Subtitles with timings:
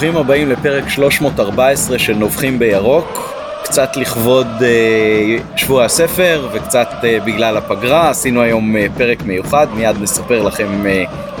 [0.00, 3.27] ברוכים הבאים לפרק 314 של נובחים בירוק.
[3.68, 9.96] קצת לכבוד אה, שבוע הספר וקצת אה, בגלל הפגרה, עשינו היום אה, פרק מיוחד, מיד
[10.00, 10.84] נספר לכם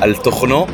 [0.00, 0.66] על תוכנו.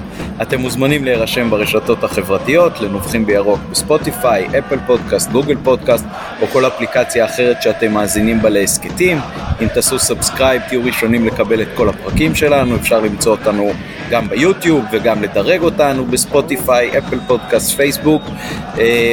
[0.43, 6.05] אתם מוזמנים להירשם ברשתות החברתיות, לנובחים בירוק ב Spotify, Apple Podcast, Google Podcast
[6.41, 9.19] או כל אפליקציה אחרת שאתם מאזינים בה להסכתים.
[9.63, 13.73] אם תעשו subscribe תהיו ראשונים לקבל את כל הפרקים שלנו, אפשר למצוא אותנו
[14.11, 18.23] גם ביוטיוב וגם לדרג אותנו בספוטיפיי, אפל פודקאסט, פייסבוק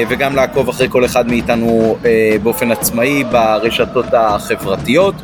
[0.09, 1.97] וגם לעקוב אחרי כל אחד מאיתנו
[2.43, 5.15] באופן עצמאי ברשתות החברתיות.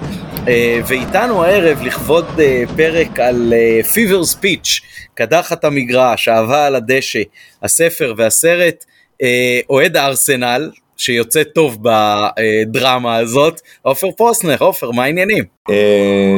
[0.48, 3.54] אה, ואיתנו הערב לכבוד אה, פרק על
[3.94, 4.82] פיבר ספיץ',
[5.14, 7.20] קדחת המגרש, אהבה על הדשא,
[7.64, 8.86] הספר והסרט,
[9.24, 15.44] אה, אוהד הארסנל, שיוצא טוב בדרמה הזאת, עופר פוסנר, עופר, מה העניינים?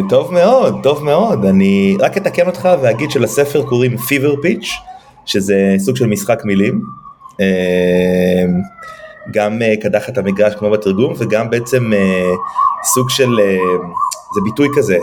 [0.10, 4.70] טוב מאוד, טוב מאוד, אני רק אתקן אותך ואגיד שלספר קוראים פיבר פיץ',
[5.26, 6.82] שזה סוג של משחק מילים.
[9.32, 11.92] גם קדחת המגרש כמו בתרגום וגם בעצם
[12.84, 13.30] סוג של,
[14.36, 14.98] זה ביטוי כזה,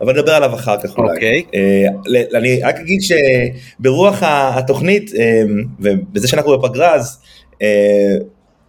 [0.00, 1.14] אבל נדבר עליו אחר כך אולי.
[1.14, 1.42] אוקיי.
[1.46, 2.36] Okay.
[2.36, 5.10] אני רק אגיד שברוח התוכנית,
[5.80, 7.18] ובזה שאנחנו בפגרה, אז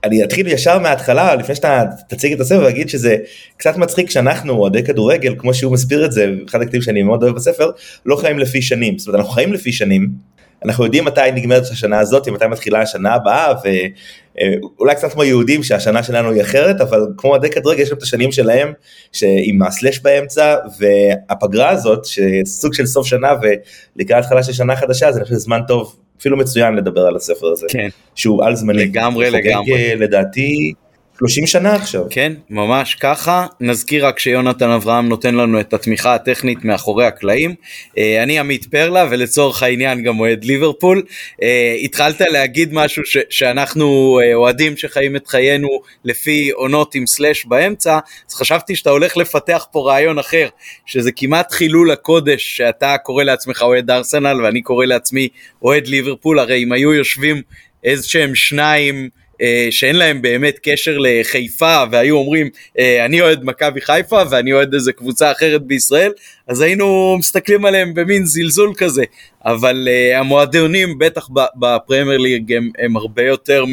[0.04, 3.16] אני אתחיל ישר מההתחלה, לפני שאתה תציג את הספר, ואגיד שזה
[3.58, 7.36] קצת מצחיק שאנחנו, אוהדי כדורגל, כמו שהוא מסביר את זה, אחד הכתיבים שאני מאוד אוהב
[7.36, 7.72] בספר,
[8.06, 8.98] לא חיים לפי שנים.
[8.98, 10.10] זאת אומרת, אנחנו חיים לפי שנים,
[10.66, 13.54] אנחנו יודעים מתי נגמרת השנה הזאת, מתי מתחילה השנה הבאה,
[14.78, 18.04] ואולי קצת כמו יהודים שהשנה שלנו היא אחרת, אבל כמו אוהדי כדורגל יש להם את
[18.04, 18.74] השנים שלהם,
[19.22, 23.34] עם הסלאש באמצע, והפגרה הזאת, שסוג של סוף שנה
[23.96, 27.48] ולקראת התחלה של שנה חדשה, זה אני חושב זמן טוב, אפילו מצוין לדבר על הספר
[27.48, 27.88] הזה, כן.
[28.16, 28.86] שהוא על זמני.
[28.86, 29.96] לגמרי, לגמרי.
[29.96, 30.74] לדעתי.
[31.20, 32.04] 30 שנה עכשיו.
[32.10, 33.46] כן, ממש ככה.
[33.62, 37.56] נזכיר רק שיונתן אברהם נותן לנו את התמיכה הטכנית מאחורי הקלעים.
[37.98, 41.04] אה, אני עמית פרלה ולצורך העניין גם אוהד ליברפול.
[41.44, 45.68] אה, התחלת להגיד משהו ש- שאנחנו אה, אוהדים שחיים את חיינו
[46.06, 50.48] לפי עונות עם סלאש באמצע, אז חשבתי שאתה הולך לפתח פה רעיון אחר,
[50.86, 55.28] שזה כמעט חילול הקודש שאתה קורא לעצמך אוהד ארסנל ואני קורא לעצמי
[55.62, 57.42] אוהד ליברפול, הרי אם היו יושבים
[57.84, 59.10] איזה שהם שניים
[59.72, 62.50] שאין להם באמת קשר לחיפה והיו אומרים
[62.80, 66.12] אה, אני אוהד מכבי חיפה ואני אוהד איזה קבוצה אחרת בישראל
[66.48, 69.04] אז היינו מסתכלים עליהם במין זלזול כזה.
[69.46, 73.64] אבל uh, המועדונים בטח בפרמייר ליג הם, הם הרבה יותר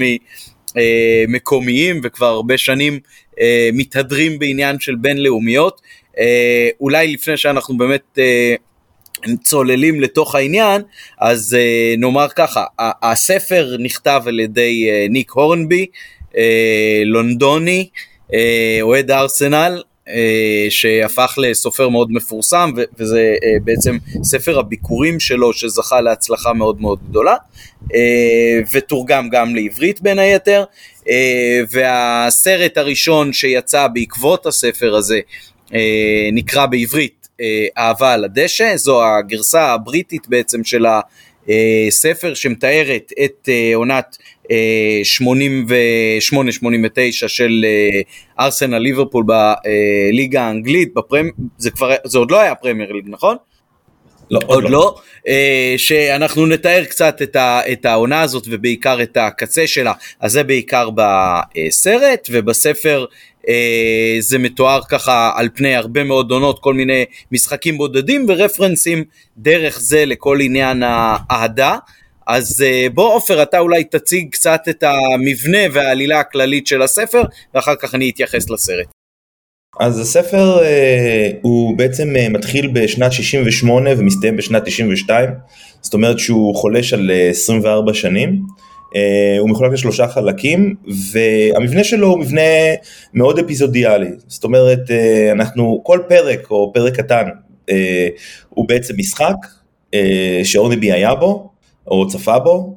[1.28, 3.00] מקומיים וכבר הרבה שנים
[3.72, 5.80] מתהדרים בעניין של בינלאומיות
[6.80, 8.18] אולי לפני שאנחנו באמת
[9.42, 10.82] צוללים לתוך העניין,
[11.20, 12.64] אז uh, נאמר ככה,
[13.02, 15.86] הספר נכתב על ידי uh, ניק הורנבי,
[16.32, 16.36] uh,
[17.04, 17.88] לונדוני,
[18.82, 20.10] אוהד ארסנל, uh,
[20.70, 27.36] שהפך לסופר מאוד מפורסם, וזה uh, בעצם ספר הביקורים שלו שזכה להצלחה מאוד מאוד גדולה,
[27.84, 27.88] uh,
[28.72, 30.64] ותורגם גם לעברית בין היתר,
[31.00, 31.06] uh,
[31.70, 35.20] והסרט הראשון שיצא בעקבות הספר הזה,
[36.32, 37.23] נקרא בעברית
[37.78, 40.86] אהבה על הדשא, זו הגרסה הבריטית בעצם של
[41.48, 44.16] הספר שמתארת את אה, עונת
[44.46, 44.48] 88-89
[46.98, 47.64] אה, של
[48.40, 51.30] ארסנל ליברפול בליגה האנגלית, בפרמ...
[51.58, 51.94] זה, כבר...
[52.04, 53.36] זה עוד לא היה פרמייר ליג נכון?
[54.30, 54.70] לא, עוד לא.
[54.70, 54.96] לא.
[55.76, 60.88] שאנחנו נתאר קצת את, ה, את העונה הזאת ובעיקר את הקצה שלה, אז זה בעיקר
[60.90, 63.04] בסרט ובספר
[63.48, 69.04] אה, זה מתואר ככה על פני הרבה מאוד עונות, כל מיני משחקים בודדים ורפרנסים
[69.36, 71.76] דרך זה לכל עניין האהדה.
[72.26, 77.22] אז אה, בוא עופר, אתה אולי תציג קצת את המבנה והעלילה הכללית של הספר,
[77.54, 78.86] ואחר כך אני אתייחס לסרט.
[79.80, 85.30] אז הספר אה, הוא בעצם אה, מתחיל בשנת 68 ומסתיים בשנת 92,
[85.82, 88.42] זאת אומרת שהוא חולש על אה, 24 שנים.
[88.96, 90.74] אה, הוא מחולק לשלושה חלקים
[91.12, 92.40] והמבנה שלו הוא מבנה
[93.14, 97.28] מאוד אפיזודיאלי, זאת אומרת אה, אנחנו כל פרק או פרק קטן
[97.70, 98.08] אה,
[98.48, 99.36] הוא בעצם משחק
[100.44, 101.50] שאורנבי היה בו
[101.86, 102.76] או צפה בו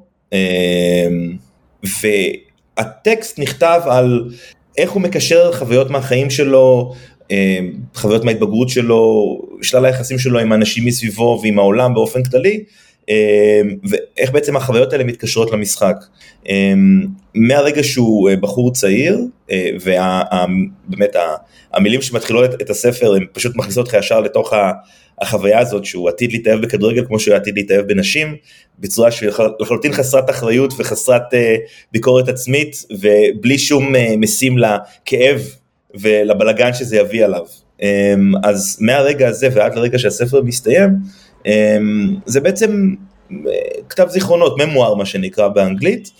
[2.01, 4.29] והטקסט נכתב על
[4.77, 6.93] איך הוא מקשר חוויות מהחיים שלו,
[7.95, 12.63] חוויות מההתבגרות שלו, שלל היחסים שלו עם האנשים מסביבו ועם העולם באופן כללי
[13.83, 15.95] ואיך בעצם החוויות האלה מתקשרות למשחק.
[16.49, 17.05] אמ,
[17.35, 19.19] מהרגע שהוא אה, בחור צעיר,
[19.51, 21.15] אה, ובאמת
[21.73, 24.53] המילים שמתחילות את הספר הן פשוט מכניסות אותך ישר לתוך
[25.21, 28.35] החוויה הזאת שהוא עתיד להתאהב בכדורגל כמו שהוא עתיד להתאהב בנשים,
[28.79, 31.55] בצורה שלחלוטין חסרת אחריות וחסרת אה,
[31.91, 35.41] ביקורת עצמית ובלי שום משים לכאב
[35.93, 37.45] ולבלגן שזה יביא עליו.
[37.81, 40.95] אמ, אז מהרגע הזה ועד לרגע שהספר מסתיים, אמ,
[42.25, 42.93] זה בעצם
[43.89, 46.11] כתב זיכרונות, ממואר מה שנקרא באנגלית,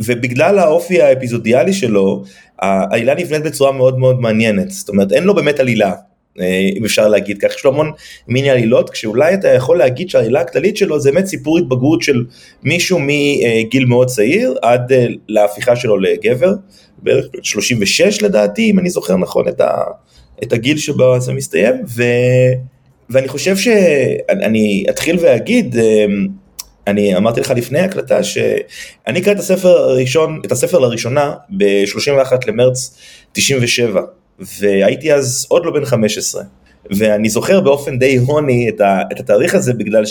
[0.00, 2.24] ובגלל האופי האפיזודיאלי שלו,
[2.58, 5.92] העלילה נבנית בצורה מאוד מאוד מעניינת, זאת אומרת אין לו באמת עלילה,
[6.40, 7.92] אה, אם אפשר להגיד כך, יש לו המון
[8.28, 12.24] מיני עלילות, כשאולי אתה יכול להגיד שהעלילה הכללית שלו זה באמת סיפור התבגרות של
[12.62, 16.52] מישהו מגיל מאוד צעיר עד אה, להפיכה שלו לגבר,
[16.98, 19.70] בערך 36 לדעתי, אם אני זוכר נכון את, ה,
[20.42, 22.02] את הגיל שבו זה מסתיים, ו,
[23.10, 26.04] ואני חושב שאני אתחיל ואגיד, אה,
[26.86, 32.98] אני אמרתי לך לפני הקלטה שאני אקרא את הספר הראשון, את הספר לראשונה ב-31 למרץ
[33.32, 34.02] 97.
[34.38, 36.42] והייתי אז עוד לא בן 15.
[36.90, 40.06] ואני זוכר באופן די הוני את, ה, את התאריך הזה בגלל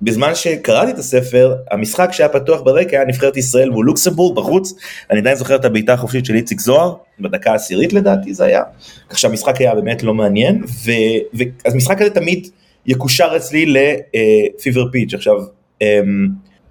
[0.00, 4.74] שבזמן שקראתי את הספר, המשחק שהיה פתוח ברקע היה נבחרת ישראל מול לוקסמבורג בחוץ,
[5.10, 8.62] אני עדיין זוכר את הבעיטה החופשית של איציק זוהר, בדקה העשירית לדעתי זה היה,
[9.10, 10.90] כך שהמשחק היה באמת לא מעניין, ו,
[11.38, 12.48] ו, אז משחק הזה תמיד
[12.86, 15.34] יקושר אצלי לפיבר פיץ', עכשיו
[15.82, 16.28] אמ,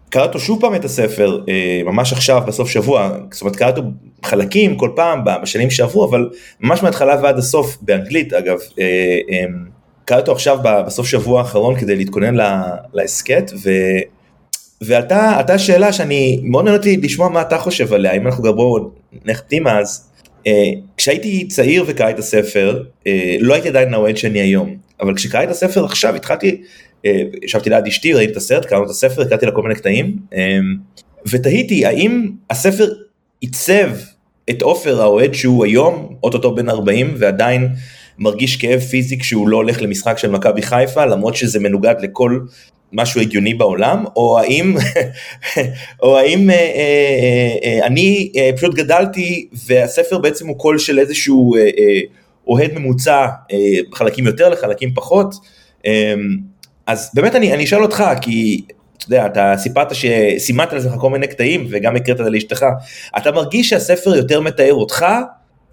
[0.09, 3.81] קרא אותו שוב פעם את הספר, אה, ממש עכשיו, בסוף שבוע, זאת אומרת קרא אותו
[4.25, 6.29] חלקים כל פעם בשנים שעברו, אבל
[6.59, 8.57] ממש מההתחלה ועד הסוף, באנגלית אגב,
[10.11, 12.35] אה, אמ, קרא אותו עכשיו בסוף שבוע האחרון כדי להתכונן
[12.93, 13.69] להסכת, ו...
[14.81, 18.91] ועלתה שאלה שאני מאוד אותי לשמוע מה אתה חושב עליה, אם אנחנו גם בואו
[19.25, 20.09] נחתים אז.
[20.47, 22.83] אה, כשהייתי צעיר וקראתי את הספר,
[23.39, 26.61] לא הייתי עדיין האוהד שאני היום, אבל כשקראתי את הספר עכשיו התחלתי
[27.05, 30.15] אה, ישבתי ליד אשתי, ראיתי את הסרט, קראנו את הספר, הקראתי לה כל מיני קטעים,
[30.33, 30.59] אה,
[31.29, 32.87] ותהיתי האם הספר
[33.41, 33.89] עיצב
[34.49, 37.69] את עופר האוהד שהוא היום, אוטוטו בן 40, ועדיין
[38.19, 42.39] מרגיש כאב פיזי כשהוא לא הולך למשחק של מכבי חיפה, למרות שזה מנוגד לכל
[42.93, 44.75] משהו הגיוני בעולם, או האם,
[46.03, 51.55] או האם אה, אה, אה, אני פשוט גדלתי והספר בעצם הוא קול של איזשהו
[52.47, 53.27] אוהד ממוצע,
[53.93, 55.35] חלקים יותר לחלקים פחות.
[56.87, 58.61] אז באמת אני, אני אשאל אותך, כי
[58.97, 62.65] אתה יודע, אתה סיפרת שסימנת לעצמך כל מיני קטעים וגם הקראת את זה לאשתך,
[63.17, 65.05] אתה מרגיש שהספר יותר מתאר אותך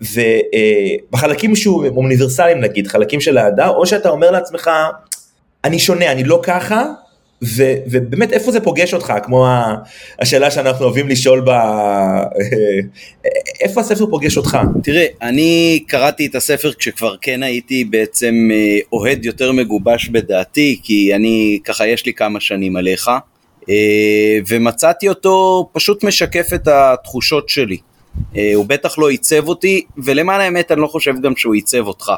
[0.00, 4.70] ובחלקים שהוא אוניברסליים נגיד, חלקים של האהדה, או שאתה אומר לעצמך,
[5.64, 6.84] אני שונה, אני לא ככה,
[7.44, 9.46] ו, ובאמת איפה זה פוגש אותך, כמו
[10.18, 11.50] השאלה שאנחנו אוהבים לשאול ב...
[13.60, 14.58] איפה הספר פוגש אותך?
[14.82, 21.14] תראה, אני קראתי את הספר כשכבר כן הייתי בעצם אה, אוהד יותר מגובש בדעתי, כי
[21.14, 23.10] אני, ככה יש לי כמה שנים עליך,
[23.68, 27.76] אה, ומצאתי אותו פשוט משקף את התחושות שלי.
[28.36, 32.12] אה, הוא בטח לא עיצב אותי, ולמען האמת אני לא חושב גם שהוא עיצב אותך.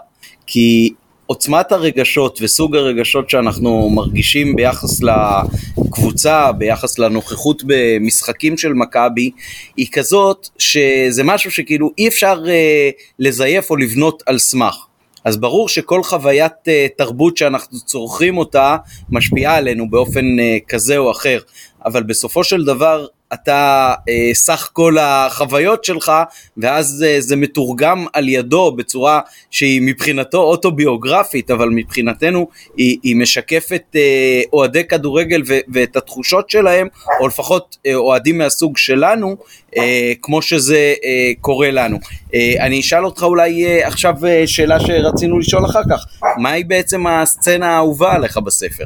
[0.46, 0.90] כי
[1.26, 9.30] עוצמת הרגשות וסוג הרגשות שאנחנו מרגישים ביחס לקבוצה, ביחס לנוכחות במשחקים של מכבי,
[9.76, 14.76] היא כזאת שזה משהו שכאילו אי אפשר אה, לזייף או לבנות על סמך.
[15.24, 18.76] אז ברור שכל חוויית uh, תרבות שאנחנו צורכים אותה
[19.10, 21.38] משפיעה עלינו באופן uh, כזה או אחר,
[21.84, 26.12] אבל בסופו של דבר אתה אה, סך כל החוויות שלך
[26.56, 29.20] ואז אה, זה מתורגם על ידו בצורה
[29.50, 36.88] שהיא מבחינתו אוטוביוגרפית אבל מבחינתנו היא, היא משקפת אה, אוהדי כדורגל ו, ואת התחושות שלהם
[37.20, 39.36] או לפחות אה, אוהדים מהסוג שלנו
[39.76, 41.98] אה, כמו שזה אה, קורה לנו.
[42.34, 46.06] אה, אני אשאל אותך אולי אה, עכשיו אה, שאלה שרצינו לשאול אחר כך
[46.38, 48.84] מהי בעצם הסצנה האהובה עליך בספר?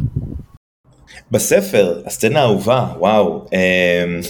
[1.31, 3.45] בספר, הסצנה האהובה, וואו.
[3.53, 4.21] אמ,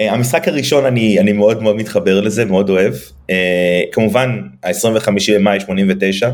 [0.00, 2.94] אה, המשחק הראשון אני, אני מאוד מאוד מתחבר לזה, מאוד אוהב.
[3.30, 6.30] אה, כמובן, ה-25 במאי 89,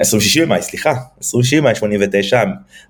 [0.00, 2.42] 26 אה, במאי, סליחה, 26 במאי 89,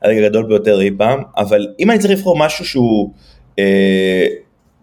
[0.02, 3.10] הרגע הגדול ביותר אי פעם, אבל אם אני צריך לבחור משהו שהוא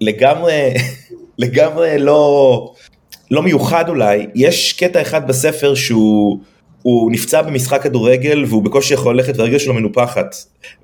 [0.02, 0.74] לגמרי,
[1.38, 2.74] לגמרי לא,
[3.32, 6.40] לא מיוחד אולי, יש קטע אחד בספר שהוא...
[6.82, 10.36] הוא נפצע במשחק כדורגל והוא בקושי יכול ללכת והרגל שלו מנופחת.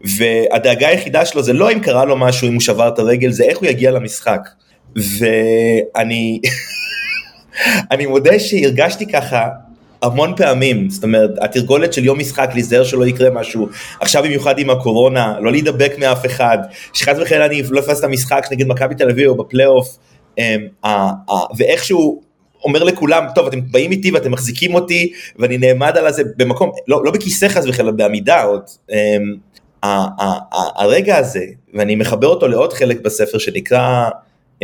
[0.01, 3.43] והדאגה היחידה שלו זה לא אם קרה לו משהו, אם הוא שבר את הרגל, זה
[3.43, 4.41] איך הוא יגיע למשחק.
[4.95, 6.39] ואני
[7.91, 9.47] אני מודה שהרגשתי ככה
[10.01, 13.67] המון פעמים, זאת אומרת, התרגולת של יום משחק, להיזהר שלא יקרה משהו,
[13.99, 16.57] עכשיו במיוחד עם הקורונה, לא להידבק מאף אחד,
[16.93, 19.97] שחס וחלילה אני לא אפס את המשחק נגד מכבי תל אביב או בפלייאוף,
[20.37, 20.67] אמ,
[21.57, 22.21] ואיכשהו
[22.63, 27.05] אומר לכולם, טוב, אתם באים איתי ואתם מחזיקים אותי, ואני נעמד על זה במקום, לא,
[27.05, 28.61] לא בכיסא חס וחלילה, בעמידה עוד.
[28.91, 28.93] Um,
[30.75, 34.63] הרגע הזה, ואני מחבר אותו לעוד חלק בספר שנקרא uh,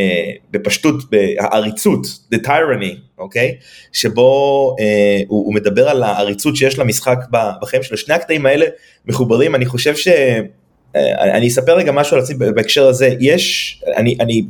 [0.50, 0.94] בפשטות,
[1.38, 3.54] העריצות, The Tyranny, אוקיי?
[3.92, 4.82] שבו uh,
[5.28, 7.18] הוא, הוא מדבר על העריצות שיש למשחק
[7.62, 7.96] בחיים שלו.
[7.96, 8.66] שני הקטעים האלה
[9.06, 10.08] מחוברים, אני חושב ש...
[10.08, 14.42] Uh, אני אספר רגע משהו על עצמי בהקשר הזה, יש, אני, אני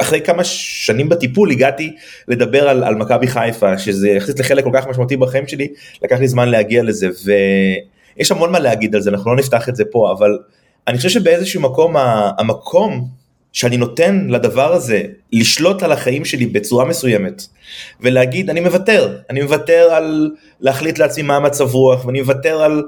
[0.00, 1.94] אחרי כמה שנים בטיפול הגעתי
[2.28, 5.68] לדבר על, על מכבי חיפה, שזה יחסית לחלק כל כך משמעותי בחיים שלי,
[6.02, 7.08] לקח לי זמן להגיע לזה,
[8.16, 10.38] יש המון מה להגיד על זה, אנחנו לא נפתח את זה פה, אבל
[10.88, 11.96] אני חושב שבאיזשהו מקום,
[12.38, 13.08] המקום
[13.52, 15.02] שאני נותן לדבר הזה
[15.32, 17.42] לשלוט על החיים שלי בצורה מסוימת
[18.00, 22.82] ולהגיד אני מוותר, אני מוותר על להחליט לעצמי מה המצב רוח ואני מוותר על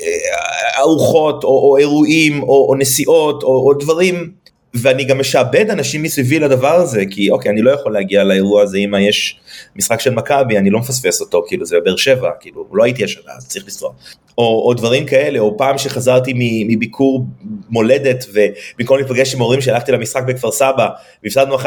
[0.00, 4.32] אה, ארוחות או, או אירועים או, או נסיעות או, או דברים
[4.74, 8.78] ואני גם משעבד אנשים מסביבי לדבר הזה, כי אוקיי, אני לא יכול להגיע לאירוע הזה
[8.78, 9.40] אם יש
[9.76, 13.32] משחק של מכבי, אני לא מפספס אותו, כאילו זה בבאר שבע, כאילו לא הייתי השנה,
[13.36, 13.92] אז צריך לנסוע.
[14.38, 16.32] או, או דברים כאלה, או פעם שחזרתי
[16.68, 17.26] מביקור
[17.70, 20.88] מולדת, ובמקום להיפגש עם הורים שהלכתי למשחק בכפר סבא,
[21.24, 21.66] והפסדנו 1-0,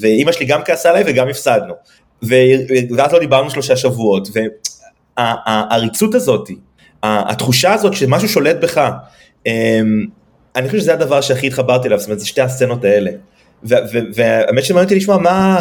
[0.00, 1.74] ואימא שלי גם כעסה עליי וגם הפסדנו.
[2.22, 4.28] ואז לא דיברנו שלושה שבועות,
[5.16, 6.48] והעריצות הזאת,
[7.02, 8.90] התחושה הזאת שמשהו שולט בך,
[9.46, 10.06] אמ,
[10.56, 13.10] אני חושב שזה הדבר שהכי התחברתי אליו, זאת אומרת, זה שתי הסצנות האלה.
[14.14, 15.60] והאמת שמעניין אותי לשמוע מה,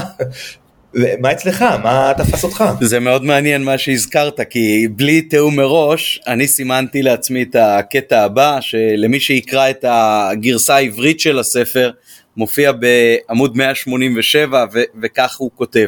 [0.94, 2.64] מה אצלך, מה תפס אותך?
[2.82, 8.58] זה מאוד מעניין מה שהזכרת, כי בלי תיאום מראש, אני סימנתי לעצמי את הקטע הבא,
[8.62, 11.92] שלמי שיקרא את הגרסה העברית של הספר,
[12.38, 15.88] מופיע בעמוד 187, ו- וכך הוא כותב.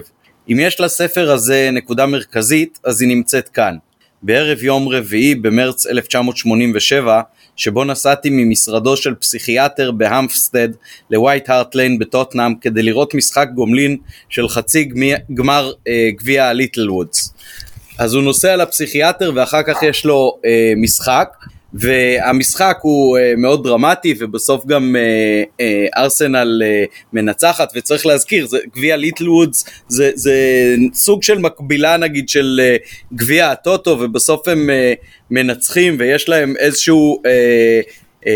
[0.49, 3.75] אם יש לספר הזה נקודה מרכזית, אז היא נמצאת כאן.
[4.23, 7.21] בערב יום רביעי במרץ 1987,
[7.61, 10.69] שבו נסעתי ממשרדו של פסיכיאטר בהמפסטד
[11.09, 13.97] ל White Hart Lane בטוטנאם כדי לראות משחק גומלין
[14.29, 14.89] של חצי
[15.33, 17.33] גמר אה, גביע ה Littlewoods.
[17.97, 21.29] אז הוא נוסע לפסיכיאטר ואחר כך יש לו אה, משחק
[21.73, 26.61] והמשחק הוא uh, מאוד דרמטי ובסוף גם uh, uh, ארסנל
[27.13, 30.35] מנצחת וצריך להזכיר זה גביע Littlewoods זה, זה
[30.93, 32.61] סוג של מקבילה נגיד של
[33.13, 34.69] גביע הטוטו ובסוף הם
[35.31, 38.29] מנצחים ויש להם איזשהו uh,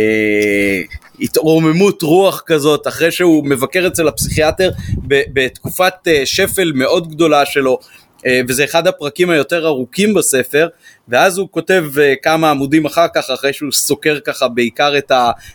[1.20, 4.72] התרוממות רוח כזאת אחרי שהוא מבקר אצל הפסיכיאטר
[5.08, 5.94] בתקופת
[6.26, 8.05] שפל מאוד גדולה שלו אה,
[8.48, 10.68] וזה אחד הפרקים היותר ארוכים בספר,
[11.08, 15.12] ואז הוא כותב אה, כמה עמודים אחר כך, אחרי שהוא סוקר ככה בעיקר את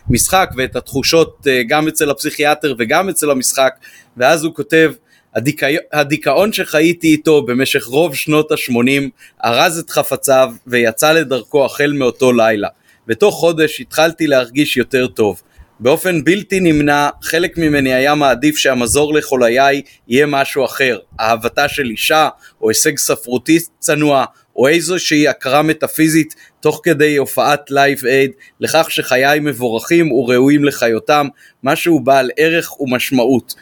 [0.09, 3.73] המשחק ואת התחושות אה, גם אצל הפסיכיאטר וגם אצל המשחק,
[4.17, 4.91] ואז הוא כותב
[5.35, 5.71] הדיכא...
[5.93, 9.09] הדיכאון שחייתי איתו במשך רוב שנות ה-80
[9.45, 12.67] ארז את חפציו ויצא לדרכו החל מאותו לילה.
[13.07, 15.41] בתוך חודש התחלתי להרגיש יותר טוב.
[15.81, 22.29] באופן בלתי נמנע, חלק ממני היה מעדיף שהמזור לחוליי יהיה משהו אחר, אהבתה של אישה,
[22.61, 29.39] או הישג ספרותי צנוע, או איזושהי הכרה מטאפיזית תוך כדי הופעת Live Aid, לכך שחיי
[29.39, 31.27] מבורכים וראויים לחיותם,
[31.63, 33.55] משהו בעל ערך ומשמעות.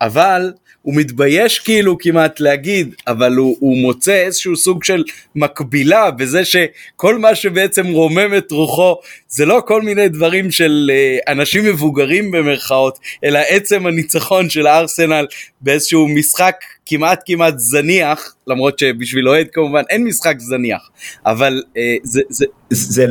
[0.00, 6.44] אבל הוא מתבייש כאילו כמעט להגיד, אבל הוא, הוא מוצא איזשהו סוג של מקבילה בזה
[6.44, 8.94] שכל מה שבעצם רומם את רוחו
[9.28, 15.26] זה לא כל מיני דברים של uh, אנשים מבוגרים במרכאות, אלא עצם הניצחון של הארסנל
[15.60, 16.54] באיזשהו משחק
[16.86, 20.90] כמעט כמעט זניח, למרות שבשביל אוהד כמובן אין משחק זניח,
[21.26, 22.20] אבל uh, זה...
[22.28, 22.44] זה...
[22.70, 23.06] זה...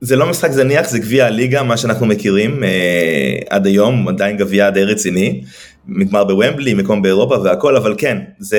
[0.00, 4.70] זה לא משחק זניח, זה גביע הליגה, מה שאנחנו מכירים אה, עד היום, עדיין גביע
[4.70, 5.42] די רציני,
[5.88, 8.58] נגמר בוומבלי, מקום באירופה והכל, אבל כן, זה...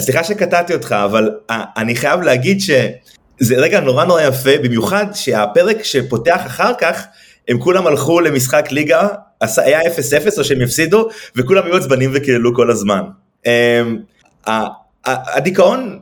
[0.00, 6.40] סליחה שקטעתי אותך, אבל אני חייב להגיד שזה רגע נורא נורא יפה, במיוחד שהפרק שפותח
[6.46, 7.04] אחר כך,
[7.48, 9.08] הם כולם הלכו למשחק ליגה,
[9.56, 9.84] היה 0-0
[10.38, 13.02] או שהם הפסידו, וכולם היו עצבנים וקיללו כל הזמן.
[13.46, 13.98] אמ,
[15.06, 15.98] הדיכאון,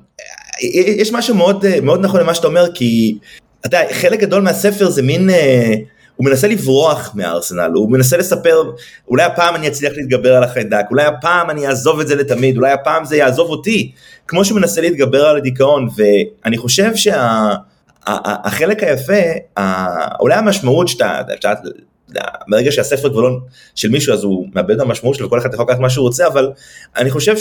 [0.60, 3.18] יש משהו מאוד, מאוד נכון למה שאתה אומר, כי
[3.60, 5.30] אתה יודע, חלק גדול מהספר זה מין...
[5.30, 5.74] אה,
[6.16, 8.62] הוא מנסה לברוח מהארסנל, הוא מנסה לספר,
[9.08, 12.72] אולי הפעם אני אצליח להתגבר על החיידק, אולי הפעם אני אעזוב את זה לתמיד, אולי
[12.72, 13.92] הפעם זה יעזוב אותי,
[14.28, 19.22] כמו שהוא מנסה להתגבר על הדיכאון, ואני חושב שהחלק שה, היפה,
[20.20, 21.52] אולי המשמעות שאתה, שאתה
[22.48, 23.38] ברגע שהספר כבר לא
[23.74, 26.26] של מישהו אז הוא מאבד את המשמעות שלו וכל אחד יכול לקחת מה שהוא רוצה
[26.26, 26.52] אבל
[26.96, 27.34] אני חושב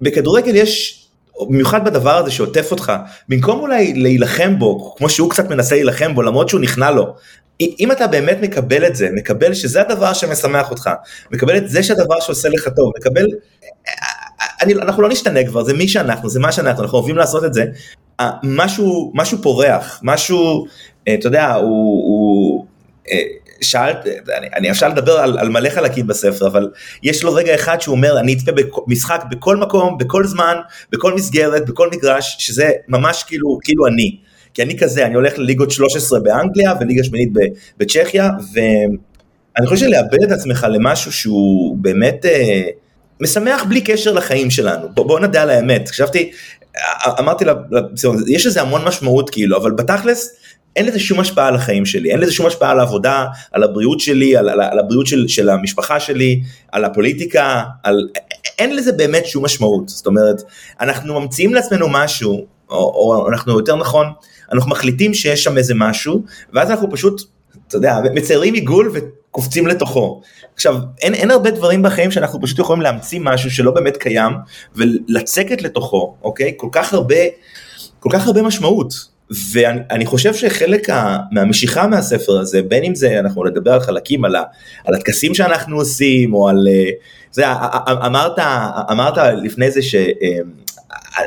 [0.00, 1.02] שבכדורגל יש
[1.40, 2.92] במיוחד בדבר הזה שעוטף אותך,
[3.28, 7.14] במקום אולי להילחם בו, כמו שהוא קצת מנסה להילחם בו, למרות שהוא נכנע לו,
[7.60, 10.90] אם אתה באמת מקבל את זה, מקבל שזה הדבר שמשמח אותך,
[11.30, 13.26] מקבל את זה שהדבר שעושה לך טוב, מקבל,
[14.62, 17.54] אני, אנחנו לא נשתנה כבר, זה מי שאנחנו, זה מה שאנחנו, אנחנו אוהבים לעשות את
[17.54, 17.64] זה,
[18.42, 20.66] משהו, משהו פורח, משהו,
[21.08, 22.66] אה, אתה יודע, הוא, הוא
[23.12, 23.22] אה,
[23.60, 24.06] שאלת,
[24.38, 26.70] אני, אני אפשר לדבר על, על מלא חלקים בספר, אבל
[27.02, 28.52] יש לו רגע אחד שהוא אומר, אני אצפה
[28.86, 30.56] במשחק בכל מקום, בכל זמן,
[30.92, 34.16] בכל מסגרת, בכל מגרש, שזה ממש כאילו, כאילו אני.
[34.56, 37.28] כי אני כזה, אני הולך לליגות 13 באנגליה וליגה שמינית
[37.78, 42.62] בצ'כיה, ואני חושב שלאבד את עצמך למשהו שהוא באמת אה,
[43.20, 44.88] משמח בלי קשר לחיים שלנו.
[44.94, 45.88] בוא, בוא נדע על האמת.
[45.88, 46.30] חשבתי,
[47.18, 47.54] אמרתי לה,
[48.28, 50.36] יש לזה המון משמעות כאילו, אבל בתכלס,
[50.76, 54.00] אין לזה שום השפעה על החיים שלי, אין לזה שום השפעה על העבודה, על הבריאות
[54.00, 58.08] שלי, על, על, על הבריאות של, של המשפחה שלי, על הפוליטיקה, על...
[58.58, 59.88] אין לזה באמת שום משמעות.
[59.88, 60.42] זאת אומרת,
[60.80, 64.06] אנחנו ממציאים לעצמנו משהו או, או אנחנו יותר נכון,
[64.52, 66.22] אנחנו מחליטים שיש שם איזה משהו,
[66.52, 67.22] ואז אנחנו פשוט,
[67.68, 70.22] אתה יודע, מציירים עיגול וקופצים לתוכו.
[70.54, 74.32] עכשיו, אין, אין הרבה דברים בחיים שאנחנו פשוט יכולים להמציא משהו שלא באמת קיים,
[74.76, 76.54] ולצקת לתוכו, אוקיי?
[76.56, 77.16] כל כך הרבה,
[78.00, 79.16] כל כך הרבה משמעות.
[79.52, 80.88] ואני חושב שחלק
[81.32, 84.36] מהמשיכה מהספר הזה, בין אם זה, אנחנו נדבר על חלקים, על,
[84.84, 86.68] על הטקסים שאנחנו עושים, או על...
[86.70, 86.90] אה,
[87.32, 87.44] זה,
[88.06, 88.38] אמרת,
[88.90, 89.94] אמרת לפני זה ש...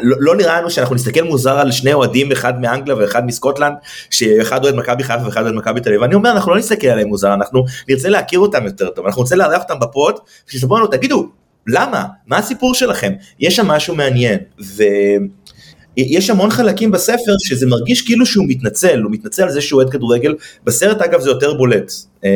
[0.01, 3.73] לא, לא נראה לנו שאנחנו נסתכל מוזר על שני אוהדים, אחד מאנגליה ואחד מסקוטלנד,
[4.09, 6.03] שאחד אוהד מכבי חיפה ואחד אוהד מכבי תל אביב.
[6.03, 9.35] אני אומר, אנחנו לא נסתכל עליהם מוזר, אנחנו נרצה להכיר אותם יותר טוב, אנחנו נרצה
[9.35, 10.15] לארח אותם בפוד,
[10.47, 11.29] ושיספרו לנו, תגידו,
[11.67, 12.05] למה?
[12.27, 13.13] מה הסיפור שלכם?
[13.39, 14.39] יש שם משהו מעניין.
[14.61, 14.83] ו...
[16.07, 19.91] יש המון חלקים בספר שזה מרגיש כאילו שהוא מתנצל, הוא מתנצל על זה שהוא אוהד
[19.91, 21.91] כדורגל, בסרט אגב זה יותר בולט,
[22.23, 22.29] אמ,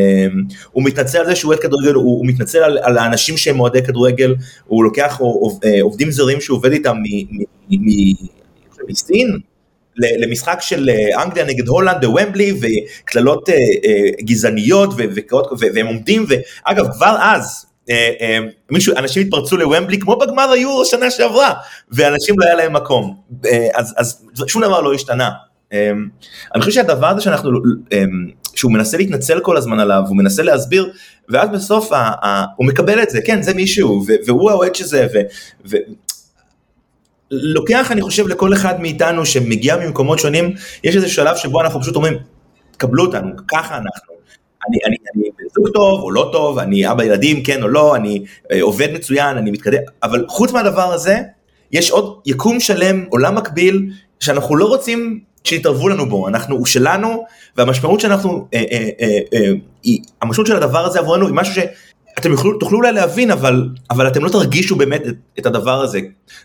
[0.72, 3.84] הוא מתנצל על זה שהוא אוהד כדורגל, הוא, הוא מתנצל על, על האנשים שהם אוהדי
[3.84, 4.36] כדורגל,
[4.68, 5.22] הוא לוקח
[5.66, 6.96] אה, עובדים זרים שהוא עובד איתם
[8.90, 9.40] מסין,
[9.98, 13.56] למשחק של אה, אנגליה נגד הולנד בוומבלי וקללות אה,
[14.22, 14.90] גזעניות
[15.60, 17.66] והם עומדים ואגב כבר אז
[18.72, 21.54] מישהו, אנשים התפרצו לוומבלי כמו בגמר היורו שנה שעברה,
[21.92, 25.30] ואנשים לא היה להם מקום, אה, אז, אז שום דבר לא השתנה.
[26.56, 27.52] אני חושב שהדבר הזה שאנחנו,
[28.56, 30.94] שהוא מנסה להתנצל כל הזמן עליו, הוא מנסה להסביר,
[31.30, 35.18] ואז בסוף ה, ה, הוא מקבל את זה, כן זה מישהו, והוא האוהד שזה, ו,
[35.70, 35.78] ו,
[37.32, 41.96] לוקח אני חושב לכל אחד מאיתנו שמגיע ממקומות שונים, יש איזה שלב שבו אנחנו פשוט
[41.96, 42.14] אומרים,
[42.78, 44.14] קבלו אותנו, ככה אנחנו.
[44.70, 48.24] אני, אני, אני זוג טוב או לא טוב, אני אבא ילדים, כן או לא, אני
[48.52, 51.20] אה, עובד מצוין, אני מתקדם, אבל חוץ מהדבר הזה,
[51.72, 53.90] יש עוד יקום שלם, עולם מקביל,
[54.20, 57.26] שאנחנו לא רוצים שיתערבו לנו בו, אנחנו, הוא שלנו,
[57.58, 59.52] והמשמעות שאנחנו, אה, אה, אה, אה,
[59.84, 64.08] היא, המשמעות של הדבר הזה עבורנו היא משהו שאתם יוכלו, תוכלו אולי להבין, אבל, אבל
[64.08, 66.00] אתם לא תרגישו באמת את, את הדבר הזה.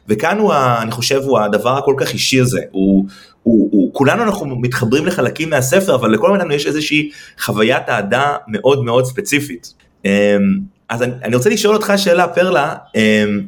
[0.08, 0.52] וכאן הוא,
[0.82, 3.04] אני חושב, הוא הדבר הכל כך אישי הזה, הוא,
[3.42, 8.84] הוא, הוא, כולנו אנחנו מתחברים לחלקים מהספר, אבל לכל מאיתנו יש איזושהי חוויית אהדה מאוד
[8.84, 9.74] מאוד ספציפית.
[10.04, 10.10] אמ,
[10.88, 13.40] אז אני, אני רוצה לשאול אותך שאלה, פרלה, אמ,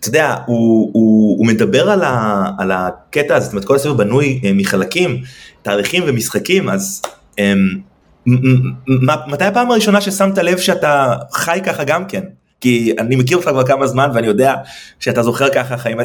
[0.00, 3.92] אתה יודע, הוא, הוא, הוא מדבר על, ה, על הקטע הזה, זאת אומרת כל הספר
[3.92, 5.22] בנוי אה, מחלקים,
[5.62, 7.02] תאריכים ומשחקים, אז
[7.38, 7.78] אמ,
[9.26, 12.22] מתי הפעם הראשונה ששמת לב שאתה חי ככה גם כן?
[12.60, 14.54] כי אני מכיר אותך כבר כמה זמן ואני יודע
[15.00, 15.98] שאתה זוכר ככה חיים,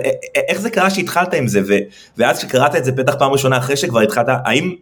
[0.48, 1.74] איך זה קרה שהתחלת עם זה ו,
[2.18, 4.76] ואז שקראת את זה בטח פעם ראשונה אחרי שכבר התחלת, האם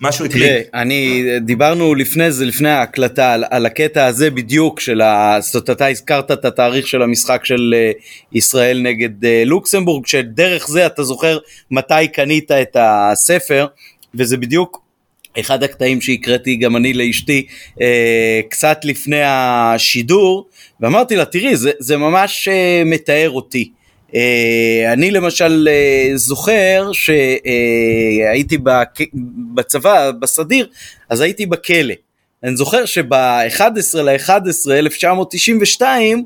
[0.00, 0.42] משהו הקליט?
[0.42, 5.36] תראה, אני, דיברנו לפני זה, לפני ההקלטה, על, על הקטע הזה בדיוק של ה...
[5.40, 10.86] זאת אתה הזכרת את התאריך של המשחק של uh, ישראל נגד uh, לוקסמבורג, שדרך זה
[10.86, 11.38] אתה זוכר
[11.70, 13.66] מתי קנית את הספר,
[14.14, 14.87] וזה בדיוק
[15.40, 17.46] אחד הקטעים שהקראתי גם אני לאשתי
[17.80, 20.48] אה, קצת לפני השידור
[20.80, 23.70] ואמרתי לה תראי זה, זה ממש אה, מתאר אותי.
[24.14, 28.82] אה, אני למשל אה, זוכר שהייתי אה,
[29.54, 30.68] בצבא בסדיר
[31.10, 31.94] אז הייתי בכלא.
[32.44, 36.24] אני זוכר שב-11 ל-11 1992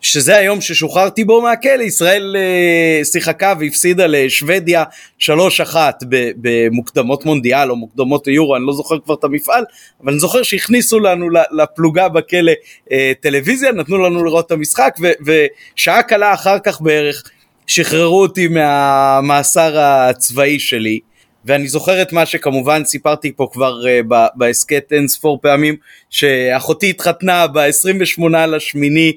[0.00, 4.84] שזה היום ששוחררתי בו מהכלא, ישראל אה, שיחקה והפסידה לשוודיה
[5.20, 5.28] 3-1
[6.36, 9.64] במוקדמות מונדיאל או מוקדמות יורו, אני לא זוכר כבר את המפעל,
[10.02, 12.52] אבל אני זוכר שהכניסו לנו לפלוגה בכלא
[12.92, 14.94] אה, טלוויזיה, נתנו לנו לראות את המשחק
[15.26, 17.22] ושעה קלה אחר כך בערך
[17.66, 21.00] שחררו אותי מהמאסר הצבאי שלי.
[21.44, 25.76] ואני זוכר את מה שכמובן סיפרתי פה כבר uh, בהסכת אין ספור פעמים,
[26.10, 29.12] שאחותי התחתנה ב-28 לשמיני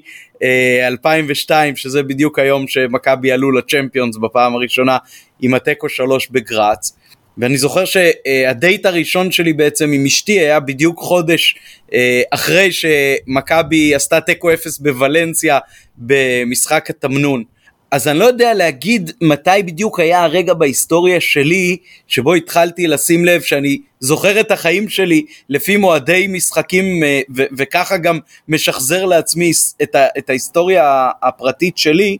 [0.86, 4.98] 2002, שזה בדיוק היום שמכבי עלו לצ'מפיונס בפעם הראשונה
[5.40, 6.96] עם התיקו שלוש בגראץ.
[7.38, 11.54] ואני זוכר שהדייט הראשון שלי בעצם עם אשתי היה בדיוק חודש
[11.94, 15.58] אה, אחרי שמכבי עשתה תיקו אפס בוולנסיה
[15.98, 17.44] במשחק התמנון.
[17.92, 21.76] אז אני לא יודע להגיד מתי בדיוק היה הרגע בהיסטוריה שלי
[22.08, 27.96] שבו התחלתי לשים לב שאני זוכר את החיים שלי לפי מועדי משחקים אה, ו- וככה
[27.96, 29.50] גם משחזר לעצמי
[29.82, 32.16] את, ה- את ההיסטוריה הפרטית שלי,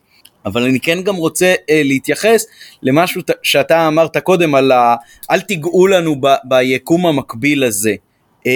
[0.46, 2.46] אבל אני כן גם רוצה uh, להתייחס
[2.82, 4.94] למשהו שאתה אמרת קודם על ה...
[5.30, 7.94] אל תיגעו לנו ב- ביקום המקביל הזה.
[8.40, 8.48] Uh,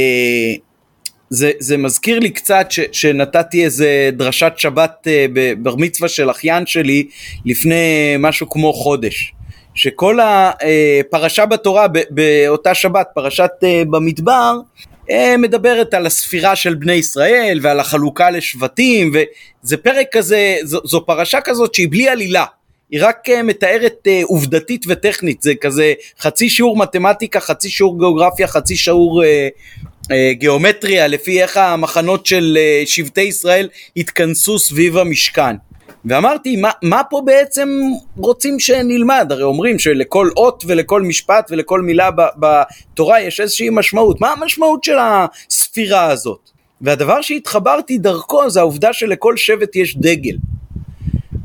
[1.30, 6.66] זה, זה מזכיר לי קצת ש, שנתתי איזה דרשת שבת uh, בבר מצווה של אחיין
[6.66, 7.06] שלי
[7.44, 9.32] לפני משהו כמו חודש.
[9.74, 14.58] שכל הפרשה אה, בתורה באותה שבת, פרשת uh, במדבר,
[15.38, 21.40] מדברת על הספירה של בני ישראל ועל החלוקה לשבטים, וזה פרק כזה, זו, זו פרשה
[21.40, 22.44] כזאת שהיא בלי עלילה.
[22.90, 29.24] היא רק מתארת עובדתית וטכנית, זה כזה חצי שיעור מתמטיקה, חצי שיעור גיאוגרפיה, חצי שיעור
[29.24, 29.48] אה,
[30.32, 35.56] גיאומטריה לפי איך המחנות של אה, שבטי ישראל התכנסו סביב המשכן.
[36.04, 37.68] ואמרתי, מה, מה פה בעצם
[38.16, 39.26] רוצים שנלמד?
[39.30, 44.20] הרי אומרים שלכל אות ולכל משפט ולכל מילה בתורה יש איזושהי משמעות.
[44.20, 46.50] מה המשמעות של הספירה הזאת?
[46.80, 50.36] והדבר שהתחברתי דרכו זה העובדה שלכל שבט יש דגל.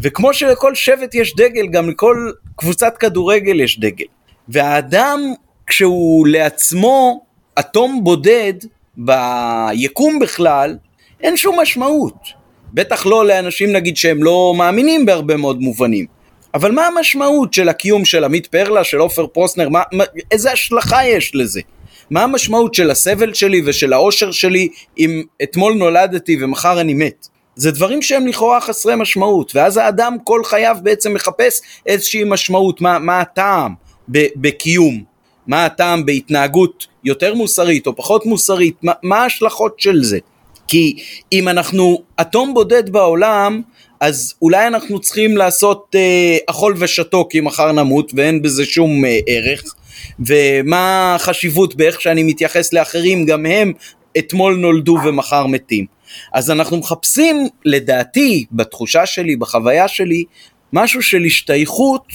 [0.01, 4.05] וכמו שלכל שבט יש דגל, גם לכל קבוצת כדורגל יש דגל.
[4.47, 5.19] והאדם,
[5.67, 7.25] כשהוא לעצמו
[7.59, 8.53] אטום בודד
[8.97, 10.77] ביקום בכלל,
[11.21, 12.41] אין שום משמעות.
[12.73, 16.05] בטח לא לאנשים נגיד שהם לא מאמינים בהרבה מאוד מובנים.
[16.53, 21.05] אבל מה המשמעות של הקיום של עמית פרלה, של עופר פרוסנר, מה, מה, איזה השלכה
[21.05, 21.61] יש לזה?
[22.09, 27.27] מה המשמעות של הסבל שלי ושל האושר שלי אם אתמול נולדתי ומחר אני מת?
[27.55, 32.99] זה דברים שהם לכאורה חסרי משמעות, ואז האדם כל חייו בעצם מחפש איזושהי משמעות, מה,
[32.99, 33.73] מה הטעם
[34.07, 35.03] בקיום,
[35.47, 40.19] מה הטעם בהתנהגות יותר מוסרית או פחות מוסרית, מה, מה ההשלכות של זה?
[40.67, 40.95] כי
[41.31, 43.61] אם אנחנו אטום בודד בעולם,
[43.99, 49.19] אז אולי אנחנו צריכים לעשות אה, אכול ושתו כי מחר נמות ואין בזה שום אה,
[49.27, 49.63] ערך.
[50.19, 53.25] ומה החשיבות באיך שאני מתייחס לאחרים?
[53.25, 53.73] גם הם
[54.17, 55.85] אתמול נולדו ומחר מתים.
[56.33, 60.23] אז אנחנו מחפשים לדעתי בתחושה שלי בחוויה שלי
[60.73, 62.05] משהו של השתייכות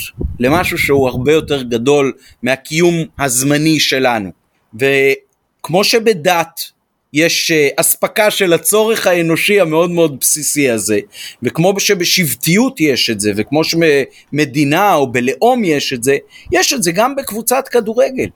[0.41, 4.31] למשהו שהוא הרבה יותר גדול מהקיום הזמני שלנו
[4.75, 6.77] וכמו שבדת
[7.13, 11.01] יש אה, אספקה של הצורך האנושי המאוד מאוד בסיסי הזה,
[11.43, 16.17] וכמו שבשבטיות יש את זה, וכמו שמדינה או בלאום יש את זה,
[16.53, 18.29] יש את זה גם בקבוצת כדורגל.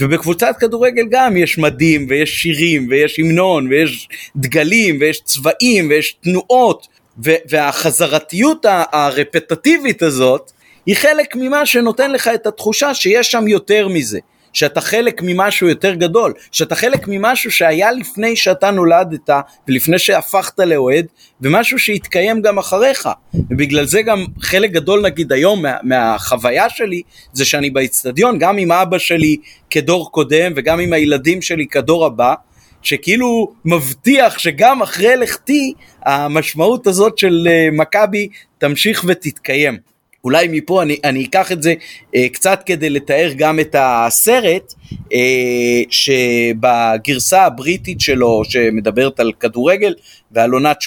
[0.00, 6.86] ובקבוצת כדורגל גם יש מדים ויש שירים ויש המנון ויש דגלים ויש צבעים ויש תנועות
[7.18, 10.52] והחזרתיות הרפטטיבית הזאת
[10.86, 14.18] היא חלק ממה שנותן לך את התחושה שיש שם יותר מזה.
[14.52, 19.30] שאתה חלק ממשהו יותר גדול, שאתה חלק ממשהו שהיה לפני שאתה נולדת
[19.68, 21.06] ולפני שהפכת לאוהד,
[21.40, 23.08] ומשהו שהתקיים גם אחריך.
[23.50, 27.02] ובגלל זה גם חלק גדול נגיד היום מה, מהחוויה שלי,
[27.32, 29.36] זה שאני באיצטדיון, גם עם אבא שלי
[29.70, 32.34] כדור קודם וגם עם הילדים שלי כדור הבא,
[32.82, 39.78] שכאילו מבטיח שגם אחרי לכתי המשמעות הזאת של אה, מכבי תמשיך ותתקיים.
[40.24, 41.74] אולי מפה אני, אני אקח את זה
[42.14, 44.74] אה, קצת כדי לתאר גם את הסרט
[45.12, 49.94] אה, שבגרסה הבריטית שלו שמדברת על כדורגל
[50.32, 50.84] ועל עונת 88-89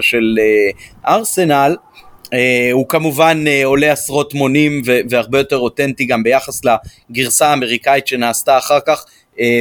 [0.00, 1.76] של אה, ארסנל
[2.32, 6.60] אה, הוא כמובן אה, עולה עשרות מונים והרבה יותר אותנטי גם ביחס
[7.10, 9.04] לגרסה האמריקאית שנעשתה אחר כך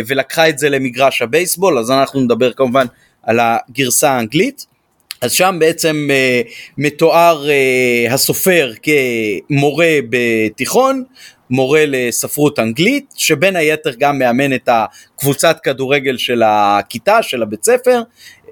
[0.08, 2.86] ולקחה את זה למגרש הבייסבול אז אנחנו נדבר כמובן
[3.24, 4.66] על הגרסה האנגלית
[5.22, 11.04] אז שם בעצם uh, מתואר uh, הסופר כמורה בתיכון,
[11.50, 18.02] מורה לספרות אנגלית, שבין היתר גם מאמן את הקבוצת כדורגל של הכיתה, של הבית ספר,
[18.46, 18.52] uh,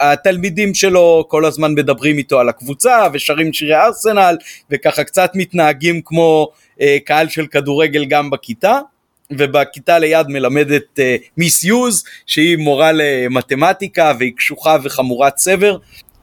[0.00, 4.36] והתלמידים שלו כל הזמן מדברים איתו על הקבוצה ושרים שירי ארסנל,
[4.70, 8.78] וככה קצת מתנהגים כמו uh, קהל של כדורגל גם בכיתה.
[9.38, 11.00] ובכיתה ליד מלמדת
[11.36, 15.76] מיס uh, יוז שהיא מורה למתמטיקה והיא קשוחה וחמורת סבר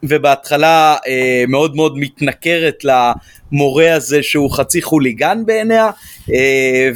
[0.04, 1.08] ובהתחלה uh,
[1.48, 6.32] מאוד מאוד מתנכרת למורה הזה שהוא חצי חוליגן בעיניה uh,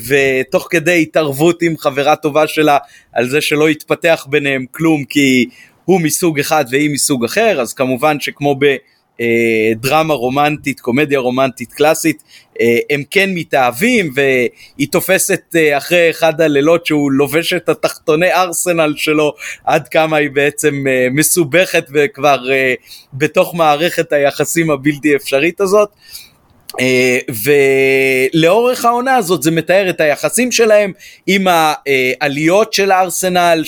[0.08, 2.78] ותוך כדי התערבות עם חברה טובה שלה
[3.14, 5.46] על זה שלא יתפתח ביניהם כלום כי
[5.86, 8.64] הוא מסוג אחד והיא מסוג אחר אז כמובן שכמו ב...
[8.64, 8.76] אה,
[9.76, 12.24] דרמה רומנטית, קומדיה רומנטית קלאסית,
[12.62, 18.94] אה, הם כן מתאהבים והיא תופסת אה, אחרי אחד הלילות שהוא לובש את התחתוני ארסנל
[18.98, 19.34] שלו
[19.66, 22.40] עד כמה היא בעצם מסובכת וכבר
[23.14, 25.90] בתוך מערכת היחסים הבלתי אפשרית הזאת.
[28.34, 30.92] ולאורך העונה הזאת זה מתאר את היחסים שלהם
[31.28, 33.64] עם העליות של הארסנל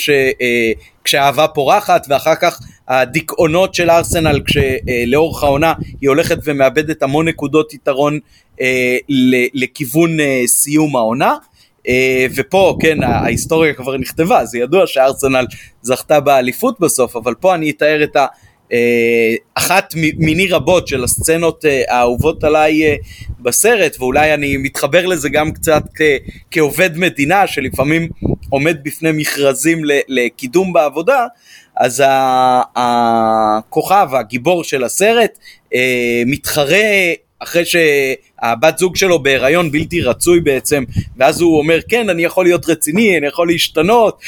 [1.04, 8.20] כשהאהבה פורחת ואחר כך הדיכאונות של ארסנל כשלאורך העונה היא הולכת ומאבדת המון נקודות יתרון
[8.62, 8.98] אה,
[9.54, 11.36] לכיוון אה, סיום העונה.
[11.88, 15.46] אה, ופה כן ההיסטוריה כבר נכתבה זה ידוע שארסנל
[15.82, 18.26] זכתה באליפות בסוף אבל פה אני אתאר את ה...
[19.56, 22.98] אחת מיני רבות של הסצנות האהובות עליי
[23.40, 25.84] בסרט ואולי אני מתחבר לזה גם קצת
[26.52, 28.10] כעובד מדינה שלפעמים
[28.50, 31.28] עומד בפני מכרזים לקידום בעבודה
[31.78, 32.04] אז
[32.76, 35.38] הכוכב, הגיבור של הסרט,
[35.74, 40.84] אה, מתחרה אחרי שהבת זוג שלו בהיריון בלתי רצוי בעצם,
[41.18, 44.20] ואז הוא אומר כן אני יכול להיות רציני, אני יכול להשתנות,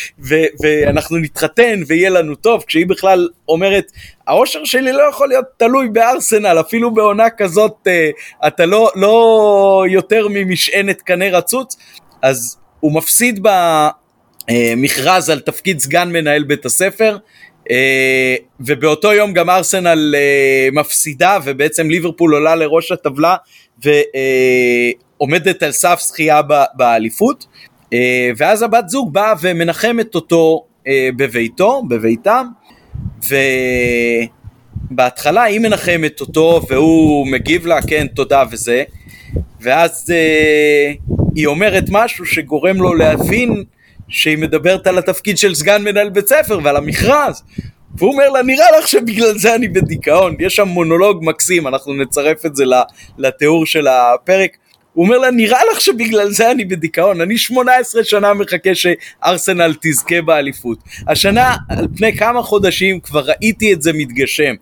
[0.59, 3.91] ואנחנו נתחתן ויהיה לנו טוב, כשהיא בכלל אומרת
[4.27, 8.09] האושר שלי לא יכול להיות תלוי בארסנל, אפילו בעונה כזאת אה,
[8.47, 11.77] אתה לא, לא יותר ממשענת קנה רצוץ,
[12.21, 13.39] אז הוא מפסיד
[14.51, 17.17] במכרז על תפקיד סגן מנהל בית הספר,
[18.59, 20.15] ובאותו יום גם ארסנל
[20.71, 23.35] מפסידה ובעצם ליברפול עולה לראש הטבלה
[23.83, 26.41] ועומדת על סף זכייה
[26.73, 27.45] באליפות.
[28.37, 30.65] ואז הבת זוג באה ומנחמת אותו
[31.17, 32.45] בביתו, בביתם
[34.91, 38.83] ובהתחלה היא מנחמת אותו והוא מגיב לה כן תודה וזה.
[39.61, 40.93] ואז אה,
[41.35, 43.63] היא אומרת משהו שגורם לו להבין
[44.09, 47.43] שהיא מדברת על התפקיד של סגן מנהל בית ספר ועל המכרז.
[47.95, 50.35] והוא אומר לה נראה לך שבגלל זה אני בדיכאון?
[50.39, 52.63] יש שם מונולוג מקסים אנחנו נצרף את זה
[53.17, 54.57] לתיאור של הפרק.
[54.93, 57.21] הוא אומר לה נראה לך שבגלל זה אני בדיכאון?
[57.21, 60.79] אני 18 שנה מחכה שארסנל תזכה באליפות.
[61.07, 64.53] השנה על פני כמה חודשים כבר ראיתי את זה מתגשם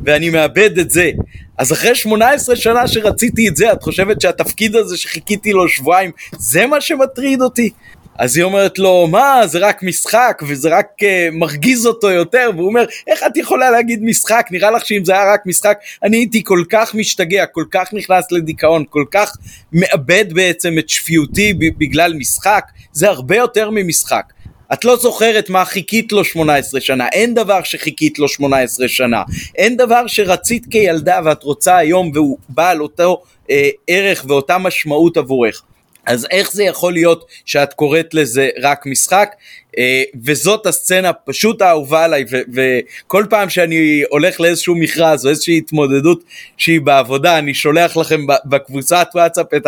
[0.00, 1.10] ואני מאבד את זה.
[1.58, 6.66] אז אחרי 18 שנה שרציתי את זה, את חושבת שהתפקיד הזה שחיכיתי לו שבועיים, זה
[6.66, 7.70] מה שמטריד אותי?
[8.18, 12.66] אז היא אומרת לו, מה, זה רק משחק, וזה רק uh, מרגיז אותו יותר, והוא
[12.66, 14.46] אומר, איך את יכולה להגיד משחק?
[14.50, 18.32] נראה לך שאם זה היה רק משחק, אני הייתי כל כך משתגע, כל כך נכנס
[18.32, 19.36] לדיכאון, כל כך
[19.72, 24.32] מאבד בעצם את שפיותי בגלל משחק, זה הרבה יותר ממשחק.
[24.72, 29.22] את לא זוכרת מה חיכית לו 18 שנה, אין דבר שחיכית לו 18 שנה,
[29.56, 35.62] אין דבר שרצית כילדה ואת רוצה היום והוא בעל אותו אה, ערך ואותה משמעות עבורך.
[36.06, 39.34] אז איך זה יכול להיות שאת קוראת לזה רק משחק?
[39.78, 46.24] אה, וזאת הסצנה פשוט האהובה עליי, וכל פעם שאני הולך לאיזשהו מכרז או איזושהי התמודדות
[46.56, 49.66] שהיא בעבודה, אני שולח לכם בקבוצת וואטסאפ את,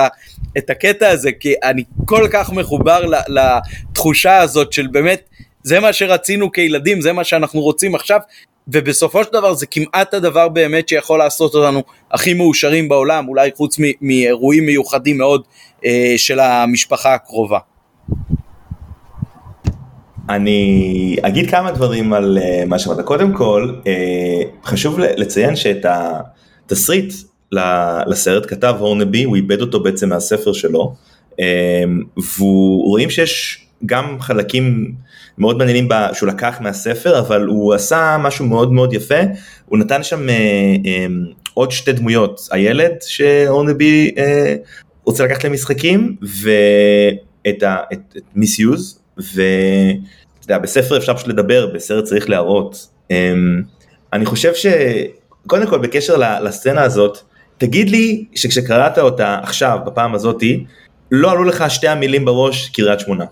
[0.59, 5.29] את הקטע הזה, כי אני כל כך מחובר לתחושה הזאת של באמת,
[5.63, 8.21] זה מה שרצינו כילדים, זה מה שאנחנו רוצים עכשיו,
[8.69, 13.77] ובסופו של דבר זה כמעט הדבר באמת שיכול לעשות אותנו הכי מאושרים בעולם, אולי חוץ
[14.01, 15.43] מאירועים מיוחדים מאוד
[15.85, 17.59] אה, של המשפחה הקרובה.
[20.29, 23.01] אני אגיד כמה דברים על אה, מה שאמרת.
[23.01, 27.15] קודם כל, אה, חשוב לציין שאת התסריט
[28.07, 30.95] לסרט כתב הורנבי, הוא איבד אותו בעצם מהספר שלו,
[32.39, 34.93] ורואים שיש גם חלקים
[35.39, 39.21] מאוד מעניינים שהוא לקח מהספר, אבל הוא עשה משהו מאוד מאוד יפה,
[39.67, 40.27] הוא נתן שם
[41.55, 44.11] עוד שתי דמויות, הילד שאורנבי
[45.05, 47.63] רוצה לקחת למשחקים ואת
[48.35, 52.89] מיסיוז ואתה יודע בספר אפשר פשוט לדבר בסרט צריך להראות.
[53.11, 53.63] אמ,
[54.13, 57.19] אני חושב שקודם כל בקשר לסצנה הזאת
[57.59, 60.65] תגיד לי שכשקראת אותה עכשיו בפעם הזאתי
[61.11, 63.25] לא עלו לך שתי המילים בראש קריית שמונה.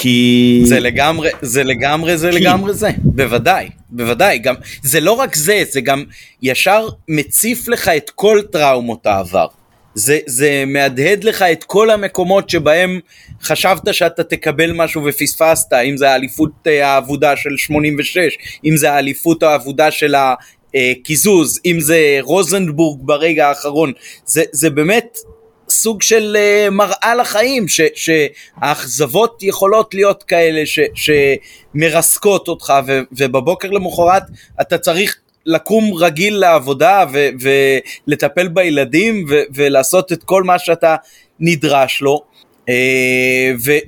[0.00, 0.60] כי...
[0.64, 2.38] זה לגמרי, זה לגמרי, זה כי...
[2.38, 6.04] לגמרי זה, בוודאי, בוודאי, גם, זה לא רק זה, זה גם
[6.42, 9.46] ישר מציף לך את כל טראומות העבר.
[9.94, 13.00] זה, זה מהדהד לך את כל המקומות שבהם
[13.42, 19.42] חשבת שאתה תקבל משהו ופספסת, אם זה האליפות אה, האבודה של 86, אם זה האליפות
[19.42, 20.14] האבודה של
[20.74, 23.92] הקיזוז, אם זה רוזנבורג ברגע האחרון,
[24.26, 25.18] זה, זה באמת
[25.70, 33.70] סוג של uh, מראה לחיים, ש, שהאכזבות יכולות להיות כאלה ש, שמרסקות אותך, ו, ובבוקר
[33.70, 34.22] למחרת
[34.60, 40.96] אתה צריך לקום רגיל לעבודה ו- ולטפל בילדים ו- ולעשות את כל מה שאתה
[41.40, 42.22] נדרש לו.
[42.68, 43.78] אה, ו-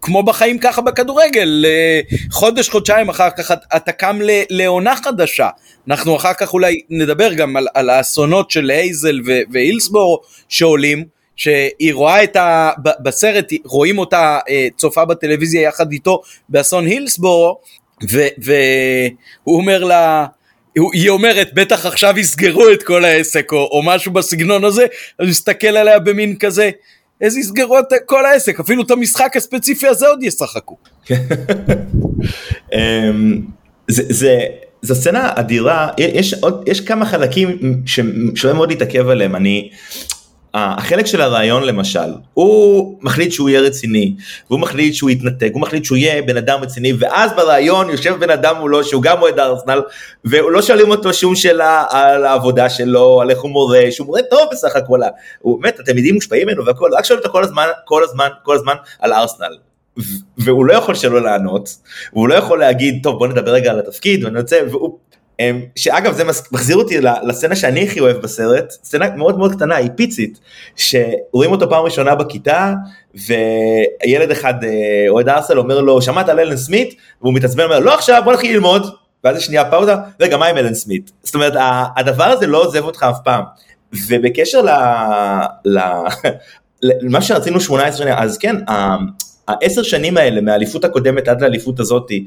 [0.00, 4.18] וכמו בחיים ככה בכדורגל, אה, חודש חודשיים אחר כך אתה קם
[4.50, 5.48] לעונה חדשה.
[5.88, 11.04] אנחנו אחר כך אולי נדבר גם על, על האסונות של הייזל ו- והילסבורו שעולים.
[11.36, 12.70] שהיא רואה את ה...
[13.02, 17.60] בסרט, רואים אותה אה, צופה בטלוויזיה יחד איתו באסון הילסבורו,
[18.38, 19.10] והוא
[19.46, 20.26] אומר לה,
[20.92, 24.86] היא אומרת בטח עכשיו יסגרו את כל העסק או, או משהו בסגנון הזה,
[25.18, 26.70] אז מסתכל עליה במין כזה,
[27.26, 30.76] אז יסגרו את כל העסק, אפילו את המשחק הספציפי הזה עוד ישחקו.
[32.74, 33.40] אמ,
[33.88, 34.26] זו
[34.84, 39.70] סצנה אדירה, יש, עוד, יש כמה חלקים ששווה מאוד להתעכב עליהם, אני,
[40.54, 44.14] החלק של הרעיון למשל, הוא מחליט שהוא יהיה רציני,
[44.50, 48.30] והוא מחליט שהוא יתנתק, הוא מחליט שהוא יהיה בן אדם רציני, ואז ברעיון יושב בן
[48.30, 49.82] אדם מולו שהוא גם אוהד ארסנל,
[50.24, 54.40] ולא שואלים אותו שום שאלה על העבודה שלו, על איך הוא מורה, שהוא מורה טוב
[54.52, 55.00] בסך הכל,
[55.38, 58.74] הוא באמת, התלמידים מושפעים ממנו והכל, רק שואלים אותו כל הזמן, כל הזמן, כל הזמן
[59.00, 59.56] על ארסנל.
[60.38, 61.68] והוא לא יכול שלא לענות,
[62.12, 64.98] והוא לא יכול להגיד, טוב בוא נדבר רגע על התפקיד, ואני רוצה, והוא
[65.76, 70.40] שאגב זה מחזיר אותי לסצנה שאני הכי אוהב בסרט, סצנה מאוד מאוד קטנה, היא פיצית,
[70.76, 72.72] שרואים אותו פעם ראשונה בכיתה,
[73.14, 74.70] וילד אחד, אה,
[75.08, 76.94] אוהד ארסל, אומר לו, שמעת על אלן סמית?
[77.22, 80.56] והוא מתעצבן, אומר, לא עכשיו, בוא נתחיל ללמוד, ואז יש שנייה פאוזה, רגע, מה עם
[80.56, 81.10] אלן סמית?
[81.22, 81.52] זאת אומרת,
[81.96, 83.44] הדבר הזה לא עוזב אותך אף פעם.
[84.08, 84.70] ובקשר ל...
[85.64, 85.80] ל...
[86.82, 88.56] למה שרצינו 18 שנה, אז כן,
[89.48, 92.26] העשר שנים האלה מהאליפות הקודמת עד לאליפות הזאתי,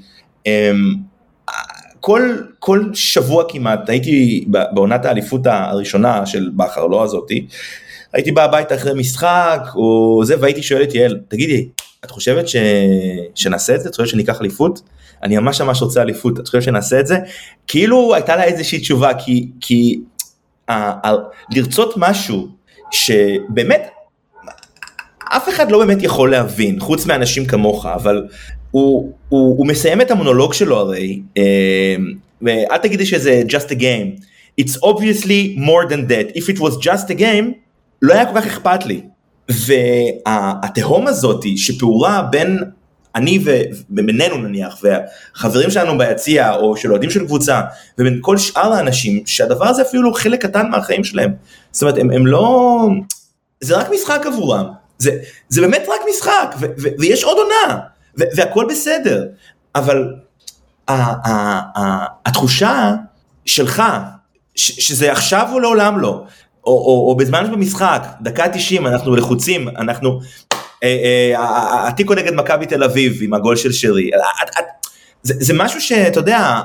[2.06, 7.48] כל, כל שבוע כמעט הייתי בעונת האליפות הראשונה של בכר, לא הזאתי,
[8.14, 11.70] הייתי בא הביתה אחרי משחק או זה והייתי שואל את יעל, תגידי,
[12.06, 12.56] את חושבת ש...
[13.36, 13.90] שנעשה את זה?
[13.90, 14.82] את חושבת שניקח אליפות?
[15.24, 17.18] אני ממש ממש רוצה אליפות, את חושבת שנעשה את זה?
[17.68, 20.00] כאילו הייתה לה איזושהי תשובה, כי, כי
[20.68, 20.74] ה...
[21.08, 21.14] ה...
[21.52, 22.48] לרצות משהו
[22.92, 23.88] שבאמת
[25.38, 28.28] אף אחד לא באמת יכול להבין, חוץ מאנשים כמוך, אבל
[28.74, 31.96] הוא, הוא, הוא מסיים את המונולוג שלו הרי, אה,
[32.42, 34.24] ואל תגידי שזה just a game,
[34.62, 37.54] it's obviously more than that, if it was just a game,
[38.02, 39.02] לא היה כל כך אכפת לי.
[39.50, 42.60] והתהום הזאתי שפעורה בין
[43.16, 47.62] אני ובינינו נניח, והחברים שלנו ביציע, או של אוהדים של קבוצה,
[47.98, 51.32] ובין כל שאר האנשים, שהדבר הזה אפילו חלק קטן מהחיים שלהם.
[51.72, 52.88] זאת אומרת, הם, הם לא...
[53.62, 54.66] זה רק משחק עבורם.
[54.98, 55.12] זה,
[55.50, 57.80] זה באמת רק משחק, ו, ו, ויש עוד עונה,
[58.18, 59.26] והכל בסדר.
[59.76, 60.14] אבל
[62.26, 62.94] התחושה
[63.46, 63.84] שלך,
[64.56, 66.24] שזה עכשיו או לעולם לא,
[66.66, 70.20] או, בזמן במשחק, דקה 90, אנחנו לחוצים, אנחנו...
[71.88, 74.10] התיקו אה, אה, נגד מכבי תל אביב עם הגול של שרי.
[75.24, 76.62] זה, זה משהו שאתה יודע,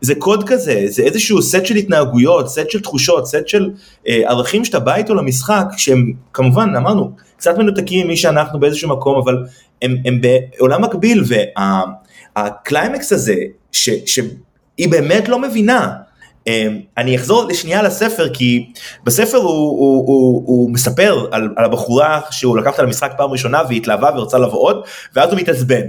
[0.00, 3.70] זה קוד כזה, זה איזשהו סט של התנהגויות, סט של תחושות, סט של
[4.08, 9.18] אה, ערכים שאתה בא איתו למשחק, שהם כמובן, אמרנו, קצת מנותקים ממי שאנחנו באיזשהו מקום,
[9.18, 9.36] אבל
[9.82, 11.24] הם, הם בעולם מקביל,
[12.36, 13.34] והקליימקס הזה,
[13.72, 15.90] ש, שהיא באמת לא מבינה,
[16.46, 18.72] אמ, אני אחזור לשנייה לספר כי
[19.04, 23.62] בספר הוא, הוא, הוא, הוא מספר על, על הבחורה שהוא לקח אותה למשחק פעם ראשונה
[23.68, 24.82] והיא התלהבה ורוצה לבוא עוד
[25.14, 25.82] ואז הוא מתעצבן.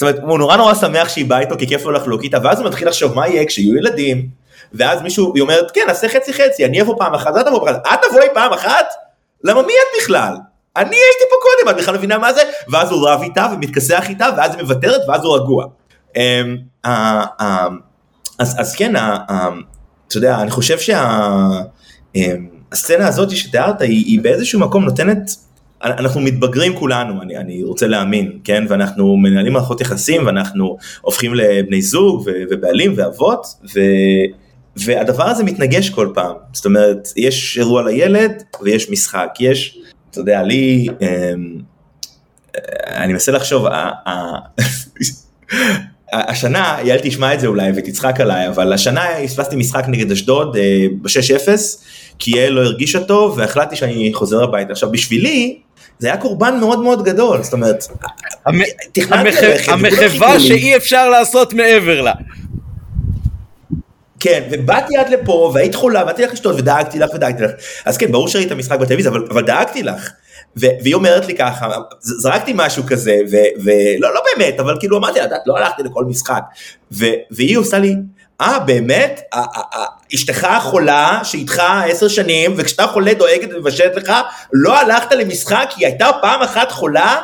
[0.00, 2.58] זאת אומרת הוא נורא נורא שמח שהיא באה איתו כי כיף לו לחלוק איתה ואז
[2.60, 4.28] הוא מתחיל לחשוב מה יהיה כשיהיו ילדים?
[4.72, 7.74] ואז מישהו היא אומרת כן נעשה חצי חצי אני אבוא פעם אחת את תבוא פעם
[7.74, 7.86] אחת.
[7.94, 8.86] את תבואי פעם אחת?
[9.44, 10.34] למה מי את בכלל?
[10.76, 12.40] אני הייתי פה קודם את בכלל מבינה מה זה?
[12.68, 15.64] ואז הוא רב איתה ומתכסח איתה ואז היא מוותרת ואז הוא רגוע.
[16.16, 16.56] אמ,
[18.38, 22.18] אז, כן אתה יודע, אני חושב שהסצנה
[22.74, 23.08] שה...
[23.08, 25.30] הזאת שתיארת היא באיזשהו מקום נותנת,
[25.82, 28.64] אנחנו מתבגרים כולנו, אני, אני רוצה להאמין, כן?
[28.68, 33.80] ואנחנו מנהלים מערכות יחסים ואנחנו הופכים לבני זוג ו, ובעלים ואבות, ו,
[34.76, 39.78] והדבר הזה מתנגש כל פעם, זאת אומרת, יש אירוע לילד ויש משחק, יש,
[40.10, 40.86] אתה יודע, לי,
[42.86, 43.66] אני מנסה לחשוב,
[46.12, 50.86] השנה, יעל תשמע את זה אולי ותצחק עליי, אבל השנה הספסתי משחק נגד אשדוד אה,
[51.02, 51.48] ב-6-0,
[52.18, 54.72] כי יעל לא הרגישה טוב והחלטתי שאני חוזר הביתה.
[54.72, 55.58] עכשיו בשבילי,
[56.00, 57.84] זה היה קורבן מאוד מאוד גדול, זאת אומרת,
[59.68, 62.12] המחווה שאי אפשר לעשות מעבר לה.
[64.20, 67.50] כן, ובאתי עד לפה, והיית חולה, באתי לך לשתות, ודאגתי לך ודאגתי לך.
[67.84, 70.10] אז כן, ברור שראית משחק בטלוויזיה, אבל, אבל דאגתי לך.
[70.56, 71.68] והיא אומרת לי ככה,
[72.00, 73.16] זרקתי משהו כזה,
[73.64, 76.42] ולא, לא באמת, אבל כאילו אמרתי לה, לא הלכתי לכל משחק.
[77.30, 77.94] והיא עושה לי,
[78.40, 79.20] אה, באמת?
[80.14, 84.12] אשתך חולה, שאיתך עשר שנים, וכשאתה חולה דואגת ומבשלת לך,
[84.52, 87.16] לא הלכת למשחק, כי היא הייתה פעם אחת חולה?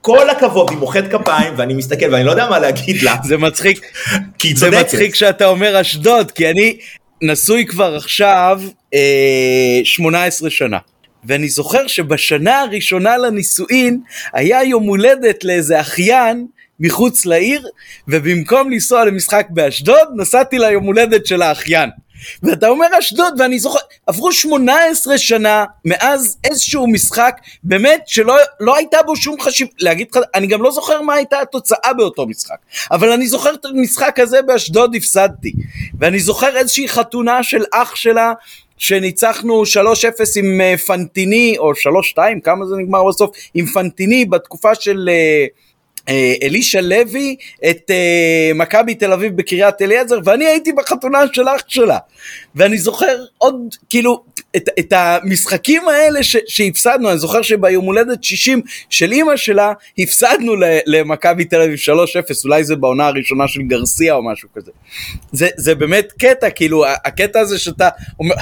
[0.00, 3.16] כל הכבוד, היא מוחאת כפיים, ואני מסתכל, ואני לא יודע מה להגיד לה.
[3.24, 3.86] זה מצחיק,
[4.54, 6.76] זה מצחיק שאתה אומר אשדוד, כי אני
[7.22, 8.60] נשוי כבר עכשיו
[8.94, 10.78] אה, 18 שנה.
[11.24, 14.00] ואני זוכר שבשנה הראשונה לנישואין
[14.32, 16.46] היה יום הולדת לאיזה אחיין
[16.80, 17.66] מחוץ לעיר,
[18.08, 21.90] ובמקום לנסוע למשחק באשדוד, נסעתי ליום הולדת של האחיין.
[22.42, 28.98] ואתה אומר אשדוד, ואני זוכר, עברו 18 שנה מאז איזשהו משחק, באמת שלא לא הייתה
[29.06, 32.58] בו שום חשיבות, להגיד לך, אני גם לא זוכר מה הייתה התוצאה באותו משחק,
[32.90, 35.52] אבל אני זוכר את המשחק הזה באשדוד הפסדתי,
[35.98, 38.32] ואני זוכר איזושהי חתונה של אח שלה,
[38.78, 39.66] שניצחנו 3-0
[40.36, 45.08] עם אה, פנטיני, או 3-2, כמה זה נגמר בסוף, עם פנטיני בתקופה של...
[45.08, 45.69] Uh,
[46.42, 47.36] אלישע לוי
[47.70, 51.98] את uh, מכבי תל אביב בקריית אליעזר ואני הייתי בחתונה של אח שלה.
[52.54, 54.22] ואני זוכר עוד כאילו
[54.56, 60.52] את, את המשחקים האלה ש, שהפסדנו אני זוכר שביום הולדת 60 של אימא שלה הפסדנו
[60.86, 64.70] למכבי תל אביב 3-0 אולי זה בעונה הראשונה של גרסיה או משהו כזה.
[65.32, 68.34] זה, זה באמת קטע כאילו הקטע הזה שאתה אומר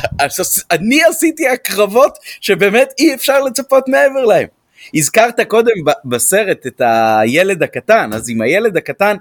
[0.71, 4.58] אני עשיתי הקרבות שבאמת אי אפשר לצפות מעבר להם
[4.95, 5.73] הזכרת קודם
[6.05, 9.17] בסרט את הילד הקטן, אז עם הילד הקטן,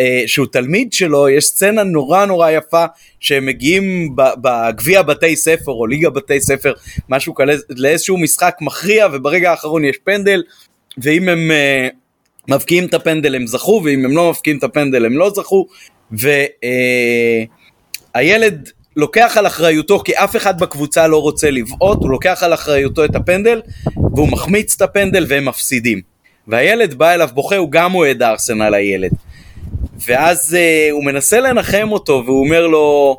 [0.00, 2.84] אה, שהוא תלמיד שלו, יש סצנה נורא נורא יפה
[3.20, 6.72] שהם מגיעים בגביע בתי ספר או ליגה בתי ספר,
[7.08, 10.42] משהו כזה, לאיזשהו משחק מכריע וברגע האחרון יש פנדל,
[10.98, 11.88] ואם הם אה,
[12.48, 15.66] מבקיעים את הפנדל הם זכו, ואם הם לא מבקיעים את הפנדל הם לא זכו,
[16.12, 16.48] והילד
[18.14, 23.04] אה, לוקח על אחריותו, כי אף אחד בקבוצה לא רוצה לבעוט, הוא לוקח על אחריותו
[23.04, 23.60] את הפנדל,
[24.14, 26.00] והוא מחמיץ את הפנדל והם מפסידים.
[26.48, 29.10] והילד בא אליו בוכה, הוא גם אוהד הארסנל הילד.
[30.06, 33.16] ואז uh, הוא מנסה לנחם אותו והוא אומר לו,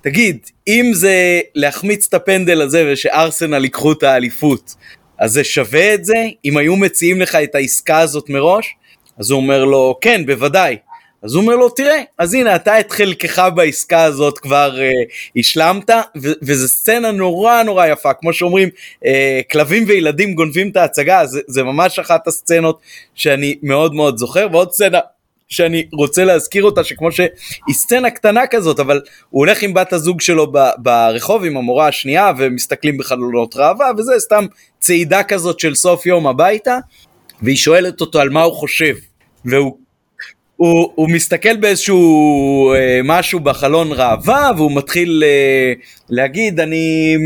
[0.00, 0.38] תגיד,
[0.68, 4.74] אם זה להחמיץ את הפנדל הזה ושארסנל ייקחו את האליפות,
[5.18, 6.26] אז זה שווה את זה?
[6.44, 8.74] אם היו מציעים לך את העסקה הזאת מראש?
[9.18, 10.76] אז הוא אומר לו, כן, בוודאי.
[11.22, 14.90] אז הוא אומר לו, תראה, אז הנה, אתה את חלקך בעסקה הזאת כבר אה,
[15.36, 15.90] השלמת,
[16.22, 18.68] ו- וזו סצנה נורא נורא יפה, כמו שאומרים,
[19.06, 22.80] אה, כלבים וילדים גונבים את ההצגה, זה, זה ממש אחת הסצנות
[23.14, 24.98] שאני מאוד מאוד זוכר, ועוד סצנה
[25.48, 27.28] שאני רוצה להזכיר אותה, שכמו שהיא
[27.72, 29.00] סצנה קטנה כזאת, אבל
[29.30, 34.12] הוא הולך עם בת הזוג שלו ב- ברחוב עם המורה השנייה, ומסתכלים בחלונות ראווה, וזה
[34.18, 34.46] סתם
[34.80, 36.78] צעידה כזאת של סוף יום הביתה,
[37.42, 38.94] והיא שואלת אותו על מה הוא חושב,
[39.44, 39.78] והוא
[40.62, 45.72] הוא, הוא מסתכל באיזשהו אה, משהו בחלון ראווה והוא מתחיל אה,
[46.10, 47.16] להגיד אני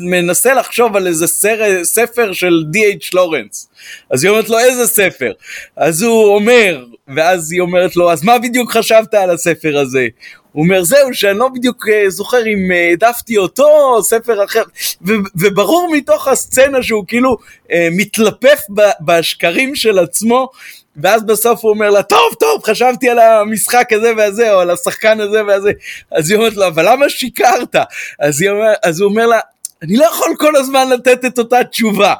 [0.00, 3.08] מנסה לחשוב על איזה סר, ספר של D.H.
[3.12, 3.68] לורנס
[4.10, 5.32] אז היא אומרת לו איזה ספר?
[5.76, 6.84] אז הוא אומר
[7.16, 10.06] ואז היא אומרת לו אז מה בדיוק חשבת על הספר הזה?
[10.52, 14.62] הוא אומר זהו שאני לא בדיוק אה, זוכר אם אה, העדפתי אותו או ספר אחר.
[15.06, 17.36] ו- וברור מתוך הסצנה שהוא כאילו
[17.72, 18.60] אה, מתלפף
[19.00, 20.50] בשקרים של עצמו
[20.96, 25.20] ואז בסוף הוא אומר לה, טוב, טוב, חשבתי על המשחק הזה והזה, או על השחקן
[25.20, 25.70] הזה והזה.
[26.12, 27.76] אז היא אומרת לו, אבל למה שיקרת?
[28.20, 29.40] אז, אומר, אז הוא אומר לה,
[29.82, 32.14] אני לא יכול כל הזמן לתת את אותה תשובה.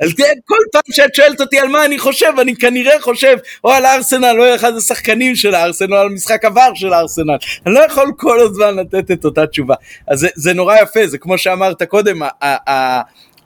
[0.00, 3.70] אז תראה, כל פעם שאת שואלת אותי על מה אני חושב, אני כנראה חושב או
[3.70, 7.36] על הארסנל, או על אחד השחקנים של הארסנל, או על משחק עבר של הארסנל.
[7.66, 9.74] אני לא יכול כל הזמן לתת את אותה תשובה.
[10.08, 12.22] אז זה, זה נורא יפה, זה כמו שאמרת קודם,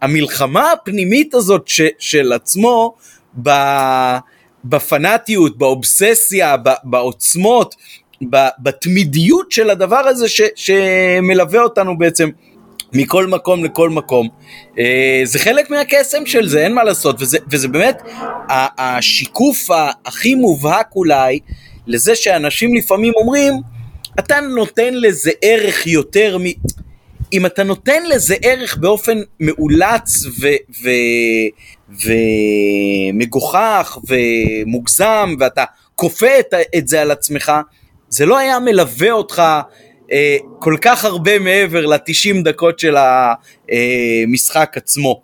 [0.02, 2.94] המלחמה הפנימית הזאת ש, של עצמו,
[3.42, 3.50] ב...
[4.64, 7.74] בפנאטיות, באובססיה, בעוצמות,
[8.58, 12.30] בתמידיות של הדבר הזה ש, שמלווה אותנו בעצם
[12.92, 14.28] מכל מקום לכל מקום.
[14.78, 18.02] אה, זה חלק מהקסם של זה, אין מה לעשות, וזה, וזה באמת
[18.78, 19.68] השיקוף
[20.04, 21.38] הכי מובהק אולי
[21.86, 23.54] לזה שאנשים לפעמים אומרים,
[24.18, 26.44] אתה נותן לזה ערך יותר מ...
[27.32, 30.48] אם אתה נותן לזה ערך באופן מאולץ ו...
[30.82, 30.88] ו...
[33.12, 35.64] ומגוחך ומוגזם ואתה
[35.94, 37.52] כופה את, את זה על עצמך,
[38.08, 39.42] זה לא היה מלווה אותך
[40.12, 45.22] אה, כל כך הרבה מעבר ל-90 דקות של המשחק עצמו.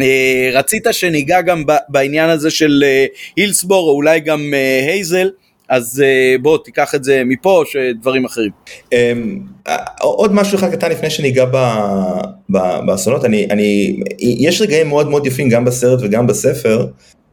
[0.00, 3.06] אה, רצית שניגע גם בעניין הזה של אה,
[3.36, 5.30] הילסבור או אולי גם אה, הייזל,
[5.72, 8.50] אז אה, בוא תיקח את זה מפה או שדברים אחרים.
[8.92, 9.40] אמ,
[10.00, 11.44] עוד משהו אחד קטן לפני שניגע
[12.86, 16.86] באסונות, אני, אני, יש רגעים מאוד מאוד יפים גם בסרט וגם בספר,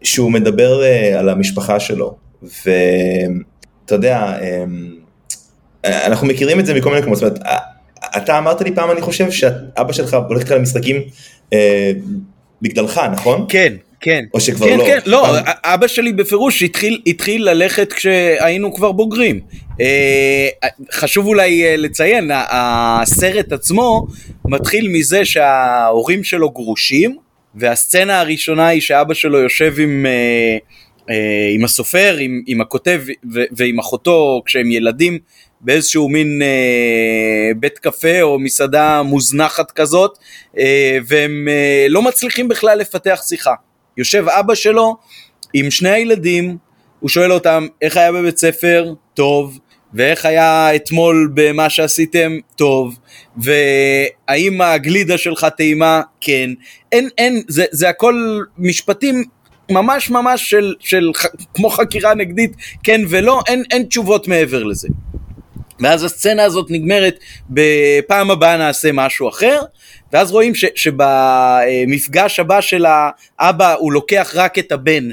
[0.03, 4.95] שהוא מדבר אה, על המשפחה שלו, ואתה יודע, אמ,
[5.85, 7.39] אנחנו מכירים את זה מכל מיני מקומות, זאת אומרת,
[8.17, 11.01] אתה אמרת לי פעם אני חושב שאבא שלך הולך איתך למשחקים
[11.53, 11.91] אה,
[12.61, 13.45] בגללך, נכון?
[13.49, 14.23] כן, כן.
[14.33, 14.85] או שכבר כן, לא.
[14.85, 15.43] כן, לא, פעם...
[15.63, 19.39] אבא שלי בפירוש התחיל, התחיל ללכת כשהיינו כבר בוגרים.
[19.81, 20.47] אה,
[20.91, 24.07] חשוב אולי אה, לציין, הסרט עצמו
[24.45, 27.17] מתחיל מזה שההורים שלו גרושים,
[27.55, 30.05] והסצנה הראשונה היא שאבא שלו יושב עם...
[30.05, 30.57] אה,
[31.53, 33.01] עם הסופר, עם, עם הכותב
[33.33, 35.19] ו, ועם אחותו כשהם ילדים
[35.61, 40.17] באיזשהו מין אה, בית קפה או מסעדה מוזנחת כזאת
[40.57, 43.53] אה, והם אה, לא מצליחים בכלל לפתח שיחה.
[43.99, 44.95] יושב אבא שלו
[45.53, 46.57] עם שני הילדים,
[46.99, 48.93] הוא שואל אותם איך היה בבית ספר?
[49.13, 49.59] טוב.
[49.93, 52.37] ואיך היה אתמול במה שעשיתם?
[52.55, 52.99] טוב.
[53.37, 56.01] והאם הגלידה שלך טעימה?
[56.21, 56.49] כן.
[56.91, 59.23] אין, אין, זה, זה הכל משפטים
[59.71, 61.11] ממש ממש של, של
[61.53, 62.51] כמו חקירה נגדית,
[62.83, 64.87] כן ולא, אין, אין תשובות מעבר לזה.
[65.79, 67.19] ואז הסצנה הזאת נגמרת
[67.49, 69.61] בפעם הבאה נעשה משהו אחר,
[70.13, 72.85] ואז רואים ש, שבמפגש הבא של
[73.39, 75.09] האבא הוא לוקח רק את הבן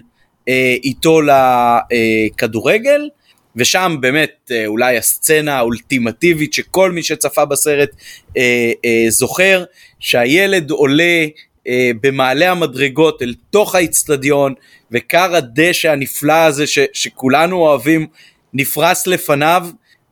[0.48, 3.08] אה, איתו לכדורגל,
[3.56, 7.90] ושם באמת אה, אולי הסצנה האולטימטיבית שכל מי שצפה בסרט
[8.36, 9.64] אה, אה, זוכר,
[10.00, 11.26] שהילד עולה
[11.68, 14.54] אה, במעלה המדרגות אל תוך האיצטדיון,
[14.92, 18.06] וכר הדשא הנפלא הזה ש, שכולנו אוהבים
[18.54, 19.66] נפרס לפניו,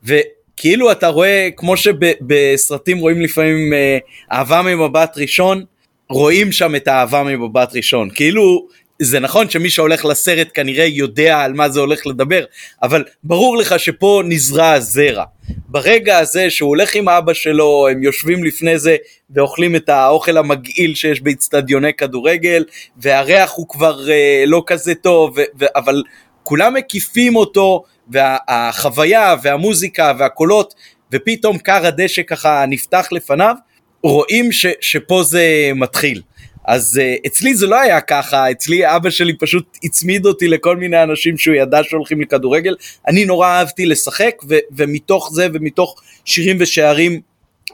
[0.07, 0.15] ו...
[0.57, 3.99] כאילו אתה רואה, כמו שבסרטים רואים לפעמים אה,
[4.33, 5.65] אהבה ממבט ראשון,
[6.11, 8.09] רואים שם את האהבה ממבט ראשון.
[8.15, 8.67] כאילו,
[9.03, 12.45] זה נכון שמי שהולך לסרט כנראה יודע על מה זה הולך לדבר,
[12.83, 15.25] אבל ברור לך שפה נזרע הזרע.
[15.69, 18.97] ברגע הזה שהוא הולך עם אבא שלו, הם יושבים לפני זה
[19.31, 22.65] ואוכלים את האוכל המגעיל שיש באצטדיוני כדורגל,
[22.97, 26.03] והריח הוא כבר אה, לא כזה טוב, ו- ו- אבל
[26.43, 30.75] כולם מקיפים אותו, והחוויה והמוזיקה והקולות,
[31.13, 33.55] ופתאום כר הדשא ככה נפתח לפניו,
[34.03, 36.23] רואים ש, שפה זה מתחיל.
[36.65, 41.03] אז uh, אצלי זה לא היה ככה, אצלי אבא שלי פשוט הצמיד אותי לכל מיני
[41.03, 42.77] אנשים שהוא ידע שהולכים לכדורגל.
[43.09, 47.21] אני נורא אהבתי לשחק, ו- ומתוך זה ומתוך שירים ושערים
[47.69, 47.73] uh,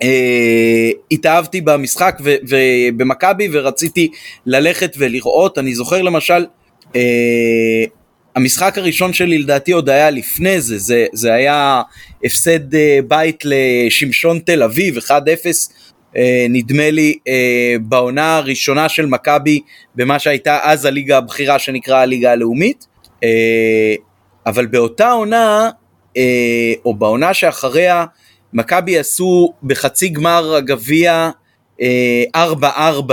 [1.10, 4.10] התאהבתי במשחק ובמכבי ורציתי
[4.46, 5.58] ללכת ולראות.
[5.58, 6.46] אני זוכר למשל,
[6.84, 6.96] uh,
[8.36, 11.82] המשחק הראשון שלי לדעתי עוד היה לפני זה, זה, זה היה
[12.24, 12.76] הפסד uh,
[13.08, 15.10] בית לשמשון תל אביב, 1-0.
[16.16, 19.60] אה, נדמה לי אה, בעונה הראשונה של מכבי
[19.94, 22.86] במה שהייתה אז הליגה הבכירה שנקרא הליגה הלאומית
[23.22, 23.94] אה,
[24.46, 25.70] אבל באותה עונה
[26.84, 28.04] או בעונה שאחריה
[28.52, 31.30] מכבי עשו בחצי גמר הגביע
[31.80, 31.82] 4-4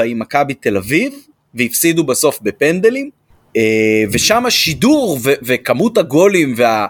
[0.05, 1.13] עם מכבי תל אביב
[1.53, 3.09] והפסידו בסוף בפנדלים
[4.11, 6.87] ושם השידור וכמות הגולים וה...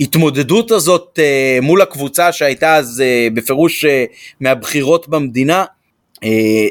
[0.00, 3.88] ההתמודדות הזאת uh, מול הקבוצה שהייתה אז uh, בפירוש uh,
[4.40, 5.64] מהבחירות במדינה,
[6.14, 6.18] uh,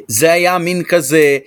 [0.08, 1.38] זה היה מין כזה,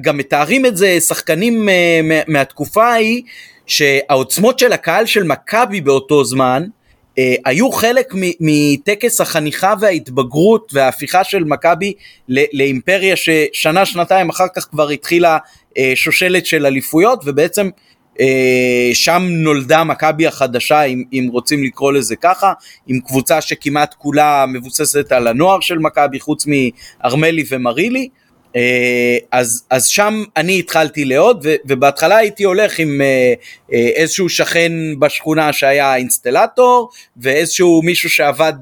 [0.00, 3.22] גם מתארים את זה שחקנים uh, מהתקופה ההיא,
[3.66, 11.44] שהעוצמות של הקהל של מכבי באותו זמן, uh, היו חלק מטקס החניכה וההתבגרות וההפיכה של
[11.44, 11.92] מכבי
[12.28, 15.38] לאימפריה ששנה שנתיים אחר כך כבר התחילה
[15.94, 17.70] שושלת של אליפויות ובעצם
[18.20, 22.52] אה, שם נולדה מכבי החדשה, אם, אם רוצים לקרוא לזה ככה,
[22.86, 28.08] עם קבוצה שכמעט כולה מבוססת על הנוער של מכבי, חוץ מארמלי ומרילי.
[28.56, 33.34] אה, אז, אז שם אני התחלתי לאהוד ובהתחלה הייתי הולך עם אה,
[33.72, 38.52] אה, איזשהו שכן בשכונה שהיה אינסטלטור ואיזשהו מישהו שעבד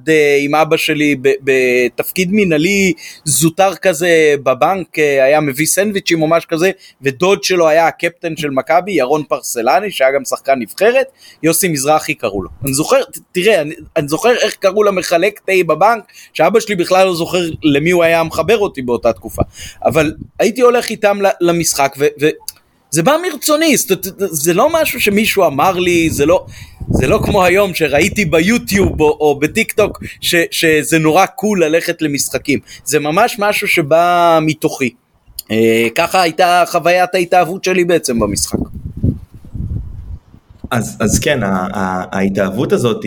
[0.41, 2.93] עם אבא שלי בתפקיד מינהלי
[3.25, 6.71] זוטר כזה בבנק היה מביא סנדוויצ'ים או משהו כזה
[7.03, 11.07] ודוד שלו היה הקפטן של מכבי ירון פרסלני שהיה גם שחקן נבחרת
[11.43, 12.51] יוסי מזרחי קראו לו.
[12.65, 13.01] אני זוכר
[13.33, 17.91] תראה אני, אני זוכר איך קראו למחלק תה בבנק שאבא שלי בכלל לא זוכר למי
[17.91, 19.43] הוא היה מחבר אותי באותה תקופה
[19.87, 23.75] אבל הייתי הולך איתם למשחק וזה בא מרצוני,
[24.17, 26.47] זה, לא משהו שמישהו אמר לי, זה לא,
[26.91, 32.03] זה לא כמו היום שראיתי ביוטיוב או, או בטיק טוק ש, שזה נורא קול ללכת
[32.03, 34.91] למשחקים, זה ממש משהו שבא מתוכי.
[35.51, 38.59] אה, ככה הייתה חוויית ההתאהבות שלי בעצם במשחק.
[40.71, 41.41] אז, אז כן,
[42.13, 43.05] ההתאהבות הזאת